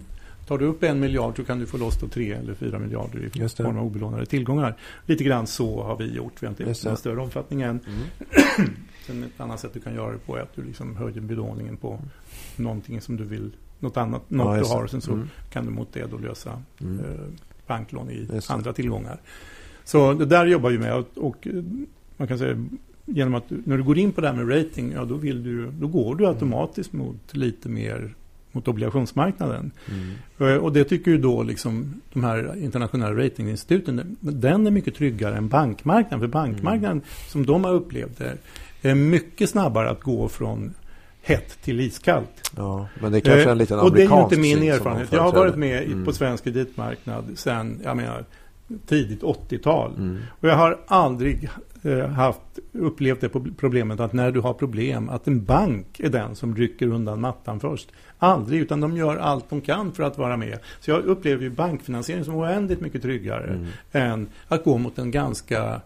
Tar 0.46 0.58
du 0.58 0.64
upp 0.66 0.82
en 0.82 1.00
miljard 1.00 1.36
så 1.36 1.44
kan 1.44 1.58
du 1.58 1.66
få 1.66 1.76
loss 1.76 2.00
då 2.00 2.08
tre 2.08 2.32
eller 2.32 2.54
fyra 2.54 2.78
miljarder 2.78 3.18
i 3.36 3.48
form 3.48 3.78
av 3.78 3.86
obelånade 3.86 4.26
tillgångar. 4.26 4.76
Lite 5.06 5.24
grann 5.24 5.46
så 5.46 5.82
har 5.82 5.96
vi 5.96 6.14
gjort. 6.14 6.32
Vi 6.42 6.46
har 6.46 6.50
inte 6.50 6.62
gjort 6.62 6.84
någon 6.84 6.96
större 6.96 7.20
omfattning 7.20 7.62
än. 7.62 7.80
Mm. 7.86 8.70
Sen 9.06 9.24
ett 9.24 9.40
annat 9.40 9.60
sätt 9.60 9.70
du 9.74 9.80
kan 9.80 9.94
göra 9.94 10.12
det 10.12 10.18
på 10.18 10.36
är 10.36 10.40
att 10.40 10.54
du 10.56 10.62
liksom 10.64 10.96
höjer 10.96 11.20
belåningen 11.20 11.76
på 11.76 11.98
någonting 12.56 13.00
som 13.00 13.16
du 13.16 13.24
vill, 13.24 13.50
något 13.78 13.96
annat, 13.96 14.22
Ja, 14.28 14.36
något 14.36 14.52
du 14.54 14.58
just 14.58 14.70
det. 14.70 14.76
har. 14.76 14.84
Och 14.84 14.90
sen 14.90 15.00
så 15.00 15.12
Mm. 15.12 15.28
kan 15.52 15.64
du 15.64 15.70
mot 15.70 15.92
det 15.92 16.06
då 16.10 16.18
lösa 16.18 16.62
Mm. 16.80 16.98
eh, 17.00 17.20
banklån 17.66 18.10
i 18.10 18.28
andra 18.48 18.72
tillgångar. 18.72 19.20
Så 19.84 20.12
det 20.12 20.26
där 20.26 20.46
jobbar 20.46 20.70
vi 20.70 20.78
med 20.78 20.94
och, 20.96 21.08
och 21.16 21.46
eh, 21.46 21.52
man 22.16 22.28
kan 22.28 22.38
säga 22.38 22.64
genom 23.06 23.34
att 23.34 23.44
när 23.64 23.76
du 23.76 23.82
går 23.82 23.98
in 23.98 24.12
på 24.12 24.20
det 24.20 24.28
här 24.28 24.34
med 24.44 24.56
rating, 24.58 24.92
ja 24.92 25.04
då, 25.04 25.14
vill 25.14 25.42
du, 25.42 25.70
då 25.80 25.86
går 25.86 26.14
du 26.14 26.26
automatiskt 26.26 26.92
mot 26.92 27.16
lite 27.36 27.68
mer 27.68 28.14
mot 28.52 28.68
obligationsmarknaden. 28.68 29.70
Mm. 29.90 30.54
Eh, 30.54 30.56
Och 30.62 30.72
det 30.72 30.84
tycker 30.84 31.10
ju 31.10 31.18
då 31.18 31.42
liksom 31.42 32.00
de 32.12 32.24
här 32.24 32.62
internationella 32.62 33.24
ratinginstituten, 33.24 34.16
den 34.20 34.66
är 34.66 34.70
mycket 34.70 34.94
tryggare 34.94 35.36
än 35.36 35.48
bankmarknaden. 35.48 36.20
För 36.20 36.26
bankmarknaden 36.26 36.96
Mm. 36.96 37.04
som 37.28 37.46
de 37.46 37.64
har 37.64 37.72
upplevt 37.74 38.18
det 38.18 38.90
är 38.90 38.94
mycket 38.94 39.50
snabbare 39.50 39.90
att 39.90 40.00
gå 40.02 40.28
från 40.28 40.74
hett 41.22 41.62
till 41.62 41.80
iskallt. 41.80 42.50
Ja, 42.56 42.88
men 43.00 43.12
det 43.12 43.18
är 43.18 43.20
kanske 43.20 43.42
Eh, 43.42 43.50
en 43.52 43.58
liten 43.58 43.78
och 43.78 43.92
det 43.92 44.02
är 44.02 44.16
ju 44.16 44.22
inte 44.22 44.38
min 44.38 44.62
erfarenhet. 44.62 45.12
Jag 45.12 45.22
har 45.22 45.32
varit 45.32 45.56
med 45.56 45.82
Mm. 45.84 46.04
på 46.04 46.12
svensk 46.12 46.44
kreditmarknad 46.44 47.24
sedan, 47.34 47.80
jag 47.84 47.96
menar, 47.96 48.24
tidigt 48.86 49.22
80-tal. 49.22 49.94
Mm. 49.96 50.18
Och 50.40 50.48
jag 50.48 50.56
har 50.56 50.78
aldrig 50.86 51.48
eh, 51.82 52.06
haft, 52.06 52.40
upplevt 52.72 53.20
det 53.20 53.28
på 53.28 53.46
problemet 53.58 54.00
att 54.00 54.12
när 54.12 54.30
du 54.32 54.40
har 54.40 54.54
problem 54.54 55.08
att 55.08 55.26
en 55.26 55.44
bank 55.44 56.00
är 56.00 56.08
den 56.08 56.34
som 56.36 56.56
rycker 56.56 56.86
undan 56.86 57.20
mattan 57.20 57.60
först. 57.60 57.88
Aldrig, 58.18 58.60
utan 58.60 58.80
de 58.80 58.96
gör 58.96 59.16
allt 59.16 59.50
de 59.50 59.60
kan 59.60 59.92
för 59.92 60.02
att 60.02 60.18
vara 60.18 60.36
med. 60.36 60.58
Så 60.80 60.90
jag 60.90 61.04
upplever 61.04 61.42
ju 61.42 61.50
bankfinansiering 61.50 62.24
som 62.24 62.34
oändligt 62.34 62.80
mycket 62.80 63.02
tryggare 63.02 63.46
Mm. 63.50 63.66
än 63.92 64.28
att 64.48 64.64
gå 64.64 64.78
mot 64.78 64.98
en 64.98 65.10
ganska, 65.10 65.80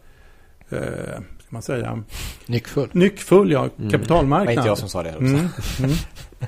eh, 0.69 0.79
ska 1.19 1.49
man 1.49 1.63
säga, 1.63 2.03
Nyckfull. 2.47 2.89
nyckfull 2.93 3.51
ja, 3.53 3.61
Mm. 3.61 3.71
Det 3.77 3.85
var 3.85 3.91
kapitalmarknad. 3.91 4.55
inte 4.55 4.69
jag 4.69 4.79
som 4.79 4.89
sa 4.89 5.03
det. 5.03 5.11
Också. 5.11 5.21
Mm. 5.25 5.39
Mm. 5.79 5.91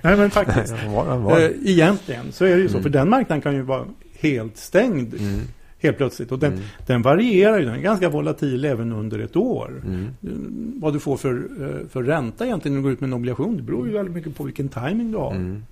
Nej 0.03 0.17
men 0.17 0.31
faktiskt. 0.31 0.75
Var, 0.87 1.17
var. 1.17 1.41
Eh, 1.41 1.51
egentligen 1.65 2.33
så 2.33 2.45
är 2.45 2.57
det 2.57 2.63
ju 2.63 2.69
så, 2.69 2.75
Mm. 2.75 2.83
för 2.83 2.91
den 2.91 3.11
marknaden 3.11 3.43
kan 3.43 3.55
ju 3.55 3.63
vara 3.63 3.85
helt 4.21 4.57
stängd 4.57 5.15
Mm. 5.15 5.41
Helt 5.83 5.97
plötsligt. 5.97 6.33
Och 6.33 6.39
den, 6.39 6.53
Mm. 6.53 6.65
den 6.87 7.03
varierar 7.03 7.59
ju, 7.59 7.65
den 7.65 7.75
är 7.75 7.79
ganska 7.81 8.09
volatil 8.09 8.65
även 8.65 8.93
under 8.93 9.19
ett 9.19 9.37
år. 9.37 9.83
Mm. 9.87 10.09
Mm, 10.23 10.73
Vad 10.83 10.93
du 10.93 11.01
får 11.01 11.17
för, 11.17 11.31
eh, 11.35 11.89
för 11.89 12.03
ränta 12.03 12.45
egentligen 12.47 12.75
när 12.75 12.79
du 12.79 12.83
går 12.83 12.93
ut 12.93 13.01
med 13.01 13.09
en 13.09 13.15
obligation, 13.15 13.57
det 13.57 13.63
beror 13.63 13.87
ju 13.87 13.93
väldigt 13.93 14.15
mycket 14.15 14.37
på 14.37 14.45
vilken 14.45 14.69
timing 14.69 15.13
du 15.13 15.19
har. 15.19 15.31
Mm. 15.35 15.63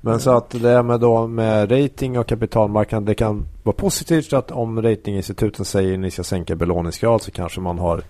Men 0.00 0.20
så 0.20 0.30
att 0.36 0.50
det 0.50 0.82
med, 0.82 1.00
då, 1.00 1.26
med 1.26 1.70
rating 1.72 2.18
och 2.18 2.26
kapitalmarknaden, 2.26 3.04
det 3.06 3.14
kan 3.14 3.44
vara 3.62 3.76
positivt 3.76 4.32
att 4.32 4.50
om 4.50 4.82
ratinginstituten 4.82 5.64
säger 5.64 5.92
att 5.94 5.98
ni 6.00 6.10
ska 6.10 6.22
sänka 6.24 6.56
belåningsgrad 6.56 7.22
så 7.22 7.30
kanske 7.30 7.60
man 7.60 7.78
har 7.78 8.02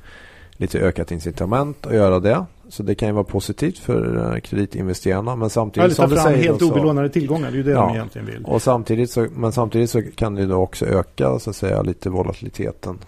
lite 0.52 0.78
ökat 0.80 1.10
incitament 1.12 1.86
att 1.86 1.94
göra 1.94 2.20
det. 2.20 2.44
Så 2.68 2.82
det 2.82 2.94
kan 2.94 3.08
ju 3.08 3.14
vara 3.14 3.24
positivt 3.24 3.78
för 3.78 4.32
eh, 4.34 4.40
kreditinvesterarna. 4.40 5.36
Men 5.36 5.50
samtidigt 5.50 5.84
Eller 5.84 5.94
ta 5.94 6.02
som 6.08 6.10
fram 6.16 6.24
säger 6.24 6.42
helt 6.44 6.60
så, 6.60 6.70
obelånade 6.70 7.08
tillgångar, 7.08 7.50
det 7.50 7.54
är 7.54 7.56
ju 7.56 7.62
det 7.62 7.70
Ja. 7.70 7.86
de 7.86 7.94
egentligen 7.94 8.26
vill. 8.26 8.44
och 8.44 8.62
samtidigt 8.62 9.10
så, 9.10 9.26
Men 9.36 9.52
samtidigt 9.52 9.90
så 9.90 10.02
kan 10.02 10.34
det 10.34 10.40
ju 10.40 10.46
då 10.48 10.56
också 10.56 10.86
öka 10.86 11.38
så 11.38 11.50
att 11.50 11.56
säga 11.56 11.82
lite 11.82 12.10
volatiliteten. 12.10 12.98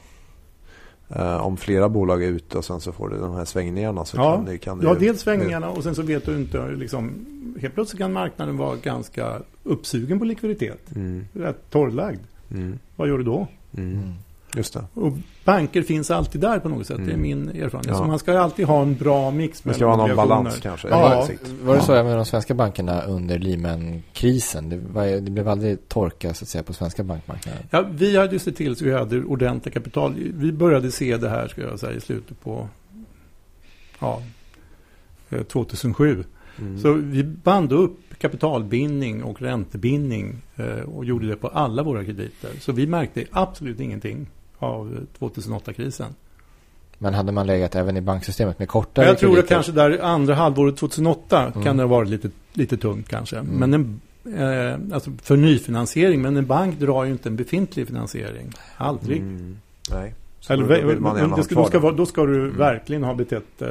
Eh, 1.09 1.47
om 1.47 1.57
flera 1.57 1.89
bolag 1.89 2.23
är 2.23 2.29
ute 2.29 2.59
och 2.59 2.65
sen 2.65 2.81
så 2.81 2.93
får 2.93 3.09
du 3.09 3.19
de 3.19 3.35
här 3.35 3.45
svängningarna 3.45 4.05
så 4.05 4.17
Ja. 4.17 4.35
kan 4.37 4.45
det, 4.45 4.59
kan 4.59 4.79
det 4.79 4.85
Ja, 4.87 4.93
ju- 4.95 4.99
dels 5.01 5.21
svängningarna 5.21 5.71
och 5.71 5.83
sen 5.83 5.95
så 5.95 6.03
vet 6.03 6.27
du 6.27 6.35
inte, 6.37 6.71
liksom, 6.71 7.27
helt 7.61 7.75
plötsligt 7.75 7.99
kan 7.99 8.13
marknaden 8.13 8.57
vara 8.57 8.77
ganska 8.77 9.39
uppsugen 9.65 10.19
på 10.19 10.25
likviditet. 10.25 10.81
Mm, 10.97 11.25
Rätt 11.33 11.71
torrlagd. 11.71 12.21
mm, 12.51 12.79
Vad 12.97 13.09
gör 13.09 13.19
du 13.19 13.25
då? 13.25 13.47
mm. 13.77 14.03
Mm. 14.53 14.59
Just 14.59 14.75
det. 14.75 14.85
Och 14.95 15.13
banker 15.45 15.83
finns 15.83 16.11
alltid 16.11 16.41
där 16.41 16.59
på 16.59 16.69
något 16.69 16.87
sätt. 16.87 16.97
Det 16.97 17.03
är 17.03 17.09
Mm. 17.09 17.21
min 17.21 17.49
erfarenhet. 17.49 17.87
Ja. 17.87 17.95
Så 17.95 18.05
man 18.05 18.19
ska 18.19 18.33
ju 18.33 18.39
alltid 18.39 18.67
ha 18.67 18.83
en 18.83 18.97
bra 18.97 19.31
mix 19.31 19.61
Det 19.61 19.75
ska 19.75 19.85
mellan 19.85 19.99
vara 19.99 20.09
någon 20.09 20.17
balans 20.17 20.61
kanske. 20.63 20.89
Ja. 20.89 21.29
Var 21.63 21.75
det 21.75 21.83
så 21.83 21.93
med 21.93 22.17
de 22.17 22.25
svenska 22.27 22.55
bankerna 22.55 23.03
under 23.03 23.39
Lehman-krisen? 23.39 24.69
Det, 24.69 24.77
var, 24.77 25.07
det 25.07 25.31
blev 25.31 25.49
aldrig 25.49 25.89
torka 25.89 26.35
så 26.35 26.45
att 26.45 26.49
säga 26.49 26.63
på 26.63 26.73
svenska 26.73 27.03
bankmarknaden. 27.05 27.63
Ja, 27.71 27.85
vi 27.91 28.17
hade 28.17 28.33
ju 28.33 28.39
sett 28.39 28.57
till 28.57 28.77
så 28.77 28.85
vi 28.85 28.93
hade 28.95 29.25
ordentligt 29.25 29.75
kapital. 29.75 30.15
Vi 30.35 30.53
började 30.53 30.91
se 30.91 31.17
det 31.17 31.29
här, 31.29 31.49
ska 31.49 31.61
jag 31.63 31.81
säga, 31.81 31.93
i 31.93 32.01
slutet 32.01 32.41
på 32.41 32.69
ja, 33.99 34.23
eh, 35.31 35.43
2007. 35.43 36.25
Mm. 36.59 36.79
Så 36.79 36.93
vi 36.93 37.25
band 37.25 37.73
upp 37.73 37.99
kapitalbindning 38.19 39.23
och 39.23 39.43
räntebindning 39.43 40.37
eh, 40.57 40.67
och 40.67 41.05
gjorde 41.05 41.27
det 41.29 41.37
på 41.37 41.49
alla 41.49 41.83
våra 41.83 42.05
krediter. 42.05 42.51
Så 42.61 42.73
vi 42.73 42.87
märkte 42.87 43.25
absolut 43.31 43.81
ingenting 43.81 44.27
av 44.59 45.07
eh, 45.21 45.25
2008-krisen. 45.27 46.15
Men 46.99 47.15
hade 47.15 47.33
man 47.33 47.47
legat 47.47 47.75
även 47.75 47.97
i 47.97 48.01
banksystemet 48.01 48.59
med 48.59 48.69
kortare 48.69 49.07
Jag 49.07 49.19
tror 49.19 49.31
att 49.31 49.35
krediter? 49.37 49.55
kanske 49.55 49.73
där 49.73 49.99
andra 50.03 50.35
halvåret 50.35 50.77
2008 50.77 51.47
Mm. 51.47 51.65
kan 51.65 51.77
det 51.77 51.83
ha 51.83 51.89
varit 51.89 52.09
lite, 52.09 52.31
lite 52.53 52.77
tungt 52.77 53.09
kanske. 53.09 53.37
Mm. 53.39 53.53
Men 53.71 53.75
en, 53.75 54.01
eh, 54.39 54.95
alltså 54.95 55.11
för 55.23 55.37
nyfinansiering, 55.37 56.23
men 56.23 56.37
en 56.37 56.47
bank 56.47 56.79
drar 56.79 57.05
ju 57.05 57.13
inte 57.13 57.29
en 57.29 57.37
befintlig 57.37 57.87
finansiering. 57.87 58.53
Aldrig. 58.77 59.19
Mm. 59.21 59.57
Nej. 59.91 60.15
Så 60.41 60.53
Eller, 60.53 60.81
då 60.81 60.87
vill 60.89 61.01
man 61.01 61.17
gärna 61.17 61.37
det 61.37 61.43
ska, 61.45 61.55
då, 61.55 61.65
ska, 61.65 61.91
då 61.91 62.07
ska 62.07 62.27
du 62.27 62.41
Mm. 62.45 62.57
verkligen 62.57 63.05
ha 63.05 63.15
betett 63.15 63.63
eh, 63.63 63.69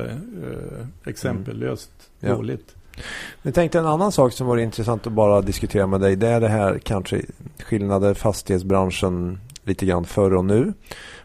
exempellöst 1.06 1.92
Ja. 2.20 2.36
dåligt. 2.36 2.76
Jag 3.42 3.54
tänkte 3.54 3.80
en 3.80 3.86
annan 3.86 4.12
sak 4.12 4.34
som 4.34 4.48
vore 4.48 4.64
intressant 4.64 5.08
att 5.08 5.14
bara 5.14 5.42
diskutera 5.42 5.88
med 5.88 6.02
dig. 6.02 6.16
Det 6.16 6.28
är 6.28 6.40
det 6.42 6.48
här 6.48 6.80
kanske 6.84 7.22
skillnader 7.60 8.14
fastighetsbranschen 8.14 9.40
lite 9.68 9.86
grann 9.86 10.06
förr 10.06 10.34
och 10.36 10.46
nu. 10.46 10.74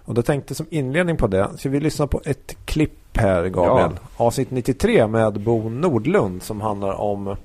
Och 0.05 0.15
då 0.15 0.23
tänkte 0.23 0.55
som 0.55 0.67
inledning 0.71 1.17
på 1.17 1.27
det. 1.27 1.49
Ska 1.59 1.69
vi 1.69 1.81
lyssna 1.81 2.07
på 2.07 2.21
ett 2.25 2.57
klipp 2.65 3.17
här 3.17 3.49
Gabriel? 3.49 3.99
Avsnitt 4.17 4.51
93 4.51 5.07
med 5.07 5.41
Bo 5.41 5.69
Nordlund 5.69 6.43
som 6.43 6.61
handlar 6.61 6.93
om 6.93 7.37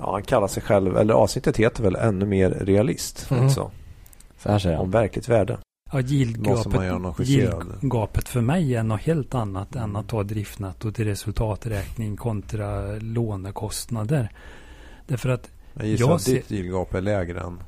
Ja, 0.00 0.12
han 0.12 0.22
kallar 0.22 0.48
sig 0.48 0.62
själv, 0.62 0.96
eller 0.96 1.14
avsnittet 1.14 1.56
heter 1.56 1.82
väl 1.82 1.96
ännu 1.96 2.26
mer 2.26 2.50
realist. 2.50 3.30
Mm. 3.30 3.42
Alltså, 3.44 3.70
Så 4.38 4.48
här 4.48 4.58
säger 4.58 4.76
om 4.76 4.80
han. 4.82 4.90
verkligt 4.90 5.28
värde. 5.28 5.58
Ja, 5.92 6.00
yieldgapet, 6.00 6.72
för 8.28 8.40
mig 8.40 8.74
är 8.74 8.82
något 8.82 9.00
helt 9.00 9.34
annat 9.34 9.76
än 9.76 9.96
att 9.96 10.08
ta 10.08 10.22
driftnetto 10.22 10.92
till 10.92 11.04
resultaträkning 11.04 12.16
kontra 12.16 12.86
lånekostnader. 12.98 14.30
Därför 15.06 15.28
att, 15.28 15.50
Jag 15.74 15.86
gissar 15.86 16.06
Jag 16.06 16.14
att 16.14 16.22
ser- 16.22 16.32
ditt 16.34 16.52
yieldgap 16.52 16.94
är 16.94 17.00
lägre 17.00 17.40
än... 17.40 17.58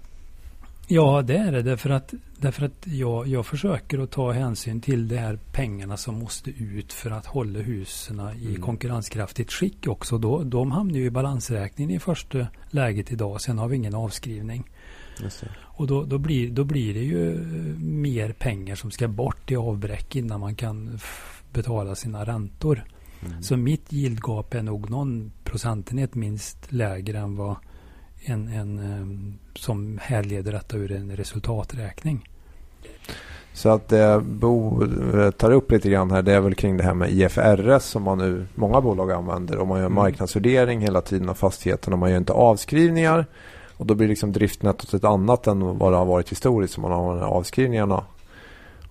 ja 0.88 1.22
det 1.22 1.37
är 1.37 1.53
det. 1.53 1.62
Därför 1.62 1.90
att, 1.90 2.14
därför 2.37 2.66
att 2.66 2.87
jag, 2.87 3.27
jag 3.27 3.46
försöker 3.46 3.98
att 3.98 4.11
ta 4.11 4.33
hänsyn 4.33 4.81
till 4.81 5.09
de 5.09 5.16
här 5.16 5.38
pengarna 5.53 5.96
som 5.96 6.18
måste 6.18 6.51
ut 6.51 6.92
för 6.92 7.11
att 7.11 7.27
hålla 7.27 7.59
husen 7.59 8.20
i 8.40 8.46
Mm. 8.46 8.62
konkurrenskraftigt 8.62 9.53
skick 9.53 9.87
också. 9.87 10.18
Då, 10.18 10.42
de 10.42 10.72
hamnar 10.72 10.94
ju 10.94 11.05
i 11.05 11.11
balansräkningen 11.11 11.90
i 11.96 11.98
första 11.98 12.46
läget 12.70 13.12
idag. 13.12 13.40
Sen 13.40 13.59
har 13.59 13.68
vi 13.68 13.77
ingen 13.77 13.94
avskrivning. 13.94 14.64
Och 15.61 15.87
då, 15.87 16.05
då, 16.05 16.18
blir, 16.18 16.51
då 16.51 16.64
blir 16.64 16.94
det 16.94 17.05
ju 17.05 17.35
mer 17.79 18.33
pengar 18.33 18.74
som 18.77 18.90
ska 18.90 19.09
bort 19.09 19.51
i 19.51 19.57
avbräck 19.57 20.16
innan 20.16 20.40
man 20.40 20.55
kan 20.55 20.98
betala 21.53 21.94
sina 21.94 22.24
räntor. 22.24 22.85
Mm. 23.27 23.42
Så 23.42 23.57
mitt 23.57 23.92
yieldgap 23.92 24.55
är 24.55 24.62
nog 24.62 24.90
någon 24.90 25.33
procentenhet 25.44 26.14
minst 26.14 26.72
lägre 26.72 27.18
än 27.18 27.37
vad 27.37 27.57
en, 28.20 28.48
en 28.48 28.78
eh, 28.78 29.61
som 29.61 29.98
härleder 30.02 30.52
detta 30.52 30.76
ur 30.76 30.92
en 30.92 31.16
resultaträkning. 31.16 32.28
Så 33.52 33.68
att 33.68 33.88
det 33.88 34.20
Bo 34.24 34.85
eh, 35.14 35.31
tar 35.31 35.50
upp 35.50 35.70
lite 35.70 35.90
grann 35.90 36.11
här 36.11 36.22
det 36.22 36.33
är 36.33 36.40
väl 36.40 36.54
kring 36.54 36.76
det 36.76 36.83
här 36.83 36.94
med 36.94 37.11
IFRS 37.11 37.83
som 37.83 38.02
man 38.02 38.18
nu 38.18 38.46
många 38.54 38.81
bolag 38.81 39.12
använder 39.12 39.59
och 39.59 39.66
man 39.66 39.78
gör 39.78 39.87
Mm. 39.87 39.94
marknadsvärdering 39.94 40.81
hela 40.81 41.00
tiden 41.00 41.28
av 41.28 41.35
fastigheterna. 41.35 41.96
Man 41.96 42.11
gör 42.11 42.18
inte 42.18 42.33
avskrivningar 42.33 43.26
och 43.76 43.87
då 43.87 43.94
blir 43.94 44.09
liksom 44.09 44.33
driftnettot 44.33 44.94
ett 44.94 45.04
annat 45.04 45.46
än 45.46 45.78
vad 45.78 45.92
det 45.92 45.96
har 45.96 46.04
varit 46.04 46.33
historiskt 46.33 46.74
som 46.74 46.83
man 46.83 46.92
har 46.92 47.14
de 47.14 47.18
här 47.18 47.26
avskrivningarna. 47.26 48.04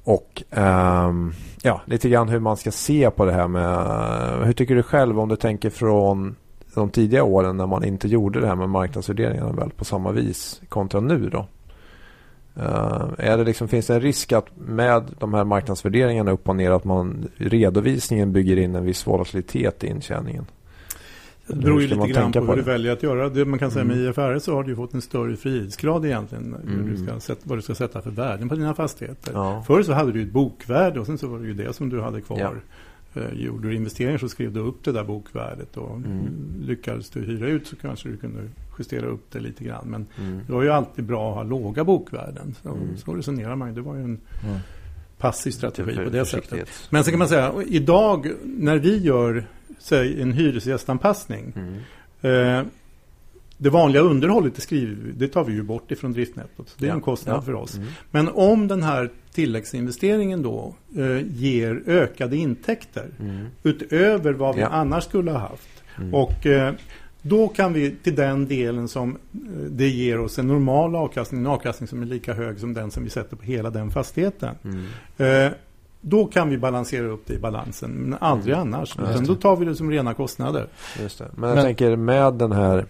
Och 0.03 0.43
ehm, 0.51 1.33
ja, 1.61 1.81
lite 1.85 2.09
grann 2.09 2.29
hur 2.29 2.39
man 2.39 2.57
ska 2.57 2.71
se 2.71 3.11
på 3.11 3.25
det 3.25 3.31
här 3.31 3.47
med 3.47 4.45
hur 4.45 4.53
tycker 4.53 4.75
du 4.75 4.83
själv 4.83 5.19
om 5.19 5.29
du 5.29 5.35
tänker 5.35 5.69
från 5.69 6.35
de 6.81 6.89
tidiga 6.89 7.23
åren 7.23 7.57
när 7.57 7.67
man 7.67 7.83
inte 7.83 8.07
gjorde 8.07 8.39
det 8.41 8.47
här 8.47 8.55
med 8.55 8.69
marknadsvärderingarna 8.69 9.51
väl 9.51 9.69
på 9.69 9.85
samma 9.85 10.11
vis 10.11 10.61
kontra 10.69 10.99
nu 10.99 11.29
då? 11.29 11.47
Eh, 12.55 13.07
är 13.17 13.37
det 13.37 13.43
liksom, 13.43 13.67
finns 13.67 13.87
det 13.87 13.95
en 13.95 14.01
risk 14.01 14.31
att 14.31 14.45
med 14.55 15.03
de 15.19 15.33
här 15.33 15.43
marknadsvärderingarna 15.43 16.31
upp 16.31 16.49
och 16.49 16.55
ner 16.55 16.71
att 16.71 16.83
man 16.83 17.27
redovisningen 17.37 18.33
bygger 18.33 18.57
in 18.57 18.75
en 18.75 18.85
viss 18.85 19.07
volatilitet 19.07 19.83
i 19.83 19.87
intjäningen? 19.87 20.45
Det 21.47 21.55
beror 21.55 21.81
ju 21.81 21.87
lite 21.87 22.07
grann 22.07 22.31
på 22.31 22.39
hur 22.39 22.55
du 22.55 22.61
väljer 22.61 22.93
att 22.93 23.03
göra. 23.03 23.29
Det 23.29 23.45
man 23.45 23.59
kan 23.59 23.71
säga 23.71 23.81
Mm. 23.85 23.97
med 23.97 24.07
IFRS 24.09 24.43
så 24.43 24.55
har 24.55 24.63
du 24.63 24.75
fått 24.75 24.93
en 24.93 25.01
större 25.01 25.35
frihetsgrad 25.35 26.05
egentligen. 26.05 26.55
Hur 26.67 26.73
Mm. 26.73 26.89
du 26.95 27.05
ska 27.05 27.19
sätta, 27.19 27.41
vad 27.43 27.57
du 27.57 27.61
ska 27.61 27.75
sätta 27.75 28.01
för 28.01 28.11
värden 28.11 28.49
på 28.49 28.55
dina 28.55 28.73
fastigheter. 28.73 29.31
Ja. 29.33 29.63
Förr 29.67 29.83
så 29.83 29.93
hade 29.93 30.11
du 30.11 30.21
ett 30.21 30.31
bokvärde 30.31 30.99
och 30.99 31.05
sen 31.05 31.17
så 31.17 31.27
var 31.27 31.39
det 31.39 31.47
ju 31.47 31.53
det 31.53 31.73
som 31.73 31.89
du 31.89 32.01
hade 32.01 32.21
kvar. 32.21 32.39
Ja. 32.39 32.51
Eh, 33.17 33.33
gjorde 33.33 33.67
du 33.67 33.75
investeringar 33.75 34.17
så 34.17 34.29
skrev 34.29 34.53
du 34.53 34.59
upp 34.59 34.83
det 34.83 34.91
där 34.91 35.03
bokvärdet 35.03 35.77
och 35.77 35.95
Mm. 35.95 36.29
lyckades 36.61 37.09
du 37.09 37.21
hyra 37.21 37.47
ut 37.47 37.67
så 37.67 37.75
kanske 37.75 38.09
du 38.09 38.17
kunde 38.17 38.39
justera 38.79 39.05
upp 39.05 39.31
det 39.31 39.39
lite 39.39 39.63
grann. 39.63 39.85
Men 39.87 40.05
Mm. 40.19 40.39
det 40.47 40.53
var 40.53 40.63
ju 40.63 40.69
alltid 40.69 41.05
bra 41.05 41.29
att 41.29 41.35
ha 41.35 41.43
låga 41.43 41.83
bokvärden. 41.83 42.55
Så, 42.63 42.69
Mm. 42.69 42.97
så 42.97 43.13
resonerar 43.15 43.55
man 43.55 43.67
ju. 43.69 43.75
Det 43.75 43.81
var 43.81 43.95
ju 43.95 44.01
en 44.03 44.19
Mm. 44.43 44.57
passiv 45.17 45.51
strategi 45.51 45.91
Typ 45.95 46.03
på 46.03 46.09
det 46.09 46.25
sättet. 46.25 46.69
Men 46.89 47.03
sen 47.03 47.11
kan 47.11 47.19
man 47.19 47.27
säga, 47.27 47.53
idag 47.67 48.31
när 48.43 48.77
vi 48.77 48.97
gör 48.97 49.45
säg, 49.79 50.21
en 50.21 50.31
hyresgästanpassning 50.33 51.53
Mm. 51.55 51.73
Eh, 52.21 52.65
det 53.57 53.69
vanliga 53.69 54.01
underhållet 54.01 54.55
det, 54.55 54.61
skriver, 54.61 54.95
vi- 55.03 55.11
det 55.11 55.27
tar 55.27 55.43
vi 55.43 55.53
ju 55.53 55.63
bort 55.63 55.91
ifrån 55.91 56.13
driftnettot. 56.13 56.75
Det 56.77 56.85
är 56.85 56.89
Ja, 56.89 56.95
en 56.95 57.01
kostnad 57.01 57.35
ja. 57.37 57.41
för 57.41 57.53
oss. 57.53 57.75
Mm. 57.75 57.87
Men 58.11 58.29
om 58.29 58.67
den 58.67 58.83
här 58.83 59.09
tilläggsinvesteringen 59.33 60.41
då 60.43 60.75
eh, 60.97 61.21
ger 61.35 61.83
ökade 61.87 62.37
intäkter 62.37 63.05
Mm. 63.19 63.45
utöver 63.63 64.33
vad 64.33 64.55
vi 64.55 64.61
Ja. 64.61 64.67
annars 64.67 65.03
skulle 65.03 65.31
ha 65.31 65.39
haft. 65.39 65.83
Mm. 65.97 66.13
Och 66.13 66.45
eh, 66.45 66.73
då 67.21 67.47
kan 67.47 67.73
vi 67.73 67.91
till 68.03 68.15
den 68.15 68.47
delen 68.47 68.87
som 68.87 69.11
eh, 69.11 69.39
det 69.69 69.87
ger 69.89 70.19
oss 70.19 70.39
en 70.39 70.47
normal 70.47 70.95
avkastning, 70.95 71.39
en 71.41 71.47
avkastning 71.47 71.87
som 71.87 72.01
är 72.01 72.05
lika 72.05 72.33
hög 72.33 72.59
som 72.59 72.73
den 72.73 72.91
som 72.91 73.03
vi 73.03 73.09
sätter 73.09 73.35
på 73.35 73.43
hela 73.43 73.69
den 73.69 73.91
fastigheten. 73.91 74.55
Mm. 74.63 75.45
Eh, 75.47 75.51
då 76.01 76.25
kan 76.25 76.49
vi 76.49 76.57
balansera 76.57 77.07
upp 77.07 77.21
det 77.25 77.33
i 77.33 77.39
balansen, 77.39 77.91
men 77.91 78.17
aldrig 78.21 78.55
annars. 78.55 78.95
Ja, 78.97 79.03
just 79.03 79.13
Utan 79.13 79.25
då 79.25 79.35
tar 79.35 79.55
vi 79.55 79.65
det 79.65 79.75
som 79.75 79.91
rena 79.91 80.13
kostnader. 80.13 80.67
Men 80.97 81.09
jag 81.49 81.55
Men- 81.55 81.65
tänker 81.65 81.95
med 81.95 82.33
den 82.33 82.51
här, 82.51 82.85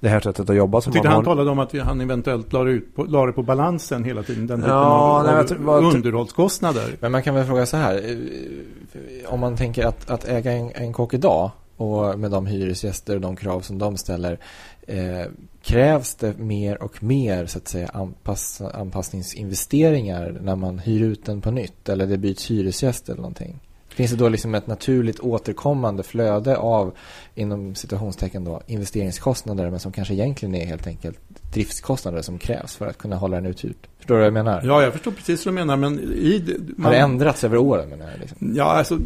det 0.00 0.08
här 0.08 0.20
sättet 0.20 0.50
att 0.50 0.56
jobba 0.56 0.80
som 0.80 0.90
Jag 0.90 0.94
tyckte 0.94 1.08
man 1.08 1.14
han 1.16 1.24
har. 1.26 1.34
talade 1.34 1.50
om 1.50 1.58
att 1.58 1.74
vi, 1.74 1.78
han 1.78 2.00
eventuellt 2.00 2.52
la, 2.52 2.68
ut 2.68 2.94
på, 2.96 3.04
la 3.04 3.26
det 3.26 3.32
på 3.32 3.42
balansen 3.42 4.04
hela 4.04 4.22
tiden. 4.22 4.46
Den 4.46 4.58
typen 4.60 4.74
Ja, 4.74 5.18
av, 5.20 5.24
nej, 5.24 5.68
av 5.68 5.84
underhållskostnader. 5.94 6.96
Men 7.00 7.12
man 7.12 7.22
kan 7.22 7.34
väl 7.34 7.46
fråga 7.46 7.66
så 7.66 7.76
här. 7.76 7.94
eh, 7.94 9.32
Om 9.32 9.40
man 9.40 9.56
tänker 9.56 9.86
att, 9.86 10.10
att 10.10 10.24
äga 10.28 10.52
en, 10.52 10.70
en 10.74 10.92
kock 10.92 11.14
idag 11.14 11.50
och 11.76 12.18
med 12.18 12.30
de 12.30 12.46
hyresgäster 12.46 13.14
och 13.14 13.20
de 13.20 13.36
krav 13.36 13.60
som 13.60 13.78
de 13.78 13.96
ställer. 13.96 14.38
Eh, 14.86 15.26
krävs 15.62 16.14
det 16.14 16.38
mer 16.38 16.82
och 16.82 17.02
mer 17.02 17.46
så 17.46 17.58
att 17.58 17.68
säga 17.68 17.88
anpass, 17.94 18.60
anpassningsinvesteringar 18.74 20.38
när 20.42 20.56
man 20.56 20.78
hyr 20.78 21.02
ut 21.02 21.24
den 21.26 21.40
på 21.40 21.50
nytt? 21.50 21.88
Eller 21.88 22.06
det 22.06 22.18
byts 22.18 22.50
hyresgäst 22.50 23.08
eller 23.08 23.16
någonting? 23.20 23.58
Finns 23.98 24.10
det 24.10 24.16
då 24.16 24.28
liksom 24.28 24.54
ett 24.54 24.66
naturligt 24.66 25.20
återkommande 25.20 26.02
flöde 26.02 26.56
av, 26.56 26.92
inom 27.34 27.74
situationstecken 27.74 28.44
då, 28.44 28.62
investeringskostnader 28.66 29.70
men 29.70 29.80
som 29.80 29.92
kanske 29.92 30.14
egentligen 30.14 30.54
är 30.54 30.66
helt 30.66 30.86
enkelt 30.86 31.18
driftskostnader 31.52 32.22
som 32.22 32.38
krävs 32.38 32.76
för 32.76 32.86
att 32.86 32.98
kunna 32.98 33.16
hålla 33.16 33.36
den 33.36 33.46
uthyrd? 33.46 33.74
Förstår 33.98 34.14
du 34.14 34.18
vad 34.18 34.26
jag 34.26 34.32
menar? 34.34 34.62
Ja, 34.64 34.82
jag 34.82 34.92
förstår 34.92 35.10
precis 35.10 35.46
vad 35.46 35.54
du 35.54 35.58
menar. 35.58 35.76
Men 35.76 35.98
i, 36.00 36.38
det- 36.38 36.52
Har 36.52 36.82
man, 36.82 36.92
det 36.92 36.98
ändrats 36.98 37.44
över 37.44 37.56
åren 37.56 37.88
menar 37.88 38.10
jag? 38.10 38.20
Liksom? 38.20 38.52
Ja, 38.56 38.64
alltså 38.64 38.98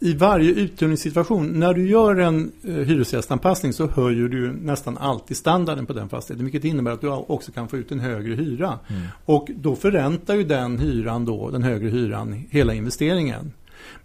i 0.00 0.14
varje 0.14 0.50
uthyrningssituation, 0.52 1.46
när 1.60 1.74
du 1.74 1.88
gör 1.88 2.16
en 2.16 2.52
eh, 2.64 2.74
hyresgästanpassning 2.74 3.72
så 3.72 3.86
höjer 3.86 4.28
du 4.28 4.52
nästan 4.52 4.98
alltid 4.98 5.36
standarden 5.36 5.86
på 5.86 5.92
den 5.92 6.08
fastigheten. 6.08 6.44
Vilket 6.44 6.64
innebär 6.64 6.90
att 6.90 7.00
du 7.00 7.08
också 7.08 7.52
kan 7.52 7.68
få 7.68 7.76
ut 7.76 7.92
en 7.92 8.00
högre 8.00 8.34
hyra. 8.34 8.78
Mm. 8.88 9.02
Och 9.24 9.48
då 9.56 9.76
förräntar 9.76 10.34
ju 10.34 10.44
den 10.44 10.78
hyran 10.78 11.24
då, 11.24 11.50
den 11.50 11.62
högre 11.62 11.88
hyran, 11.88 12.44
hela 12.50 12.74
investeringen. 12.74 13.52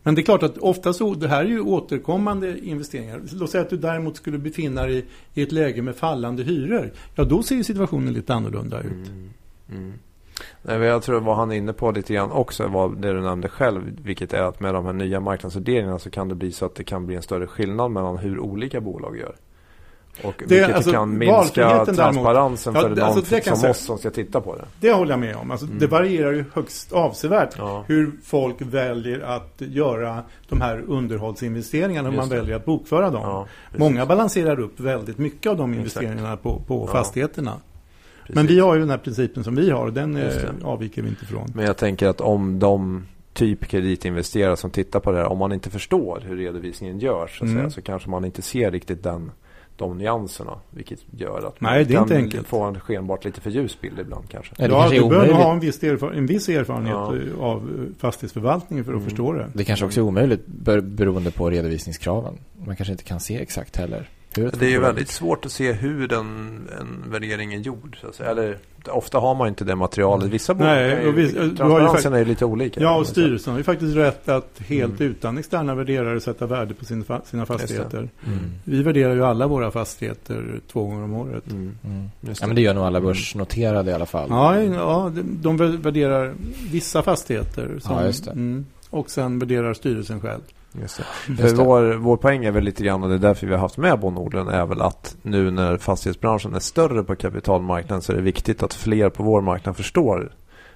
Men 0.04 0.16
det 0.16 0.22
är 0.22 0.24
klart 0.24 0.44
att 0.44 0.58
ofta 0.58 0.94
så, 0.94 1.14
det 1.14 1.28
här 1.28 1.46
är 1.46 1.50
ju 1.50 1.62
återkommande 1.62 2.60
investeringar. 2.60 3.22
Låt 3.34 3.50
säga 3.50 3.62
att 3.62 3.70
du 3.70 3.78
däremot 3.78 4.18
skulle 4.18 4.38
befinna 4.38 4.84
dig 4.86 5.06
i 5.34 5.42
ett 5.42 5.52
läge 5.52 5.82
med 5.82 5.96
fallande 5.96 6.44
hyror. 6.44 6.92
Ja, 7.16 7.24
då 7.24 7.44
ser 7.44 7.56
ju 7.56 7.64
situationen 7.64 8.14
lite 8.14 8.34
annorlunda 8.34 8.80
ut. 8.80 9.08
Mm. 9.10 9.30
Mm. 9.72 9.94
Nej, 10.62 10.80
jag 10.80 11.04
tror 11.04 11.22
vad 11.22 11.36
han 11.36 11.52
är 11.52 11.56
inne 11.56 11.74
på 11.74 11.92
lite 11.92 12.14
grann 12.14 12.32
också 12.32 12.68
var 12.68 12.90
det 12.90 13.14
du 13.14 13.22
nämnde 13.22 13.50
själv. 13.50 14.00
Vilket 14.04 14.34
är 14.34 14.42
att 14.42 14.60
med 14.60 14.74
de 14.74 14.86
här 14.86 14.94
nya 14.94 15.20
marknadsvärderingarna 15.20 16.00
så 16.00 16.10
kan 16.10 16.30
det 16.30 16.36
bli 16.36 16.52
så 16.52 16.66
att 16.66 16.76
det 16.76 16.84
kan 16.84 17.06
bli 17.06 17.16
en 17.16 17.22
större 17.22 17.48
skillnad 17.48 17.92
mellan 17.92 18.18
hur 18.18 18.40
olika 18.40 18.82
bolag 18.82 19.18
gör. 19.18 19.36
Och 20.24 20.34
Det- 20.48 20.56
vilket 20.56 20.76
alltså, 20.76 20.92
kan 20.92 21.18
minska 21.18 21.62
däremot- 21.68 21.96
transparensen 21.96 22.74
Ja, 22.76 22.82
för 22.82 22.96
de 22.96 23.02
alltså, 23.02 23.36
jag 23.36 23.44
som 23.46 23.56
säga. 23.58 23.72
oss 23.72 23.78
som 23.78 23.98
ska 23.98 24.10
titta 24.10 24.42
på 24.42 24.56
det. 24.56 24.66
Det 24.80 24.92
håller 24.94 25.12
jag 25.12 25.20
med 25.20 25.36
om. 25.36 25.52
Alltså, 25.52 25.66
Mm. 25.66 25.80
Det 25.80 25.88
varierar 25.88 26.32
ju 26.32 26.46
högst 26.54 26.94
avsevärt 26.94 27.50
Ja. 27.58 27.84
hur 27.88 28.12
folk 28.24 28.56
väljer 28.60 29.20
att 29.20 29.54
göra 29.58 30.24
de 30.50 30.62
här 30.62 30.84
underhållsinvesteringarna, 30.88 32.10
hur 32.10 32.18
man 32.18 32.30
det. 32.30 32.36
väljer 32.36 32.56
att 32.56 32.66
bokföra 32.66 33.10
dem. 33.10 33.22
Ja. 33.22 33.48
Många 33.78 34.06
balanserar 34.06 34.60
upp 34.60 34.80
väldigt 34.80 35.18
mycket 35.18 35.50
av 35.52 35.58
de 35.58 35.72
Exakt. 35.74 35.78
investeringarna 35.80 36.38
på, 36.38 36.62
på 36.68 36.84
Ja. 36.88 36.92
fastigheterna. 36.92 37.54
Precis. 38.22 38.36
Men 38.36 38.48
vi 38.48 38.60
har 38.60 38.74
ju 38.74 38.80
den 38.80 38.90
här 38.90 38.98
principen 38.98 39.44
som 39.44 39.56
vi 39.56 39.70
har 39.70 39.86
och 39.86 39.94
den 39.94 40.16
eh, 40.18 40.32
avviker 40.64 41.02
vi 41.02 41.10
inte 41.10 41.26
från. 41.26 41.52
Men 41.56 41.66
jag 41.66 41.78
tänker 41.78 42.08
att 42.08 42.22
om 42.22 42.60
de 42.60 43.06
typ 43.34 43.66
kreditinvesterare 43.68 44.58
som 44.58 44.70
tittar 44.72 45.00
på 45.00 45.12
det 45.12 45.18
här, 45.18 45.26
om 45.32 45.38
man 45.38 45.52
inte 45.52 45.70
förstår 45.70 46.24
hur 46.28 46.38
redovisningen 46.38 47.00
görs 47.00 47.38
så, 47.40 47.46
Mm. 47.46 47.58
säga, 47.58 47.70
så 47.70 47.82
kanske 47.82 48.10
man 48.10 48.26
inte 48.26 48.42
ser 48.42 48.72
riktigt 48.72 49.04
den, 49.04 49.32
de 49.78 49.98
nyanserna. 49.98 50.52
Vilket 50.70 51.00
gör 51.12 51.48
att 51.48 51.62
Nej, 51.62 51.86
det 51.86 51.94
är 51.94 51.96
kan 51.96 52.04
inte 52.04 52.16
enkelt. 52.16 52.48
få 52.48 52.64
en 52.64 52.80
skenbart 52.80 53.26
lite 53.26 53.42
för 53.42 53.50
ljus 53.50 53.82
bild 53.82 54.00
ibland 54.00 54.30
kanske. 54.30 54.54
Ja, 54.58 54.68
kanske 54.70 54.96
du 54.96 55.02
omöjligt. 55.02 55.36
ha 55.36 55.54
en 55.54 55.60
viss, 55.60 55.84
erfar- 55.84 56.14
en 56.18 56.26
viss 56.26 56.50
erfarenhet 56.50 56.94
Ja. 56.94 57.16
eh, 57.16 57.44
av 57.46 57.58
eh, 57.58 58.00
fastighetsförvaltningen 58.02 58.86
för 58.86 58.92
att 58.92 58.98
Mm. 58.98 59.10
förstå 59.10 59.34
det. 59.34 59.50
Det 59.54 59.64
kanske 59.64 59.86
också 59.86 60.00
är 60.00 60.04
omöjligt 60.04 60.48
ber- 60.48 60.82
beroende 60.82 61.32
på 61.32 61.50
redovisningskraven. 61.50 62.34
Man 62.66 62.76
kanske 62.76 62.92
inte 62.92 63.04
kan 63.04 63.20
se 63.20 63.42
exakt 63.42 63.76
heller. 63.76 64.10
Det 64.36 64.62
är 64.66 64.70
ju 64.70 64.80
väldigt 64.80 65.10
svårt 65.10 65.46
att 65.46 65.52
se 65.52 65.72
hur 65.72 66.08
den, 66.08 66.28
en 66.80 67.12
värdering 67.12 67.54
är 67.54 67.60
gjord. 67.60 67.98
Så 68.02 68.08
att 68.08 68.16
säga. 68.16 68.30
Eller, 68.30 68.58
ofta 68.88 69.18
har 69.20 69.36
man 69.36 69.48
ju 69.48 69.50
inte 69.50 69.64
det 69.66 69.76
materialet. 69.76 70.30
Vissa 70.30 70.54
bolag 70.54 70.70
Nej, 70.74 71.02
ju- 71.04 71.08
och 71.10 71.18
vi- 71.18 71.32
du 71.32 71.40
har 71.40 71.46
ju 71.46 71.56
transparensen 71.56 71.94
fakt- 72.12 72.14
är 72.16 72.20
ju 72.20 72.26
lite 72.26 72.46
olika. 72.46 72.82
Ja, 72.82 72.96
och 72.98 73.08
styrelsen 73.08 73.52
har 73.54 73.58
ju 73.58 73.64
faktiskt 73.64 73.96
rätt 73.96 74.30
att 74.30 74.60
helt 74.68 75.00
Mm. 75.00 75.12
utan 75.12 75.38
externa 75.38 75.76
värderare 75.76 76.22
sätta 76.22 76.46
värde 76.46 76.74
på 76.74 76.86
sina 76.86 77.04
det. 77.32 77.46
fastigheter. 77.46 77.98
Mm. 78.28 78.40
Vi 78.64 78.84
värderar 78.84 79.14
ju 79.16 79.26
alla 79.26 79.48
våra 79.48 79.72
fastigheter 79.72 80.60
två 80.72 80.86
gånger 80.86 81.04
om 81.04 81.14
året. 81.14 81.52
Mm. 81.52 81.72
Mm. 81.86 82.10
Just 82.22 82.42
Ja, 82.42 82.48
men 82.48 82.56
det 82.56 82.62
gör 82.62 82.74
nog 82.74 82.84
alla 82.84 83.02
börsnoterade 83.02 83.92
i 83.92 83.94
alla 83.94 84.06
fall. 84.06 84.28
Ja, 84.30 84.62
ja 84.62 85.12
de, 85.16 85.58
de 85.58 85.58
värderar 85.82 86.34
vissa 86.72 87.02
fastigheter. 87.04 87.80
Som, 87.82 87.96
Ja, 87.96 88.06
just 88.06 88.26
det. 88.26 88.32
Mm, 88.32 88.66
och 88.90 89.10
sen 89.10 89.40
värderar 89.40 89.74
styrelsen 89.74 90.22
själv. 90.22 90.42
Just 90.82 90.98
det. 90.98 91.04
Just 91.44 91.58
det. 91.58 91.64
vår, 91.64 91.94
vår 91.94 92.18
poäng 92.18 92.46
är 92.46 92.52
väl 92.52 92.64
lite 92.64 92.84
grann, 92.84 93.04
och 93.04 93.10
det 93.10 93.16
är 93.16 93.20
därför 93.20 93.48
vi 93.48 93.54
har 93.54 93.60
haft 93.60 93.78
med 93.78 94.00
Bo 94.00 94.10
Nordlund, 94.10 94.50
är 94.50 94.66
väl 94.66 94.82
att 94.82 95.18
nu 95.22 95.52
när 95.52 95.78
fastighetsbranschen 95.78 96.54
är 96.56 96.60
större 96.60 97.04
på 97.04 97.16
kapitalmarknaden 97.16 98.02
så 98.02 98.12
är 98.12 98.16
det 98.16 98.22
viktigt 98.22 98.64
att 98.64 98.74
fler 98.74 99.10
på 99.10 99.24
vår 99.24 99.42
marknad 99.42 99.76
förstår 99.78 100.32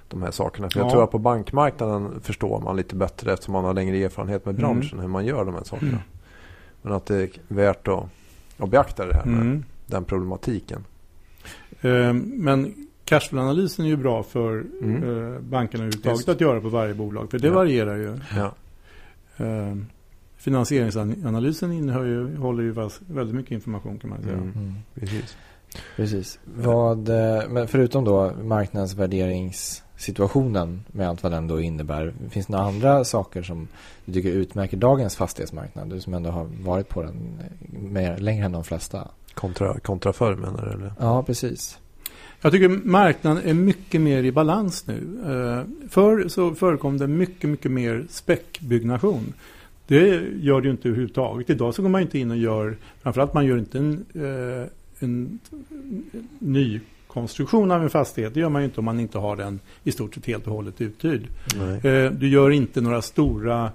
de 0.08 0.22
här 0.22 0.30
sakerna. 0.30 0.70
För 0.70 0.80
jag 0.80 0.86
Ja. 0.86 0.90
tror 0.90 1.04
att 1.04 1.10
på 1.10 1.18
bankmarknaden 1.18 2.20
förstår 2.22 2.60
man 2.60 2.76
lite 2.76 2.94
bättre 2.96 3.32
eftersom 3.32 3.52
man 3.52 3.64
har 3.64 3.74
längre 3.74 3.96
erfarenhet 3.96 4.44
med 4.46 4.58
Mm. 4.58 4.62
branschen, 4.62 4.98
hur 5.00 5.08
man 5.08 5.26
gör 5.26 5.44
de 5.44 5.54
här 5.54 5.64
sakerna. 5.64 5.90
Mm. 5.90 6.02
Men 6.82 6.92
att 6.92 7.06
det 7.06 7.16
är 7.22 7.28
värt 7.48 7.88
att, 7.88 8.04
att 8.58 8.68
beakta 8.70 9.06
det 9.06 9.14
här 9.14 9.24
med 9.24 9.40
Mm. 9.40 9.64
den 9.86 10.04
problematiken. 10.04 10.84
Eh, 11.80 12.12
men 12.12 12.74
cashflow-analysen 13.04 13.84
är 13.84 13.88
ju 13.88 13.96
bra 13.96 14.22
för 14.22 14.64
Mm. 14.82 14.94
eh, 15.34 15.40
bankerna 15.40 15.84
överhuvudtaget 15.84 16.28
att 16.28 16.40
göra 16.40 16.60
på 16.60 16.68
varje 16.68 16.94
bolag. 16.94 17.30
För 17.30 17.38
det 17.38 17.46
Ja. 17.48 17.54
varierar 17.54 17.96
ju. 17.96 18.18
Ja. 18.36 18.52
Eh, 19.38 19.76
finansieringsanalysen 20.36 21.72
innehåller 21.72 22.06
ju, 22.08 22.36
håller 22.36 22.62
ju 22.62 22.70
vas- 22.70 23.00
väldigt 23.06 23.36
mycket 23.36 23.52
information 23.52 23.98
kan 23.98 24.10
man 24.10 24.22
säga. 24.22 24.34
Mm. 24.34 24.52
Mm. 24.52 24.74
Precis. 24.94 25.36
Precis. 25.96 26.38
Vad, 26.44 27.08
eh, 27.08 27.42
men 27.48 27.68
förutom 27.68 28.04
då 28.04 28.32
marknadsvärderingssituationen 28.42 30.84
med 30.92 31.08
allt 31.08 31.22
vad 31.22 31.32
den 31.32 31.48
då 31.48 31.60
innebär. 31.60 32.14
Finns 32.30 32.46
det 32.46 32.52
några 32.52 32.66
andra 32.66 33.04
saker 33.04 33.42
som 33.42 33.68
du 34.04 34.12
tycker 34.12 34.28
utmärker 34.30 34.76
dagens 34.76 35.16
fastighetsmarknad? 35.16 35.90
Du 35.90 36.00
som 36.00 36.14
ändå 36.14 36.30
har 36.30 36.44
varit 36.62 36.88
på 36.88 37.02
den 37.02 37.16
eh, 37.40 37.46
mer, 37.80 38.16
längre 38.18 38.44
än 38.44 38.52
de 38.52 38.64
flesta. 38.64 39.08
Kontra, 39.34 39.78
kontra 39.80 40.12
förr 40.12 40.36
menar 40.36 40.66
du? 40.66 40.72
Eller? 40.72 40.92
Ja, 41.00 41.22
precis. 41.22 41.78
Jag 42.40 42.52
tycker 42.52 42.68
marknaden 42.68 43.42
är 43.44 43.54
mycket 43.54 44.00
mer 44.00 44.22
i 44.22 44.32
balans 44.32 44.86
nu. 44.86 45.02
Eh, 45.26 45.62
förr 45.88 46.28
så 46.28 46.54
förekom 46.54 46.98
det 46.98 47.06
mycket, 47.06 47.50
mycket 47.50 47.70
mer 47.70 48.04
späckbyggnation. 48.10 49.32
Det 49.86 50.20
gör 50.40 50.60
det 50.60 50.64
ju 50.64 50.70
inte 50.70 50.88
överhuvudtaget. 50.88 51.50
Idag 51.50 51.74
så 51.74 51.82
går 51.82 51.88
man 51.88 52.02
inte 52.02 52.18
in 52.18 52.30
och 52.30 52.36
gör, 52.36 52.76
framförallt 53.02 53.34
man 53.34 53.46
gör 53.46 53.58
inte 53.58 53.78
en, 53.78 54.04
eh, 54.14 54.64
en 54.98 55.38
ny 56.38 56.80
konstruktion 57.06 57.70
av 57.70 57.82
en 57.82 57.90
fastighet. 57.90 58.34
Det 58.34 58.40
gör 58.40 58.48
man 58.48 58.62
ju 58.62 58.66
inte 58.66 58.78
om 58.78 58.84
man 58.84 59.00
inte 59.00 59.18
har 59.18 59.36
den 59.36 59.60
i 59.84 59.92
stort 59.92 60.14
sett 60.14 60.26
helt 60.26 60.46
och 60.46 60.52
hållet 60.52 60.80
uthyrd. 60.80 61.22
Nej. 61.58 61.86
Eh, 61.94 62.12
Du 62.12 62.28
gör 62.28 62.50
inte 62.50 62.80
några 62.80 63.02
stora 63.02 63.70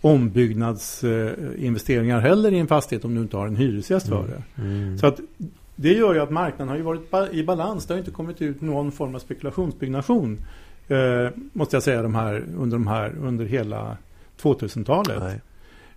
ombyggnadsinvesteringar 0.00 2.20
heller 2.20 2.52
i 2.52 2.58
en 2.58 2.66
fastighet 2.66 3.04
om 3.04 3.14
du 3.14 3.20
inte 3.20 3.36
har 3.36 3.46
en 3.46 3.56
hyresgäst 3.56 4.08
för 4.08 4.26
det. 4.28 4.42
Mm. 4.62 4.98
Så 4.98 5.06
att 5.06 5.20
det 5.76 5.92
gör 5.92 6.14
ju 6.14 6.20
att 6.20 6.30
marknaden 6.30 6.68
har 6.68 6.76
ju 6.76 6.82
varit 6.82 7.32
i 7.32 7.44
balans. 7.44 7.86
Det 7.86 7.94
har 7.94 7.98
inte 7.98 8.10
kommit 8.10 8.42
ut 8.42 8.60
någon 8.60 8.92
form 8.92 9.14
av 9.14 9.18
spekulationsbyggnation. 9.18 10.38
Eh, 10.88 11.30
måste 11.52 11.76
jag 11.76 11.82
säga 11.82 12.02
de 12.02 12.14
här, 12.14 12.44
under, 12.58 12.76
de 12.76 12.86
här, 12.86 13.14
under 13.22 13.44
hela 13.44 13.96
2000-talet. 14.42 15.22
Nej. 15.22 15.40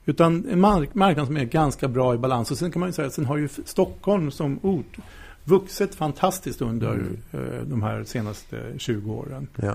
Utan 0.06 0.46
en 0.52 0.60
mark- 0.60 0.94
marknad 0.96 1.28
som 1.28 1.38
är 1.38 1.44
ganska 1.46 1.88
bra 1.88 2.14
i 2.16 2.18
balans. 2.18 2.52
Och 2.52 2.58
sen 2.58 2.72
kan 2.72 2.80
man 2.80 2.90
ju 2.90 2.94
säga 2.94 3.08
att 3.08 3.14
sen 3.14 3.26
har 3.26 3.38
ju 3.38 3.50
Stockholm 3.66 4.32
som 4.32 4.60
ort 4.62 4.98
vuxit 5.44 5.96
fantastiskt 5.96 6.62
under 6.62 6.94
Mm. 6.94 7.18
eh, 7.32 7.62
de 7.66 7.82
här 7.84 8.04
senaste 8.04 8.74
20 8.78 9.14
åren. 9.14 9.48
Ja. 9.56 9.74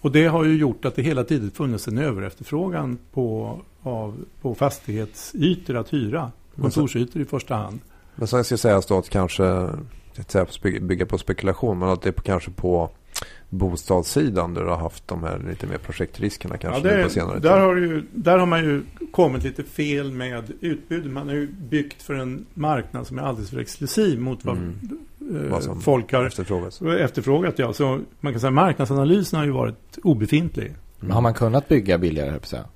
Och 0.00 0.12
det 0.12 0.26
har 0.26 0.44
ju 0.44 0.56
gjort 0.56 0.84
att 0.84 0.96
det 0.96 1.02
hela 1.02 1.24
tiden 1.24 1.50
funnits 1.50 1.88
en 1.88 1.98
överefterfrågan 1.98 2.98
på, 3.12 3.60
av, 3.82 4.24
på 4.40 4.54
fastighetsytor 4.54 5.76
att 5.76 5.92
hyra. 5.92 6.32
Men 6.54 6.70
så- 6.70 6.80
Kontorsytor 6.80 7.22
i 7.22 7.24
första 7.24 7.54
hand. 7.54 7.80
Men 8.16 8.26
sen 8.28 8.44
ska 8.44 8.52
jag 8.52 8.60
säga 8.60 8.80
då 8.88 8.98
att 8.98 9.08
kanske, 9.10 9.42
spe- 9.42 10.80
bygga 10.80 11.06
på 11.06 11.18
spekulation, 11.18 11.78
men 11.78 11.88
att 11.88 12.02
det 12.02 12.08
är 12.08 12.12
kanske 12.22 12.50
på 12.50 12.90
bostadssidan 13.50 14.54
där 14.54 14.62
du 14.62 14.68
har 14.68 14.76
haft 14.76 15.08
de 15.08 15.22
här 15.22 15.38
lite 15.48 15.66
mer 15.66 15.78
projektriskerna 15.78 16.56
kanske 16.56 16.88
Ja, 16.90 16.96
det, 16.96 17.02
på 17.04 17.10
senare 17.10 17.38
där, 17.38 17.52
tid. 17.56 17.62
har 17.62 17.76
ju, 17.76 18.02
där 18.12 18.38
har 18.38 18.46
man 18.46 18.64
ju 18.64 18.82
kommit 19.12 19.42
lite 19.44 19.62
fel 19.62 20.12
med 20.12 20.52
utbud. 20.60 21.10
Man 21.12 21.28
har 21.28 21.34
ju 21.34 21.46
byggt 21.52 22.02
för 22.02 22.14
en 22.14 22.46
marknad 22.54 23.06
som 23.06 23.18
är 23.18 23.22
alldeles 23.22 23.50
för 23.50 23.58
exklusiv 23.58 24.20
mot 24.20 24.44
vad 24.44 24.56
Mm. 24.56 25.44
eh, 25.44 25.50
Vad 25.50 25.62
som 25.62 25.80
folk 25.80 26.12
har 26.12 26.24
efterfrågas. 26.24 26.82
efterfrågat. 26.82 27.58
Ja. 27.58 27.72
Så 27.72 28.00
man 28.20 28.32
kan 28.32 28.40
säga 28.40 28.48
att 28.48 28.54
marknadsanalysen 28.54 29.38
har 29.38 29.46
ju 29.46 29.52
varit 29.52 29.98
obefintlig. 30.02 30.74
Men 31.00 31.10
har 31.10 31.20
man 31.20 31.34
kunnat 31.34 31.68
bygga 31.68 31.98
billigare, 31.98 32.30
höll 32.30 32.40
jag 32.50 32.50
på? 32.50 32.68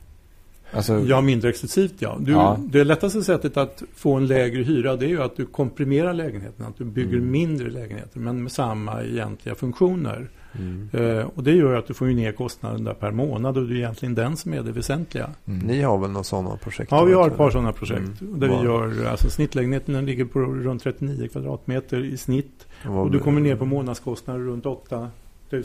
Alltså, 0.72 1.00
Ja, 1.00 1.20
mindre 1.20 1.48
exklusivt 1.48 1.94
ja. 1.98 2.16
Du, 2.20 2.32
Ja. 2.32 2.58
Det 2.66 2.84
lättaste 2.84 3.22
sättet 3.22 3.56
att 3.56 3.82
få 3.94 4.14
en 4.14 4.26
lägre 4.26 4.62
hyra 4.62 4.96
det 4.96 5.04
är 5.06 5.08
ju 5.08 5.22
att 5.22 5.36
du 5.36 5.46
komprimerar 5.46 6.12
lägenheten. 6.14 6.66
Att 6.66 6.76
du 6.78 6.84
bygger 6.84 7.16
Mm. 7.18 7.30
mindre 7.30 7.70
lägenheter 7.70 8.20
men 8.20 8.42
med 8.42 8.52
samma 8.52 9.02
egentliga 9.02 9.54
funktioner. 9.54 10.28
Mm. 10.58 10.88
Eh, 10.92 11.26
och 11.34 11.42
det 11.44 11.52
gör 11.52 11.74
att 11.74 11.86
du 11.86 11.94
får 11.94 12.06
ner 12.06 12.32
kostnaden 12.32 12.84
där 12.84 12.94
per 12.94 13.10
månad 13.10 13.58
och 13.58 13.66
det 13.68 13.74
är 13.74 13.76
egentligen 13.76 14.14
den 14.14 14.36
som 14.36 14.54
är 14.54 14.62
det 14.62 14.72
väsentliga. 14.72 15.30
mm. 15.46 15.66
Ni 15.66 15.82
har 15.82 15.98
väl 15.98 16.10
några 16.10 16.24
sådana 16.24 16.56
projekt? 16.56 16.90
Ja, 16.90 17.04
vi 17.04 17.12
har 17.12 17.28
ett 17.28 17.36
par 17.36 17.50
sådana 17.50 17.72
projekt. 17.72 18.20
Mm. 18.20 18.40
Där 18.40 18.48
vi 18.48 18.54
gör, 18.54 19.06
alltså 19.10 19.30
snittlägenheten 19.30 20.06
ligger 20.06 20.24
på 20.24 20.38
runt 20.40 20.82
39 20.82 21.28
kvadratmeter 21.28 22.04
i 22.04 22.16
snitt. 22.16 22.66
Vad- 22.86 23.04
Och 23.04 23.10
du 23.10 23.18
kommer 23.18 23.40
ner 23.40 23.56
på 23.56 23.64
månadskostnader 23.64 24.40
runt 24.40 24.66
8 24.66 25.10
000. 25.50 25.62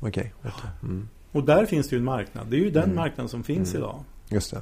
Okej. 0.00 0.32
Mm. 0.82 1.08
Och 1.32 1.44
där 1.44 1.66
finns 1.66 1.88
det 1.88 1.96
ju 1.96 1.98
en 1.98 2.04
marknad. 2.04 2.46
Det 2.50 2.56
är 2.56 2.60
ju 2.60 2.70
den 2.70 2.82
Mm. 2.84 2.96
marknaden 2.96 3.28
som 3.28 3.42
finns 3.42 3.74
Mm. 3.74 3.82
idag. 3.82 4.00
Just 4.28 4.50
det. 4.50 4.60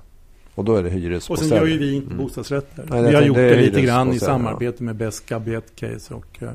Och 0.55 0.65
då 0.65 0.75
är 0.77 0.83
det 0.83 0.89
Och 0.89 0.95
hyresbostäder. 0.95 1.49
sen 1.49 1.59
gör 1.59 1.67
ju 1.67 1.79
vi 1.79 1.95
inte 1.95 2.07
Mm. 2.13 2.25
bostadsrätter. 2.25 2.85
Nej, 2.91 3.03
vi 3.03 3.15
har 3.15 3.23
gjort 3.23 3.37
det 3.37 3.57
lite 3.61 3.81
grann 3.81 4.13
i 4.13 4.19
samarbete 4.19 4.83
med 4.83 5.13
Gabiet 5.29 5.77
Case 5.77 6.15
och 6.15 6.27
eh, 6.43 6.49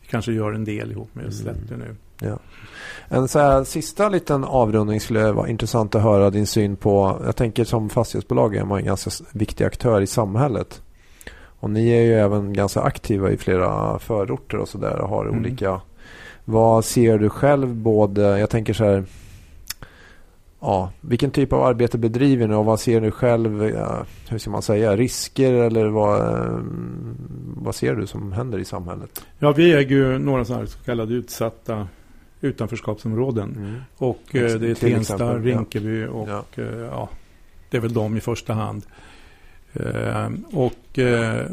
vi 0.00 0.06
kanske 0.10 0.32
gör 0.32 0.52
en 0.52 0.64
del 0.64 0.90
ihop 0.92 1.08
med 1.12 1.22
Mm. 1.24 1.34
Slättö 1.34 1.76
nu. 1.76 1.94
En 3.08 3.28
så 3.28 3.38
här, 3.38 3.64
sista 3.64 4.08
liten 4.08 4.44
avrundning 4.44 5.00
skulle 5.00 5.32
vara 5.32 5.48
intressant 5.48 5.94
att 5.94 6.02
höra 6.02 6.30
din 6.30 6.46
syn 6.46 6.76
på. 6.76 7.22
Jag 7.24 7.36
tänker 7.36 7.64
som 7.64 7.88
fastighetsbolag 7.90 8.56
är 8.56 8.64
man 8.64 8.78
en 8.78 8.84
ganska 8.84 9.10
viktig 9.32 9.64
aktör 9.64 10.00
i 10.00 10.06
samhället. 10.06 10.82
Och 11.60 11.70
ni 11.70 11.90
är 11.90 12.02
ju 12.02 12.14
även 12.14 12.52
ganska 12.52 12.80
aktiva 12.80 13.30
i 13.30 13.36
flera 13.36 13.98
förorter 13.98 14.56
och 14.56 14.68
sådär 14.68 14.96
och 15.00 15.08
har 15.08 15.24
Mm. 15.26 15.40
olika. 15.40 15.80
Vad 16.44 16.84
ser 16.84 17.18
du 17.18 17.28
själv 17.30 17.74
både, 17.74 18.38
jag 18.38 18.50
tänker 18.50 18.72
så 18.74 18.84
här. 18.84 19.04
Ja, 20.60 20.92
vilken 21.00 21.30
typ 21.30 21.52
av 21.52 21.62
arbete 21.62 21.98
bedriver 21.98 22.48
ni 22.48 22.54
och 22.54 22.64
vad 22.64 22.80
ser 22.80 23.00
du 23.00 23.10
själv, 23.10 23.64
ja, 23.64 24.04
hur 24.28 24.38
ska 24.38 24.50
man 24.50 24.62
säga, 24.62 24.96
risker 24.96 25.52
eller 25.52 25.86
vad, 25.86 26.20
eh, 26.20 26.60
vad 27.56 27.74
ser 27.74 27.94
du 27.94 28.06
som 28.06 28.32
händer 28.32 28.58
i 28.58 28.64
samhället? 28.64 29.24
Ja, 29.38 29.52
vi 29.52 29.74
äger 29.74 29.96
ju 29.96 30.18
några 30.18 30.44
här 30.44 30.66
så 30.66 30.78
kallade 30.78 31.14
utsatta 31.14 31.88
utanförskapsområden. 32.40 33.82
Och 33.96 34.22
eh, 34.32 34.58
det 34.58 34.70
är 34.70 34.74
Till 34.74 34.94
Tensta. 34.94 35.38
Rinkeby 35.38 36.06
och 36.06 36.28
Ja. 36.28 36.44
ja. 36.90 37.08
det 37.70 37.76
är 37.76 37.80
väl 37.80 37.92
de 37.92 38.16
i 38.16 38.20
första 38.20 38.52
hand. 38.52 38.82
Eh, 39.72 40.28
och 40.52 40.98
eh, 40.98 41.46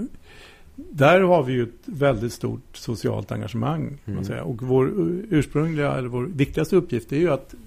där 0.75 1.21
har 1.21 1.43
vi 1.43 1.53
ju 1.53 1.63
ett 1.63 1.69
väldigt 1.85 2.33
stort 2.33 2.77
socialt 2.77 3.31
engagemang. 3.31 3.97
Mm. 4.05 4.43
Och 4.43 4.61
vår 4.61 4.91
ursprungliga, 5.29 5.93
eller 5.93 6.07
vår 6.07 6.23
viktigaste 6.23 6.75
uppgift 6.75 7.11
är 7.11 7.17
ju 7.17 7.31
att 7.31 7.53
eh, 7.53 7.59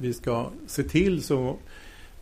vi 0.00 0.12
ska 0.12 0.46
se 0.66 0.82
till 0.82 1.22
så 1.22 1.56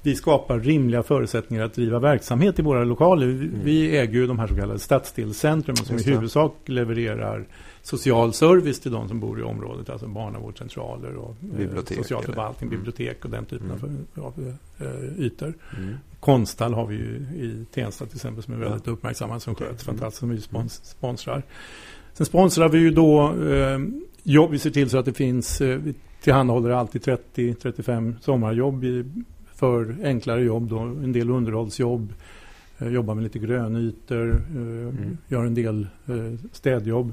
vi 0.05 0.15
skapar 0.15 0.59
rimliga 0.61 1.03
förutsättningar 1.03 1.65
att 1.65 1.75
driva 1.75 1.99
verksamhet 1.99 2.59
i 2.59 2.63
våra 2.63 2.85
lokaler. 2.85 3.27
Vi, 3.27 3.51
vi 3.65 3.97
äger 3.97 4.13
ju 4.15 4.27
de 4.27 4.39
här 4.39 4.47
så 4.47 4.55
kallade 4.57 4.79
stadsdelscentrum 4.79 5.77
som 5.77 5.97
i 5.99 6.03
Mm. 6.03 6.15
Huvudsak 6.15 6.55
levererar 6.67 7.45
social 7.83 8.33
service 8.33 8.81
till 8.81 8.93
de 8.93 9.09
som 9.09 9.21
bor 9.21 9.41
i 9.41 9.43
området. 9.43 9.91
Alltså 9.91 10.07
barnavårdscentraler 10.09 11.17
och 11.17 11.31
eh, 11.53 11.59
Bibliotek, 11.59 11.97
social 11.99 12.23
eller? 12.25 12.33
förvaltning, 12.35 12.69
Mm. 12.71 12.81
bibliotek 12.81 13.25
och 13.25 13.31
den 13.31 13.45
typen 13.45 13.67
Mm. 13.71 13.99
av, 14.17 14.25
av 14.25 14.55
eh, 14.87 15.21
ytor. 15.25 15.55
Mm. 15.79 15.95
Konsthall 16.21 16.75
har 16.75 16.87
vi 16.87 16.95
ju 16.97 17.17
i 17.47 17.65
Tensta 17.75 18.07
till 18.07 18.17
exempel 18.17 18.43
som 18.43 18.55
är 18.55 18.59
väldigt 18.59 18.87
Ja. 18.87 18.93
uppmärksammad 18.93 19.43
som 19.43 19.55
sköts 19.55 19.89
Mm. 19.89 19.99
fantastiskt 19.99 20.21
som 20.21 20.31
vi 20.31 20.41
spons, 20.41 20.75
sponsrar. 20.85 21.43
Sen 22.15 22.27
sponsrar 22.27 22.69
vi 22.69 22.79
ju 22.79 22.91
då 22.91 23.35
eh, 23.47 23.79
jobb. 24.23 24.51
Vi 24.51 24.59
ser 24.59 24.71
till 24.71 24.91
så 24.91 24.99
att 24.99 25.05
det 25.05 25.13
finns, 25.13 25.61
eh, 25.61 25.81
tillhandahåller 26.23 26.71
alltid 26.71 27.03
30-35 27.03 28.15
sommarjobb 28.21 28.85
i, 28.85 29.05
för 29.55 29.97
enklare 30.05 30.43
jobb 30.43 30.69
då, 30.69 30.79
en 30.79 31.13
del 31.13 31.31
underhållsjobb. 31.31 32.13
Eh, 32.79 32.89
jobbar 32.89 33.15
med 33.15 33.23
lite 33.25 33.39
grönytor, 33.39 34.31
eh, 34.31 34.57
Mm. 34.57 35.17
gör 35.29 35.45
en 35.45 35.55
del 35.55 35.87
eh, 36.07 36.39
städjobb. 36.53 37.13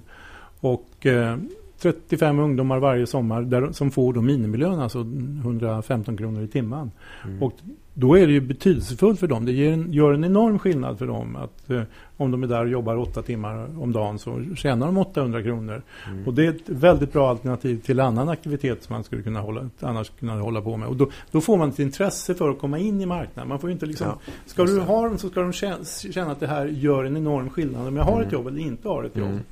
Och 0.60 1.06
eh, 1.06 1.38
35 1.82 2.40
ungdomar 2.40 2.80
varje 2.80 3.08
sommar 3.08 3.42
där, 3.42 3.72
som 3.72 3.92
får 3.92 4.14
då 4.14 4.22
minimilön, 4.22 4.80
alltså 4.80 5.00
115 5.42 6.18
kronor 6.18 6.44
i 6.44 6.48
timmen. 6.48 6.92
Mm. 7.26 7.44
Och 7.44 7.54
då 8.00 8.18
är 8.18 8.28
det 8.28 8.34
ju 8.34 8.42
betydelsefullt 8.42 9.20
för 9.20 9.28
dem. 9.28 9.46
Det 9.46 9.68
en, 9.68 9.94
gör 9.94 10.14
en 10.14 10.24
enorm 10.24 10.60
skillnad 10.60 10.98
för 10.98 11.08
dem 11.08 11.36
att 11.36 11.70
eh, 11.70 11.82
om 12.18 12.32
de 12.32 12.44
är 12.44 12.48
där 12.48 12.62
och 12.62 12.70
jobbar 12.70 12.96
åtta 12.98 13.22
timmar 13.22 13.82
om 13.82 13.92
dagen 13.92 14.20
så 14.20 14.46
tjänar 14.56 14.86
de 14.86 14.98
800 14.98 15.44
kronor. 15.44 15.82
Mm. 16.08 16.28
Och 16.28 16.34
det 16.34 16.46
är 16.46 16.50
ett 16.50 16.70
väldigt 16.70 17.14
bra 17.14 17.30
alternativ 17.30 17.82
till 17.82 18.00
annan 18.00 18.30
aktivitet 18.30 18.84
som 18.84 18.94
man 18.94 19.04
skulle 19.04 19.22
kunna 19.22 19.40
hålla, 19.42 19.70
annars 19.80 20.12
kunna 20.20 20.42
hålla 20.42 20.62
på 20.62 20.78
med. 20.78 20.88
Och 20.88 20.96
då, 20.96 21.10
då 21.32 21.42
får 21.42 21.58
man 21.58 21.70
ett 21.70 21.80
intresse 21.80 22.36
för 22.36 22.50
att 22.50 22.60
komma 22.60 22.78
in 22.78 23.02
i 23.02 23.06
marknaden. 23.06 23.50
Man 23.50 23.60
får 23.60 23.72
inte 23.72 23.86
liksom, 23.86 24.08
Ja, 24.08 24.32
ska 24.46 24.64
du 24.64 24.80
ha 24.80 25.04
dem 25.08 25.18
så 25.18 25.30
ska 25.30 25.42
de 25.42 25.54
känna, 25.54 25.78
känna 26.12 26.32
att 26.32 26.40
det 26.40 26.48
här 26.48 26.66
gör 26.66 27.04
en 27.04 27.18
enorm 27.18 27.50
skillnad 27.50 27.88
om 27.88 27.96
jag 27.96 28.04
har 28.04 28.22
ett 28.22 28.28
Mm. 28.28 28.34
jobb 28.34 28.48
eller 28.48 28.60
inte 28.60 28.88
har 28.88 29.04
ett 29.04 29.16
jobb. 29.16 29.30
Mm. 29.30 29.44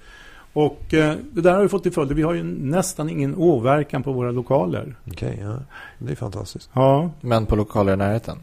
Och 0.58 0.94
eh, 0.94 1.16
det 1.32 1.42
där 1.42 1.54
har 1.54 1.62
ju 1.62 1.70
fått 1.70 1.84
till 1.84 1.92
följd, 1.92 2.12
vi 2.12 2.22
har 2.22 2.34
ju 2.34 2.44
nästan 2.44 3.10
ingen 3.10 3.36
åverkan 3.36 4.04
på 4.04 4.12
våra 4.12 4.32
lokaler. 4.32 4.96
Okej, 5.08 5.40
ja. 5.42 5.56
Det 6.00 6.12
är 6.12 6.16
fantastiskt. 6.16 6.70
Ja, 6.74 7.10
Men 7.22 7.46
på 7.46 7.56
lokaler 7.56 7.94
i 7.94 7.96
närheten? 7.96 8.38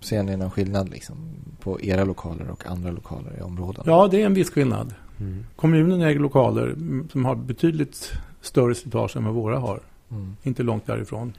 Ser 0.00 0.22
ni 0.22 0.36
någon 0.36 0.50
skillnad 0.50 0.88
liksom, 0.88 1.16
på 1.60 1.80
era 1.80 2.04
lokaler 2.04 2.50
och 2.50 2.66
andra 2.66 2.90
lokaler 2.90 3.32
i 3.38 3.42
områden? 3.42 3.84
ja 3.86 4.08
det 4.10 4.22
är 4.22 4.26
en 4.26 4.34
viss 4.34 4.50
skillnad. 4.50 4.94
Mm. 5.20 5.46
Kommunen 5.56 6.02
äger 6.02 6.20
lokaler 6.20 6.66
mm, 6.66 7.08
som 7.12 7.24
har 7.24 7.34
betydligt 7.34 8.12
större 8.40 8.74
slitage 8.74 9.16
än 9.16 9.24
vad 9.24 9.34
våra 9.34 9.58
har. 9.58 9.80
Mm. 10.10 10.36
Inte 10.42 10.62
långt 10.62 10.86
därifrån. 10.86 11.32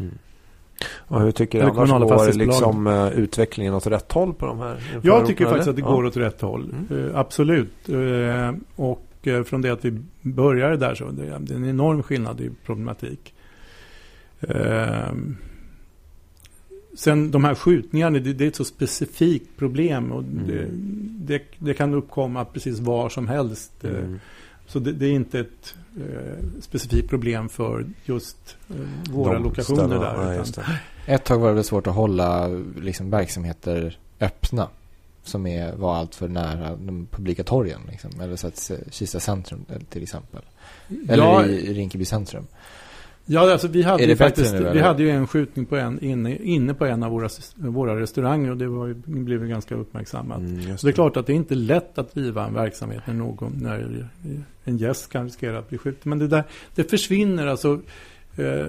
Och 0.98 1.22
hur 1.22 1.32
tycker 1.32 1.60
du 1.60 1.70
Eller 1.70 1.82
annars 1.82 1.89
går 1.89 2.08
fastighetsbolag. 2.08 2.48
liksom, 2.48 2.88
eh, 2.88 3.08
utvecklingen 3.08 3.74
åt 3.74 3.88
rätt 3.88 4.12
håll 4.12 4.34
på 4.34 4.46
de 4.46 4.60
här? 4.60 5.00
Jag 5.02 5.26
tycker 5.26 5.46
faktiskt 5.46 5.68
att 5.70 5.76
det 5.76 5.82
Ja. 5.82 5.88
går 5.91 6.06
åt 6.06 6.18
rätt 6.18 6.41
håll. 6.41 6.74
Mm. 6.89 7.10
Eh, 7.10 7.20
absolut. 7.20 7.89
Eh, 7.89 8.52
och 8.76 9.02
eh, 9.27 9.43
från 9.43 9.61
det 9.61 9.69
att 9.69 9.85
vi 9.85 9.99
började 10.21 10.77
där 10.77 10.95
så 10.95 11.11
det, 11.11 11.23
det 11.39 11.53
är 11.53 11.57
en 11.57 11.69
enorm 11.69 12.03
skillnad 12.03 12.41
i 12.41 12.49
problematik. 12.65 13.33
Eh, 14.39 15.13
sen 16.97 17.31
de 17.31 17.43
här 17.43 17.55
skjutningarna, 17.55 18.19
det, 18.19 18.33
det 18.33 18.43
är 18.43 18.47
ett 18.47 18.55
så 18.55 18.65
specifikt 18.65 19.57
problem. 19.57 20.11
Och 20.11 20.23
det, 20.23 20.59
Mm. 20.59 20.69
det, 21.19 21.41
det 21.59 21.73
kan 21.73 21.93
uppkomma 21.93 22.45
precis 22.45 22.79
var 22.79 23.09
som 23.09 23.27
helst. 23.27 23.71
Eh, 23.83 23.89
Mm. 23.91 24.19
Så 24.67 24.79
det, 24.79 24.91
det 24.91 25.05
är 25.05 25.11
inte 25.11 25.39
ett 25.39 25.75
eh, 25.97 26.43
specifikt 26.61 27.09
problem 27.09 27.49
för 27.49 27.85
just 28.05 28.57
eh, 28.69 28.75
våra 29.13 29.33
De 29.33 29.43
lokationer 29.43 29.77
ställena, 29.88 30.01
där. 30.17 30.25
nej, 30.25 30.39
utan- 30.49 30.63
det. 31.05 31.11
Ett 31.13 31.23
tag 31.23 31.39
var 31.39 31.53
det 31.55 31.63
svårt 31.63 31.88
att 31.88 31.95
hålla 31.95 32.47
liksom, 32.81 33.09
verksamheter 33.09 33.97
öppna. 34.19 34.67
Som 35.26 35.47
är, 35.47 35.76
var 35.76 35.95
allt 35.95 36.15
för 36.15 36.28
nära 36.28 36.76
de 36.76 37.07
publika 37.11 37.43
torgen. 37.43 37.82
Liksom. 37.91 38.11
Eller 38.21 38.36
så 38.36 38.47
att 38.47 38.71
eh, 38.71 38.78
Kista 38.91 39.19
centrum 39.19 39.65
eh, 39.69 39.80
till 39.89 40.03
exempel. 40.03 40.41
Eller 41.09 41.23
Ja, 41.23 41.45
i 41.45 41.73
Rinkeby 41.73 42.05
centrum. 42.05 42.47
Ja, 43.26 43.51
alltså 43.51 43.67
vi 43.67 43.84
hade, 43.84 44.03
ju 44.03 44.09
det 44.09 44.15
faktiskt, 44.15 44.53
nu, 44.53 44.71
vi 44.73 44.80
hade 44.80 45.03
ju 45.03 45.09
en 45.09 45.28
skjutning 45.28 45.65
på 45.65 45.76
en, 45.76 46.03
inne, 46.03 46.36
inne 46.36 46.73
på 46.73 46.86
en 46.86 47.03
av 47.03 47.11
våra, 47.11 47.30
våra 47.55 47.99
restauranger 47.99 48.51
och 48.51 48.57
det 48.57 48.67
var, 48.67 48.93
blev 49.05 49.43
ju 49.43 49.49
ganska 49.49 49.76
uppmärksammat. 49.76 50.38
Mm, 50.38 50.59
just 50.59 50.80
Så 50.80 50.88
det 50.88 50.91
är 50.91 50.93
klart 50.93 51.17
att 51.17 51.28
det 51.28 51.34
är 51.34 51.36
inte 51.36 51.55
lätt 51.55 51.97
att 51.97 52.13
driva 52.13 52.47
en 52.47 52.53
verksamhet 52.53 53.01
när, 53.05 53.13
någon, 53.13 53.59
när 53.61 54.09
en 54.63 54.78
gäst 54.78 55.09
kan 55.09 55.23
riskera 55.23 55.59
att 55.59 55.69
bli 55.69 55.78
skjuten. 55.78 56.09
Men 56.09 56.19
det 56.19 56.28
där 56.28 56.43
det 56.76 56.84
försvinner 56.84 57.47
alltså. 57.47 57.82
Eh, 58.38 58.65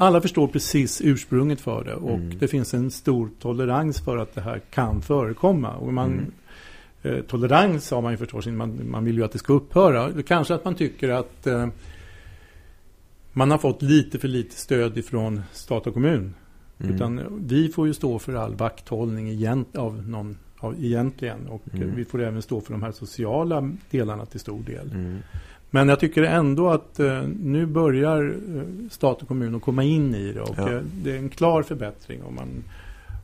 alla 0.00 0.20
förstår 0.20 0.46
precis 0.48 1.00
ursprunget 1.04 1.60
för 1.60 1.84
det 1.84 1.94
och 1.94 2.14
Mm. 2.14 2.38
det 2.38 2.48
finns 2.48 2.74
en 2.74 2.90
stor 2.90 3.30
tolerans 3.40 4.00
för 4.00 4.16
att 4.16 4.34
det 4.34 4.40
här 4.40 4.58
kan 4.70 5.02
förekomma. 5.02 5.74
Och 5.76 5.92
man, 5.92 6.12
Mm. 6.12 6.32
Eh, 7.02 7.22
tolerans 7.24 7.90
har 7.90 8.02
man 8.02 8.12
ju 8.12 8.16
förstås, 8.16 8.46
man, 8.46 8.90
man 8.90 9.04
vill 9.04 9.16
ju 9.16 9.24
att 9.24 9.32
det 9.32 9.38
ska 9.38 9.52
upphöra. 9.52 10.22
Kanske 10.22 10.54
att 10.54 10.64
man 10.64 10.74
tycker 10.74 11.08
att 11.08 11.46
eh, 11.46 11.68
man 13.32 13.50
har 13.50 13.58
fått 13.58 13.82
lite 13.82 14.18
för 14.18 14.28
lite 14.28 14.56
stöd 14.56 14.98
ifrån 14.98 15.42
stat 15.52 15.86
och 15.86 15.94
kommun. 15.94 16.34
Mm. 16.80 16.94
Utan 16.94 17.20
vi 17.46 17.68
får 17.68 17.86
ju 17.86 17.94
stå 17.94 18.18
för 18.18 18.34
all 18.34 18.54
vakthållning 18.54 19.28
egent, 19.30 19.76
av 19.76 20.08
någon, 20.08 20.36
av, 20.58 20.84
egentligen. 20.84 21.46
Och 21.48 21.62
Mm. 21.72 21.94
vi 21.96 22.04
får 22.04 22.22
även 22.22 22.42
stå 22.42 22.60
för 22.60 22.72
de 22.72 22.82
här 22.82 22.92
sociala 22.92 23.70
delarna 23.90 24.26
till 24.26 24.40
stor 24.40 24.62
del. 24.62 24.90
Mm. 25.70 25.80
Men 25.86 25.88
jag 25.88 26.00
tycker 26.00 26.22
ändå 26.22 26.70
att 26.70 27.00
eh, 27.00 27.22
nu 27.40 27.66
börjar 27.66 28.22
eh, 28.56 28.88
stat 28.90 29.22
och 29.22 29.28
kommun 29.28 29.54
att 29.54 29.62
komma 29.62 29.82
in 29.84 30.14
i 30.14 30.32
det. 30.32 30.40
Och 30.40 30.54
Ja. 30.58 30.72
eh, 30.72 30.80
det 31.02 31.12
är 31.12 31.18
en 31.18 31.28
klar 31.28 31.62
förbättring. 31.62 32.22
om 32.22 32.34
man 32.34 32.48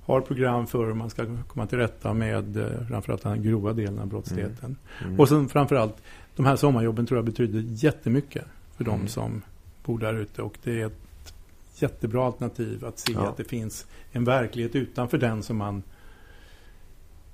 har 0.07 0.21
program 0.21 0.67
för 0.67 0.87
hur 0.87 0.95
man 0.95 1.11
ska 1.11 1.27
komma 1.49 1.67
till 1.67 1.79
rätta 1.79 2.15
med 2.15 2.57
eh, 2.57 2.87
framförallt 2.89 3.23
den 3.23 3.43
grova 3.43 3.73
delen 3.73 3.99
av 3.99 4.07
brottsligheten. 4.07 4.77
Mm. 5.05 5.21
Och 5.21 5.29
sen 5.29 5.49
framförallt, 5.49 5.97
de 6.37 6.47
här 6.47 6.57
sommarjobben 6.57 7.07
tror 7.07 7.19
jag 7.19 7.25
betyder 7.25 7.65
jättemycket 7.85 8.45
för 8.77 8.85
de 8.85 8.95
Mm. 8.95 9.09
som 9.09 9.43
bor 9.85 9.99
där 9.99 10.15
ute. 10.15 10.43
Och 10.43 10.59
det 10.65 10.81
är 10.81 10.87
ett 10.87 11.35
jättebra 11.79 12.27
alternativ 12.27 12.85
att 12.85 12.99
se 12.99 13.13
Ja. 13.13 13.29
att 13.29 13.37
det 13.37 13.45
finns 13.45 13.87
en 14.13 14.25
verklighet 14.25 14.75
utanför 14.75 15.19
den 15.19 15.43
som 15.43 15.57
man 15.57 15.83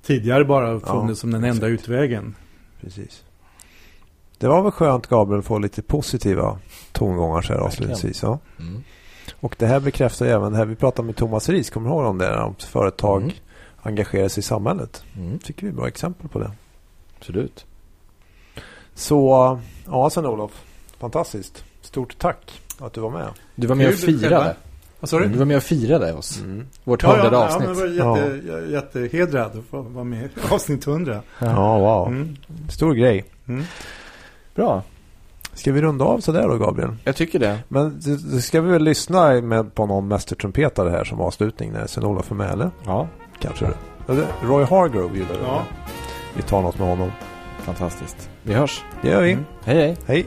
tidigare 0.02 0.44
bara 0.44 0.80
funnit 0.80 1.08
Ja, 1.08 1.14
som 1.14 1.30
den 1.30 1.44
enda 1.44 1.68
exakt. 1.68 1.82
utvägen. 1.88 2.34
Precis. 2.80 3.24
Det 4.40 4.48
var 4.48 4.62
väl 4.62 4.72
skönt 4.72 5.06
Gabriel 5.06 5.38
att 5.40 5.44
få 5.46 5.58
lite 5.58 5.82
positiva 5.82 6.58
tongångar 6.92 7.42
så 7.42 7.52
här 7.52 7.60
avslutningsvis. 7.60 8.22
Ja. 8.22 8.38
Mm. 8.58 8.82
Och 9.40 9.56
det 9.58 9.66
här 9.66 9.80
bekräftar 9.80 10.26
ju 10.26 10.32
även 10.32 10.52
det 10.52 10.58
här 10.58 10.64
vi 10.64 10.74
pratade 10.76 11.06
med 11.06 11.16
Thomas 11.16 11.48
Ries. 11.48 11.70
Kommer 11.70 11.88
du 11.90 11.94
ihåg 11.96 12.04
om 12.06 12.18
det? 12.18 12.28
När 12.30 12.54
företag 12.58 13.22
Mm. 13.22 13.34
engagerar 13.82 14.28
sig 14.28 14.40
i 14.40 14.42
samhället. 14.42 15.04
Mm. 15.16 15.38
Tycker 15.38 15.62
vi 15.62 15.68
är 15.68 15.72
bra 15.76 15.88
exempel 15.88 16.28
på 16.28 16.38
det. 16.38 16.50
Absolut. 17.18 17.66
Så 18.94 19.58
ja, 19.86 20.10
sen 20.10 20.26
Olof. 20.26 20.62
Fantastiskt. 20.98 21.64
Stort 21.82 22.18
tack 22.18 22.60
att 22.78 22.92
du 22.92 23.00
var 23.00 23.10
med. 23.10 23.28
Du 23.54 23.66
var 23.66 23.76
med 23.76 23.88
och 23.88 23.94
firade. 23.94 24.56
Vad 25.00 25.08
sa 25.10 25.18
du? 25.18 25.26
Du 25.28 25.38
var 25.38 25.44
med 25.46 25.56
och 25.56 25.62
firade 25.62 26.12
oss. 26.12 26.40
Mm. 26.40 26.66
Vårt 26.84 27.02
Ja, 27.02 27.08
ja, 27.08 27.14
hundrade 27.22 27.36
ja, 27.36 27.44
avsnitt. 27.54 27.68
men 27.78 27.96
jag 27.96 28.04
var 28.06 28.16
jätte, 28.18 28.48
jag- 28.48 28.70
jättehedrad 28.70 29.50
att 29.58 29.72
vara 29.92 30.04
med 30.04 30.24
i 30.24 30.28
avsnitt 30.54 30.86
100. 30.86 31.20
Ja, 31.38 31.78
wow. 31.78 32.08
Mm. 32.08 32.36
Stor 32.68 32.94
grej. 32.94 33.24
Mm. 33.48 33.64
Bra. 34.54 34.82
Ska 35.54 35.72
vi 35.72 35.82
runda 35.82 36.04
av 36.04 36.20
sådär 36.20 36.48
då 36.48 36.58
Gabriel? 36.58 36.96
Jag 37.04 37.16
tycker 37.16 37.38
det. 37.38 37.58
Men 37.68 38.00
det 38.32 38.40
ska 38.40 38.60
vi 38.60 38.72
väl 38.72 38.82
lyssna 38.82 39.40
med 39.40 39.74
på 39.74 39.86
någon 39.86 40.08
mästertrumpetare 40.08 40.90
här 40.90 41.04
som 41.04 41.20
avslutning 41.20 41.72
när 41.72 41.86
Sven-Olof 41.86 42.30
är 42.30 42.34
med 42.34 42.50
eller? 42.50 42.70
Ja. 42.86 43.08
Kanske 43.38 43.66
det. 44.06 44.26
Roy 44.42 44.64
Hargrove 44.64 45.18
gillar 45.18 45.34
det. 45.34 45.44
Ja. 45.44 45.62
Vi 46.36 46.42
tar 46.42 46.62
något 46.62 46.78
med 46.78 46.88
honom. 46.88 47.10
Fantastiskt. 47.58 48.30
Vi 48.42 48.54
hörs. 48.54 48.84
Det 49.02 49.08
gör 49.08 49.22
vi. 49.22 49.32
Mm. 49.32 49.44
Hej 49.64 49.76
hej. 49.76 49.96
Hej. 50.06 50.26